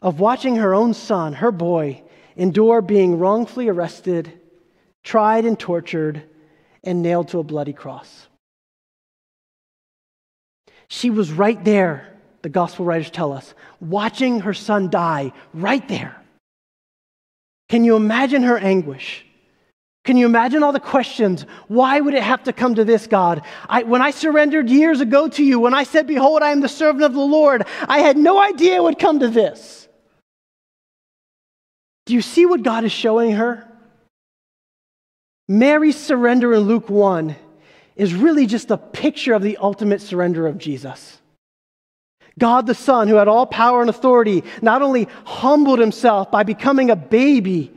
of 0.00 0.20
watching 0.20 0.56
her 0.56 0.74
own 0.74 0.94
son, 0.94 1.32
her 1.32 1.50
boy, 1.50 2.02
endure 2.36 2.82
being 2.82 3.18
wrongfully 3.18 3.68
arrested, 3.68 4.32
tried 5.02 5.44
and 5.44 5.58
tortured, 5.58 6.22
and 6.82 7.02
nailed 7.02 7.28
to 7.28 7.38
a 7.38 7.42
bloody 7.42 7.72
cross. 7.72 8.28
She 10.88 11.10
was 11.10 11.32
right 11.32 11.62
there, 11.64 12.14
the 12.42 12.48
gospel 12.48 12.84
writers 12.84 13.10
tell 13.10 13.32
us, 13.32 13.54
watching 13.80 14.40
her 14.40 14.54
son 14.54 14.90
die 14.90 15.32
right 15.54 15.86
there. 15.88 16.20
Can 17.68 17.84
you 17.84 17.96
imagine 17.96 18.42
her 18.42 18.58
anguish? 18.58 19.24
Can 20.04 20.18
you 20.18 20.26
imagine 20.26 20.62
all 20.62 20.72
the 20.72 20.80
questions? 20.80 21.46
Why 21.68 21.98
would 21.98 22.12
it 22.12 22.22
have 22.22 22.44
to 22.44 22.52
come 22.52 22.74
to 22.74 22.84
this, 22.84 23.06
God? 23.06 23.42
I, 23.68 23.84
when 23.84 24.02
I 24.02 24.10
surrendered 24.10 24.68
years 24.68 25.00
ago 25.00 25.28
to 25.28 25.42
you, 25.42 25.58
when 25.58 25.72
I 25.72 25.84
said, 25.84 26.06
Behold, 26.06 26.42
I 26.42 26.50
am 26.50 26.60
the 26.60 26.68
servant 26.68 27.04
of 27.04 27.14
the 27.14 27.20
Lord, 27.20 27.66
I 27.88 28.00
had 28.00 28.18
no 28.18 28.38
idea 28.38 28.76
it 28.76 28.82
would 28.82 28.98
come 28.98 29.20
to 29.20 29.28
this. 29.28 29.88
Do 32.04 32.12
you 32.12 32.20
see 32.20 32.44
what 32.44 32.62
God 32.62 32.84
is 32.84 32.92
showing 32.92 33.32
her? 33.32 33.66
Mary's 35.48 35.98
surrender 35.98 36.52
in 36.52 36.60
Luke 36.60 36.90
1 36.90 37.34
is 37.96 38.12
really 38.14 38.44
just 38.44 38.70
a 38.70 38.76
picture 38.76 39.32
of 39.32 39.42
the 39.42 39.56
ultimate 39.56 40.02
surrender 40.02 40.46
of 40.46 40.58
Jesus. 40.58 41.18
God 42.38 42.66
the 42.66 42.74
Son, 42.74 43.08
who 43.08 43.14
had 43.14 43.28
all 43.28 43.46
power 43.46 43.80
and 43.80 43.88
authority, 43.88 44.44
not 44.60 44.82
only 44.82 45.08
humbled 45.24 45.78
himself 45.78 46.30
by 46.30 46.42
becoming 46.42 46.90
a 46.90 46.96
baby 46.96 47.72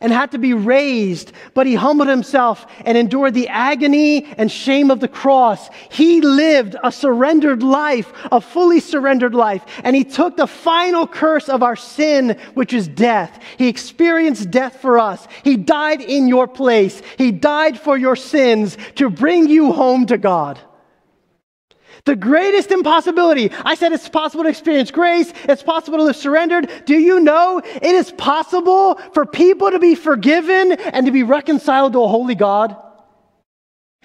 and 0.00 0.12
had 0.12 0.30
to 0.32 0.38
be 0.38 0.54
raised, 0.54 1.32
but 1.54 1.66
he 1.66 1.74
humbled 1.74 2.08
himself 2.08 2.66
and 2.84 2.96
endured 2.96 3.34
the 3.34 3.48
agony 3.48 4.24
and 4.36 4.50
shame 4.50 4.90
of 4.90 5.00
the 5.00 5.08
cross. 5.08 5.68
He 5.90 6.20
lived 6.20 6.76
a 6.82 6.92
surrendered 6.92 7.62
life, 7.62 8.12
a 8.30 8.40
fully 8.40 8.80
surrendered 8.80 9.34
life, 9.34 9.64
and 9.82 9.96
he 9.96 10.04
took 10.04 10.36
the 10.36 10.46
final 10.46 11.06
curse 11.06 11.48
of 11.48 11.62
our 11.62 11.76
sin, 11.76 12.38
which 12.54 12.72
is 12.72 12.86
death. 12.86 13.40
He 13.56 13.68
experienced 13.68 14.50
death 14.50 14.80
for 14.80 14.98
us. 14.98 15.26
He 15.42 15.56
died 15.56 16.00
in 16.00 16.28
your 16.28 16.46
place. 16.46 17.02
He 17.16 17.32
died 17.32 17.78
for 17.78 17.96
your 17.96 18.16
sins 18.16 18.76
to 18.96 19.10
bring 19.10 19.48
you 19.48 19.72
home 19.72 20.06
to 20.06 20.18
God. 20.18 20.60
The 22.04 22.16
greatest 22.16 22.70
impossibility. 22.70 23.50
I 23.64 23.74
said 23.74 23.92
it's 23.92 24.08
possible 24.08 24.44
to 24.44 24.50
experience 24.50 24.90
grace, 24.90 25.32
it's 25.44 25.62
possible 25.62 25.98
to 25.98 26.04
live 26.04 26.16
surrendered. 26.16 26.70
Do 26.86 26.98
you 26.98 27.20
know 27.20 27.58
it 27.58 27.82
is 27.82 28.12
possible 28.12 28.96
for 29.12 29.26
people 29.26 29.70
to 29.70 29.78
be 29.78 29.94
forgiven 29.94 30.72
and 30.72 31.06
to 31.06 31.12
be 31.12 31.22
reconciled 31.22 31.92
to 31.94 32.02
a 32.02 32.08
holy 32.08 32.34
God? 32.34 32.76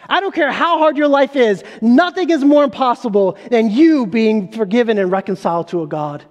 I 0.07 0.19
don't 0.19 0.35
care 0.35 0.51
how 0.51 0.79
hard 0.79 0.97
your 0.97 1.07
life 1.07 1.35
is, 1.35 1.63
nothing 1.81 2.29
is 2.29 2.43
more 2.43 2.63
impossible 2.63 3.37
than 3.49 3.69
you 3.69 4.05
being 4.05 4.51
forgiven 4.51 4.97
and 4.97 5.11
reconciled 5.11 5.69
to 5.69 5.81
a 5.81 5.87
God 5.87 6.25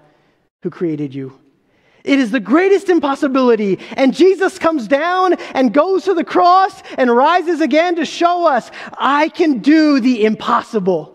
who 0.63 0.71
created 0.71 1.15
you. 1.15 1.39
It 2.05 2.19
is 2.19 2.31
the 2.33 2.41
greatest 2.41 2.89
impossibility. 2.89 3.79
And 3.97 4.13
Jesus 4.13 4.59
comes 4.59 4.89
down 4.89 5.35
and 5.55 5.73
goes 5.73 6.05
to 6.05 6.15
the 6.15 6.25
cross 6.25 6.83
and 6.99 7.15
rises 7.15 7.61
again 7.61 7.97
to 7.97 8.05
show 8.05 8.47
us 8.47 8.71
I 8.99 9.29
can 9.29 9.61
do 9.61 10.01
the 10.01 10.25
impossible. 10.25 11.12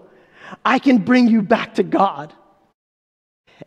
I 0.65 0.79
can 0.79 0.99
bring 0.99 1.27
you 1.27 1.41
back 1.41 1.75
to 1.75 1.83
God. 1.83 2.33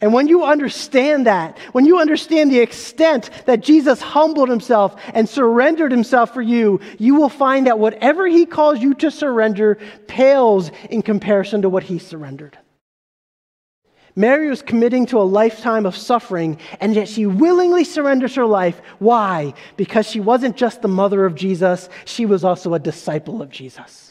And 0.00 0.12
when 0.12 0.28
you 0.28 0.44
understand 0.44 1.26
that, 1.26 1.58
when 1.72 1.84
you 1.84 1.98
understand 1.98 2.50
the 2.50 2.60
extent 2.60 3.30
that 3.46 3.60
Jesus 3.60 4.00
humbled 4.00 4.48
himself 4.48 4.94
and 5.14 5.28
surrendered 5.28 5.90
himself 5.90 6.32
for 6.32 6.42
you, 6.42 6.80
you 6.98 7.16
will 7.16 7.28
find 7.28 7.66
that 7.66 7.80
whatever 7.80 8.26
he 8.28 8.46
calls 8.46 8.78
you 8.78 8.94
to 8.94 9.10
surrender 9.10 9.78
pales 10.06 10.70
in 10.90 11.02
comparison 11.02 11.62
to 11.62 11.68
what 11.68 11.82
he 11.82 11.98
surrendered. 11.98 12.56
Mary 14.16 14.48
was 14.48 14.62
committing 14.62 15.06
to 15.06 15.18
a 15.18 15.22
lifetime 15.22 15.86
of 15.86 15.96
suffering, 15.96 16.58
and 16.80 16.94
yet 16.94 17.08
she 17.08 17.26
willingly 17.26 17.84
surrenders 17.84 18.34
her 18.34 18.46
life. 18.46 18.80
Why? 18.98 19.54
Because 19.76 20.06
she 20.06 20.20
wasn't 20.20 20.56
just 20.56 20.82
the 20.82 20.88
mother 20.88 21.24
of 21.24 21.34
Jesus, 21.34 21.88
she 22.04 22.26
was 22.26 22.44
also 22.44 22.74
a 22.74 22.78
disciple 22.78 23.40
of 23.40 23.50
Jesus. 23.50 24.09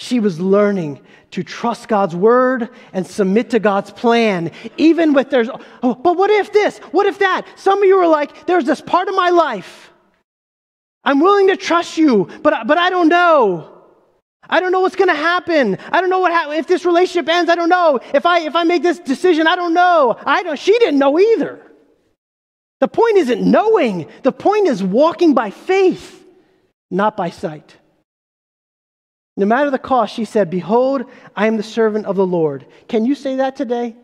She 0.00 0.20
was 0.20 0.38
learning 0.38 1.00
to 1.32 1.42
trust 1.42 1.88
God's 1.88 2.14
word 2.14 2.70
and 2.92 3.04
submit 3.04 3.50
to 3.50 3.58
God's 3.58 3.90
plan, 3.90 4.52
even 4.76 5.12
with 5.12 5.28
there's, 5.28 5.50
oh, 5.82 5.94
but 5.96 6.16
what 6.16 6.30
if 6.30 6.52
this? 6.52 6.78
What 6.92 7.06
if 7.06 7.18
that? 7.18 7.44
Some 7.56 7.82
of 7.82 7.84
you 7.84 7.98
are 7.98 8.06
like, 8.06 8.46
there's 8.46 8.64
this 8.64 8.80
part 8.80 9.08
of 9.08 9.16
my 9.16 9.30
life. 9.30 9.90
I'm 11.02 11.18
willing 11.18 11.48
to 11.48 11.56
trust 11.56 11.98
you, 11.98 12.28
but, 12.42 12.68
but 12.68 12.78
I 12.78 12.90
don't 12.90 13.08
know. 13.08 13.74
I 14.48 14.60
don't 14.60 14.70
know 14.70 14.82
what's 14.82 14.94
going 14.94 15.08
to 15.08 15.16
happen. 15.16 15.76
I 15.90 16.00
don't 16.00 16.10
know 16.10 16.20
what 16.20 16.32
ha- 16.32 16.52
if 16.52 16.68
this 16.68 16.84
relationship 16.84 17.28
ends. 17.28 17.50
I 17.50 17.56
don't 17.56 17.68
know 17.68 17.98
if 18.14 18.24
I 18.24 18.42
if 18.42 18.54
I 18.54 18.62
make 18.62 18.84
this 18.84 19.00
decision. 19.00 19.48
I 19.48 19.56
don't 19.56 19.74
know. 19.74 20.16
I 20.24 20.44
don't. 20.44 20.58
She 20.58 20.78
didn't 20.78 21.00
know 21.00 21.18
either. 21.18 21.60
The 22.80 22.88
point 22.88 23.16
isn't 23.16 23.42
knowing. 23.42 24.08
The 24.22 24.32
point 24.32 24.68
is 24.68 24.82
walking 24.82 25.34
by 25.34 25.50
faith, 25.50 26.24
not 26.88 27.16
by 27.16 27.30
sight. 27.30 27.77
No 29.38 29.46
matter 29.46 29.70
the 29.70 29.78
cost, 29.78 30.14
she 30.14 30.24
said, 30.24 30.50
"Behold, 30.50 31.04
I 31.36 31.46
am 31.46 31.56
the 31.56 31.62
servant 31.62 32.06
of 32.06 32.16
the 32.16 32.26
Lord." 32.26 32.66
Can 32.88 33.06
you 33.06 33.14
say 33.14 33.36
that 33.36 33.54
today? 33.54 33.96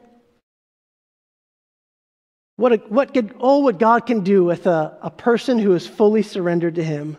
What, 2.57 2.72
a, 2.72 2.76
what 2.89 3.12
could, 3.12 3.35
oh, 3.41 3.59
what 3.59 3.80
God 3.80 4.07
can 4.07 4.20
do 4.20 4.45
with 4.45 4.68
a, 4.68 4.97
a 5.03 5.11
person 5.11 5.59
who 5.59 5.74
is 5.74 5.87
fully 5.87 6.22
surrendered 6.22 6.76
to 6.76 6.85
Him. 6.85 7.18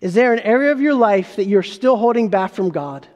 Is 0.00 0.14
there 0.14 0.32
an 0.32 0.40
area 0.40 0.72
of 0.72 0.80
your 0.80 0.94
life 0.94 1.36
that 1.36 1.46
you're 1.46 1.62
still 1.62 1.96
holding 1.96 2.28
back 2.28 2.54
from 2.54 2.70
God? 2.70 3.06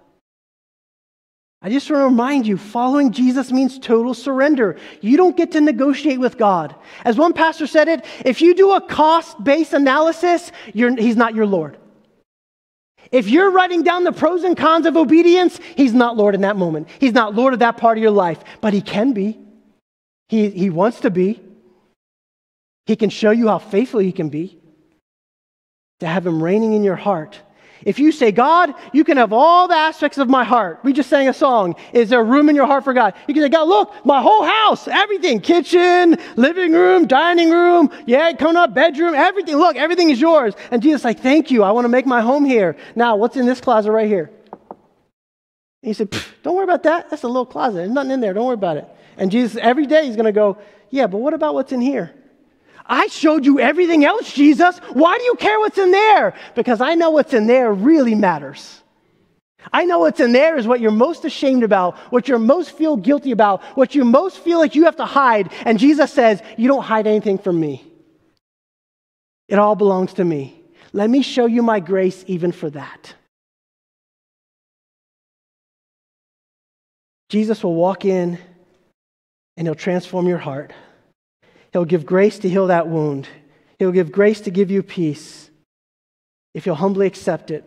I 1.61 1.71
just 1.71 1.91
want 1.91 2.03
to 2.03 2.05
remind 2.05 2.47
you 2.47 2.59
following 2.59 3.11
Jesus 3.11 3.51
means 3.51 3.79
total 3.79 4.15
surrender. 4.15 4.77
You 5.01 5.17
don't 5.17 5.37
get 5.37 5.53
to 5.53 5.61
negotiate 5.61 6.21
with 6.21 6.39
God. 6.39 6.77
As 7.05 7.17
one 7.17 7.33
pastor 7.33 7.67
said 7.67 7.89
it, 7.89 8.05
if 8.25 8.41
you 8.41 8.55
do 8.55 8.75
a 8.75 8.81
cost 8.81 9.43
based 9.43 9.73
analysis, 9.73 10.53
he's 10.73 11.17
not 11.17 11.35
your 11.35 11.47
Lord. 11.47 11.79
If 13.13 13.29
you're 13.29 13.51
writing 13.51 13.83
down 13.83 14.05
the 14.05 14.13
pros 14.13 14.45
and 14.45 14.57
cons 14.57 14.87
of 14.87 14.97
obedience, 14.97 15.61
he's 15.77 15.95
not 15.95 16.17
Lord 16.17 16.35
in 16.35 16.41
that 16.43 16.57
moment. 16.57 16.89
He's 16.99 17.13
not 17.13 17.35
Lord 17.35 17.53
of 17.53 17.61
that 17.61 17.77
part 17.77 17.99
of 17.99 18.03
your 18.03 18.11
life, 18.11 18.43
but 18.61 18.73
he 18.73 18.81
can 18.81 19.13
be. 19.13 19.39
He, 20.29 20.51
he 20.51 20.71
wants 20.71 21.01
to 21.01 21.11
be. 21.11 21.41
He 22.87 22.97
can 22.97 23.11
show 23.11 23.31
you 23.31 23.49
how 23.49 23.59
faithful 23.59 24.01
he 24.01 24.13
can 24.13 24.29
be 24.29 24.59
to 26.01 26.07
have 26.07 26.27
Him 26.27 26.43
reigning 26.43 26.75
in 26.75 26.85
your 26.85 26.97
heart. 26.97 27.41
If 27.85 27.99
you 27.99 28.13
say, 28.13 28.33
God, 28.33 28.75
you 28.93 29.05
can 29.05 29.19
have 29.19 29.33
all 29.33 29.69
the 29.69 29.75
aspects 29.75 30.17
of 30.19 30.29
my 30.29 30.43
heart. 30.43 30.81
We 30.83 30.93
just 30.93 31.11
sang 31.11 31.29
a 31.29 31.35
song. 31.35 31.77
Is 31.93 32.09
there 32.09 32.25
room 32.25 32.49
in 32.49 32.57
your 32.57 32.67
heart 32.67 32.85
for 32.85 32.95
God? 32.95 33.15
You 33.29 33.35
can 33.35 33.43
say, 33.43 33.49
God, 33.49 33.69
look, 33.69 33.93
my 34.07 34.23
whole 34.23 34.43
house, 34.43 34.89
everything 34.89 35.41
kitchen, 35.41 36.17
living 36.37 36.73
room, 36.73 37.07
dining 37.07 37.51
room, 37.51 37.91
yeah, 38.07 38.33
coming 38.33 38.57
up, 38.57 38.75
bedroom, 38.75 39.15
everything. 39.15 39.57
Look, 39.57 39.77
everything 39.77 40.11
is 40.11 40.21
yours. 40.21 40.55
And 40.71 40.83
Jesus, 40.83 41.05
like, 41.05 41.21
thank 41.21 41.51
you. 41.51 41.63
I 41.63 41.73
want 41.73 41.85
to 41.85 41.91
make 41.91 42.07
my 42.07 42.23
home 42.23 42.45
here. 42.45 42.77
Now, 42.97 43.17
what's 43.17 43.37
in 43.37 43.45
this 43.45 43.61
closet 43.61 43.93
right 43.93 44.09
here? 44.09 44.31
And 44.61 45.91
he 45.91 45.93
said, 45.93 46.17
Don't 46.43 46.57
worry 46.57 46.65
about 46.65 46.85
that. 46.85 47.11
That's 47.11 47.25
a 47.25 47.29
little 47.29 47.45
closet. 47.45 47.77
There's 47.77 47.91
nothing 47.91 48.13
in 48.13 48.21
there. 48.21 48.33
Don't 48.33 48.47
worry 48.47 48.55
about 48.55 48.79
it. 48.79 48.89
And 49.19 49.31
Jesus, 49.31 49.59
every 49.61 49.87
day, 49.87 50.07
he's 50.07 50.17
going 50.17 50.25
to 50.25 50.33
go, 50.33 50.57
Yeah, 50.89 51.07
but 51.07 51.19
what 51.19 51.35
about 51.35 51.53
what's 51.53 51.73
in 51.73 51.83
here? 51.83 52.15
I 52.87 53.07
showed 53.07 53.47
you 53.47 53.61
everything 53.61 54.05
else, 54.05 54.33
Jesus. 54.33 54.79
Why 54.93 55.17
do 55.19 55.25
you 55.25 55.35
care 55.37 55.59
what's 55.59 55.79
in 55.79 55.91
there? 55.91 56.35
Because 56.55 56.81
I 56.81 56.95
know 56.95 57.11
what's 57.11 57.33
in 57.33 57.47
there 57.47 57.73
really 57.73 58.15
matters. 58.15 58.83
I 59.73 59.85
know 59.87 60.01
what's 60.01 60.21
in 60.21 60.33
there 60.33 60.59
is 60.59 60.67
what 60.67 60.81
you're 60.81 60.91
most 60.91 61.25
ashamed 61.25 61.63
about, 61.63 61.97
what 62.13 62.29
you're 62.29 62.39
most 62.39 62.73
feel 62.73 62.97
guilty 62.97 63.31
about, 63.31 63.63
what 63.77 63.95
you 63.95 64.05
most 64.05 64.39
feel 64.39 64.59
like 64.59 64.75
you 64.75 64.85
have 64.85 64.97
to 64.97 65.07
hide. 65.07 65.51
And 65.65 65.79
Jesus 65.79 66.13
says, 66.13 66.43
You 66.59 66.69
don't 66.69 66.83
hide 66.83 67.07
anything 67.07 67.39
from 67.39 67.59
me. 67.59 67.83
It 69.49 69.59
all 69.59 69.77
belongs 69.77 70.15
to 70.15 70.25
me. 70.25 70.61
Let 70.93 71.09
me 71.09 71.23
show 71.23 71.47
you 71.47 71.63
my 71.63 71.81
grace 71.81 72.25
even 72.27 72.53
for 72.53 72.71
that. 72.71 73.15
Jesus 77.31 77.65
will 77.65 77.75
walk 77.75 78.05
in 78.05 78.39
and 79.57 79.67
he'll 79.67 79.75
transform 79.75 80.29
your 80.29 80.39
heart. 80.39 80.73
He'll 81.75 81.85
give 81.85 82.07
grace 82.07 82.39
to 82.39 82.49
heal 82.49 82.69
that 82.69 82.87
wound. 82.87 83.29
He'll 83.81 83.91
give 83.91 84.13
grace 84.13 84.41
to 84.43 84.53
give 84.53 84.71
you 84.71 84.81
peace 84.81 85.51
if 86.55 86.67
you'll 86.67 86.77
humbly 86.77 87.09
accept 87.09 87.51
it. 87.51 87.65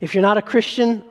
If 0.00 0.14
you're 0.14 0.22
not 0.22 0.36
a 0.36 0.42
Christian, 0.42 1.04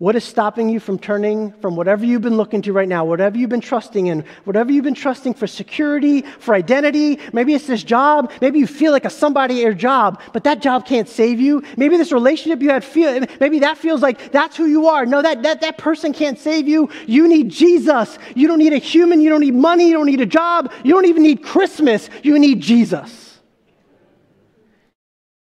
what 0.00 0.16
is 0.16 0.24
stopping 0.24 0.70
you 0.70 0.80
from 0.80 0.98
turning 0.98 1.52
from 1.60 1.76
whatever 1.76 2.06
you've 2.06 2.22
been 2.22 2.38
looking 2.38 2.62
to 2.62 2.72
right 2.72 2.88
now, 2.88 3.04
whatever 3.04 3.36
you've 3.36 3.50
been 3.50 3.60
trusting 3.60 4.06
in, 4.06 4.24
whatever 4.44 4.72
you've 4.72 4.82
been 4.82 4.94
trusting 4.94 5.34
for 5.34 5.46
security, 5.46 6.22
for 6.22 6.54
identity? 6.54 7.18
Maybe 7.34 7.52
it's 7.52 7.66
this 7.66 7.84
job. 7.84 8.32
Maybe 8.40 8.58
you 8.58 8.66
feel 8.66 8.92
like 8.92 9.04
a 9.04 9.10
somebody 9.10 9.56
at 9.56 9.62
your 9.62 9.74
job, 9.74 10.22
but 10.32 10.44
that 10.44 10.62
job 10.62 10.86
can't 10.86 11.06
save 11.06 11.38
you. 11.38 11.62
Maybe 11.76 11.98
this 11.98 12.12
relationship 12.12 12.62
you 12.62 12.70
had 12.70 12.82
feel 12.82 13.26
maybe 13.40 13.58
that 13.58 13.76
feels 13.76 14.00
like 14.00 14.32
that's 14.32 14.56
who 14.56 14.64
you 14.64 14.86
are. 14.86 15.04
No, 15.04 15.20
that, 15.20 15.42
that, 15.42 15.60
that 15.60 15.76
person 15.76 16.14
can't 16.14 16.38
save 16.38 16.66
you. 16.66 16.88
You 17.06 17.28
need 17.28 17.50
Jesus. 17.50 18.18
You 18.34 18.48
don't 18.48 18.58
need 18.58 18.72
a 18.72 18.78
human. 18.78 19.20
You 19.20 19.28
don't 19.28 19.42
need 19.42 19.54
money. 19.54 19.88
You 19.88 19.92
don't 19.92 20.06
need 20.06 20.22
a 20.22 20.26
job. 20.26 20.72
You 20.82 20.94
don't 20.94 21.04
even 21.04 21.22
need 21.22 21.42
Christmas. 21.42 22.08
You 22.22 22.38
need 22.38 22.62
Jesus. 22.62 23.38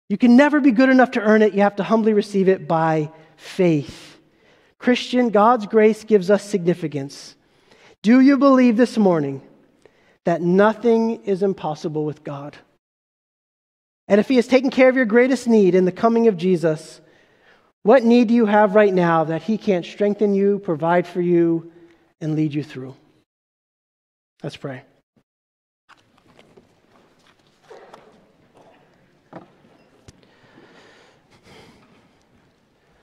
You 0.09 0.17
can 0.17 0.35
never 0.35 0.59
be 0.59 0.71
good 0.71 0.89
enough 0.89 1.11
to 1.11 1.21
earn 1.21 1.41
it. 1.41 1.53
You 1.53 1.61
have 1.61 1.77
to 1.77 1.83
humbly 1.83 2.11
receive 2.11 2.49
it 2.49 2.67
by 2.67 3.09
faith. 3.37 4.10
Christian, 4.81 5.29
God's 5.29 5.67
grace 5.67 6.03
gives 6.03 6.31
us 6.31 6.43
significance. 6.43 7.35
Do 8.01 8.19
you 8.19 8.39
believe 8.39 8.77
this 8.77 8.97
morning 8.97 9.43
that 10.23 10.41
nothing 10.41 11.23
is 11.23 11.43
impossible 11.43 12.03
with 12.03 12.23
God? 12.23 12.57
And 14.07 14.19
if 14.19 14.27
He 14.27 14.37
has 14.37 14.47
taken 14.47 14.71
care 14.71 14.89
of 14.89 14.95
your 14.95 15.05
greatest 15.05 15.47
need 15.47 15.75
in 15.75 15.85
the 15.85 15.91
coming 15.91 16.27
of 16.27 16.35
Jesus, 16.35 16.99
what 17.83 18.03
need 18.03 18.29
do 18.29 18.33
you 18.33 18.47
have 18.47 18.73
right 18.73 18.91
now 18.91 19.23
that 19.25 19.43
He 19.43 19.55
can't 19.55 19.85
strengthen 19.85 20.33
you, 20.33 20.57
provide 20.57 21.05
for 21.05 21.21
you, 21.21 21.71
and 22.19 22.35
lead 22.35 22.51
you 22.51 22.63
through? 22.63 22.95
Let's 24.41 24.57
pray. 24.57 24.81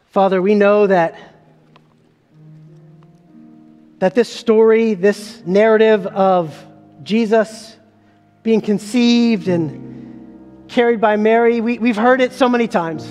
Father, 0.08 0.42
we 0.42 0.56
know 0.56 0.88
that 0.88 1.37
that 3.98 4.14
this 4.14 4.28
story, 4.28 4.94
this 4.94 5.42
narrative 5.44 6.06
of 6.06 6.54
Jesus 7.02 7.76
being 8.42 8.60
conceived 8.60 9.48
and 9.48 10.68
carried 10.68 11.00
by 11.00 11.16
Mary, 11.16 11.60
we, 11.60 11.78
we've 11.78 11.96
heard 11.96 12.20
it 12.20 12.32
so 12.32 12.48
many 12.48 12.68
times. 12.68 13.06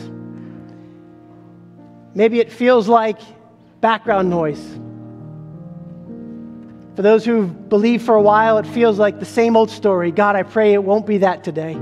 Maybe 2.14 2.40
it 2.40 2.52
feels 2.52 2.88
like 2.88 3.20
background 3.82 4.30
noise. 4.30 4.64
For 6.96 7.02
those 7.04 7.26
who've 7.26 7.70
believed 7.70 8.06
for 8.06 8.16
a 8.16 8.22
while, 8.22 8.58
it 8.58 8.66
feels 8.66 8.98
like 8.98 9.20
the 9.20 9.26
same 9.26 9.56
old 9.56 9.70
story. 9.70 10.12
God, 10.12 10.36
I 10.36 10.44
pray 10.44 10.74
it 10.74 10.84
won't 10.84 11.06
be 11.06 11.20
that 11.20 11.44
today. 11.44 11.78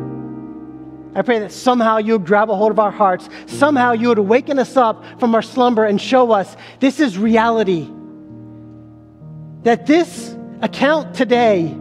I 1.16 1.22
pray 1.22 1.39
that 1.39 1.53
somehow 1.53 1.97
you 1.97 2.14
would 2.14 2.26
grab 2.26 2.49
a 2.49 2.56
hold 2.56 2.72
of 2.72 2.80
our 2.80 2.91
hearts. 2.91 3.30
Somehow 3.45 3.93
you 3.93 4.10
would 4.10 4.18
awaken 4.18 4.60
us 4.60 4.76
up 4.76 5.06
from 5.20 5.34
our 5.34 5.41
slumber 5.41 5.86
and 5.86 6.01
show 6.01 6.32
us 6.32 6.58
this 6.82 6.99
is 6.99 7.18
reality 7.18 7.89
that 9.66 9.88
this 9.88 10.38
account 10.61 11.16
today 11.16 11.76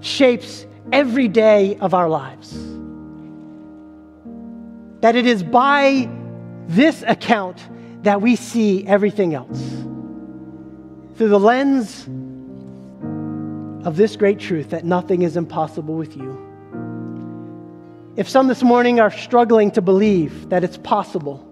shapes 0.00 0.66
every 0.90 1.28
day 1.28 1.76
of 1.76 1.92
our 1.92 2.08
lives. 2.08 2.56
That 5.02 5.16
it 5.16 5.26
is 5.26 5.42
by 5.42 6.08
this 6.66 7.04
account 7.06 7.62
that 8.04 8.22
we 8.22 8.36
see 8.36 8.86
everything 8.86 9.34
else. 9.34 9.60
Through 11.16 11.28
the 11.28 11.38
lens 11.38 12.04
of 13.86 13.96
this 13.96 14.16
great 14.16 14.38
truth 14.38 14.70
that 14.70 14.86
nothing 14.86 15.20
is 15.20 15.36
impossible 15.36 15.94
with 15.94 16.16
you. 16.16 16.42
If 18.16 18.30
some 18.30 18.48
this 18.48 18.62
morning 18.62 18.98
are 18.98 19.10
struggling 19.10 19.70
to 19.72 19.82
believe 19.82 20.48
that 20.48 20.64
it's 20.64 20.78
possible, 20.78 21.45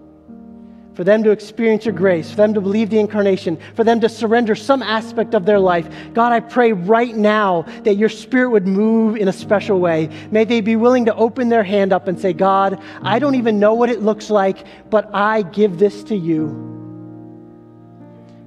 for 0.95 1.03
them 1.03 1.23
to 1.23 1.31
experience 1.31 1.85
your 1.85 1.93
grace, 1.93 2.29
for 2.29 2.37
them 2.37 2.53
to 2.53 2.61
believe 2.61 2.89
the 2.89 2.99
incarnation, 2.99 3.59
for 3.75 3.83
them 3.83 3.99
to 3.99 4.07
surrender 4.07 4.55
some 4.55 4.81
aspect 4.81 5.33
of 5.33 5.45
their 5.45 5.59
life. 5.59 5.87
God, 6.13 6.31
I 6.31 6.39
pray 6.39 6.71
right 6.71 7.13
now 7.13 7.63
that 7.83 7.95
your 7.95 8.07
spirit 8.07 8.49
would 8.49 8.65
move 8.65 9.17
in 9.17 9.27
a 9.27 9.33
special 9.33 9.79
way. 9.79 10.09
May 10.31 10.45
they 10.45 10.61
be 10.61 10.77
willing 10.77 11.05
to 11.05 11.15
open 11.15 11.49
their 11.49 11.63
hand 11.63 11.91
up 11.91 12.07
and 12.07 12.19
say, 12.19 12.31
God, 12.31 12.81
I 13.01 13.19
don't 13.19 13.35
even 13.35 13.59
know 13.59 13.73
what 13.73 13.89
it 13.89 14.01
looks 14.01 14.29
like, 14.29 14.65
but 14.89 15.13
I 15.13 15.41
give 15.41 15.79
this 15.79 16.01
to 16.05 16.15
you. 16.15 16.47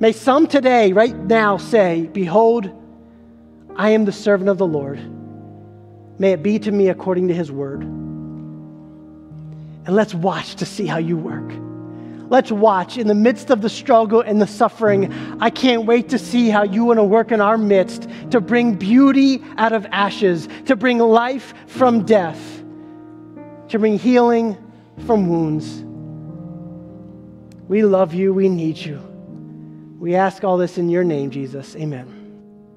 May 0.01 0.13
some 0.13 0.47
today, 0.47 0.93
right 0.93 1.17
now, 1.17 1.59
say, 1.59 2.09
Behold, 2.13 2.71
I 3.77 3.91
am 3.91 4.07
the 4.07 4.13
servant 4.13 4.49
of 4.49 4.57
the 4.57 4.67
Lord. 4.67 4.99
May 6.19 6.33
it 6.33 6.43
be 6.43 6.59
to 6.61 6.73
me 6.73 6.89
according 6.89 7.29
to 7.29 7.35
his 7.35 7.53
word. 7.53 7.83
And 7.83 9.89
let's 9.89 10.15
watch 10.15 10.57
to 10.57 10.67
see 10.67 10.87
how 10.87 10.99
you 10.99 11.17
work. 11.17 11.68
Let's 12.31 12.53
watch 12.53 12.99
in 12.99 13.07
the 13.07 13.15
midst 13.15 13.51
of 13.51 13.63
the 13.63 13.71
struggle 13.71 14.21
and 14.21 14.41
the 14.41 14.47
suffering. 14.47 15.13
I 15.41 15.51
can't 15.51 15.87
wait 15.87 16.11
to 16.11 16.19
see 16.19 16.51
how 16.51 16.63
you 16.63 16.85
want 16.85 16.99
to 16.99 17.05
work 17.05 17.33
in 17.33 17.41
our 17.41 17.57
midst 17.57 18.09
to 18.31 18.41
bring 18.41 18.75
beauty 18.75 19.43
out 19.57 19.73
of 19.73 19.87
ashes, 19.87 20.49
to 20.67 20.77
bring 20.77 20.99
life 20.99 21.55
from 21.67 22.05
death, 22.05 22.63
to 23.69 23.79
bring 23.79 23.99
healing 23.99 24.57
from 25.07 25.29
wounds. 25.29 25.85
We 27.69 27.83
love 27.83 28.15
you. 28.15 28.35
We 28.35 28.49
need 28.49 28.77
you. 28.77 29.01
We 29.99 30.15
ask 30.15 30.45
all 30.45 30.59
this 30.59 30.79
in 30.79 30.89
your 30.89 31.05
name, 31.05 31.31
Jesus. 31.31 31.77
Amen. 31.77 32.18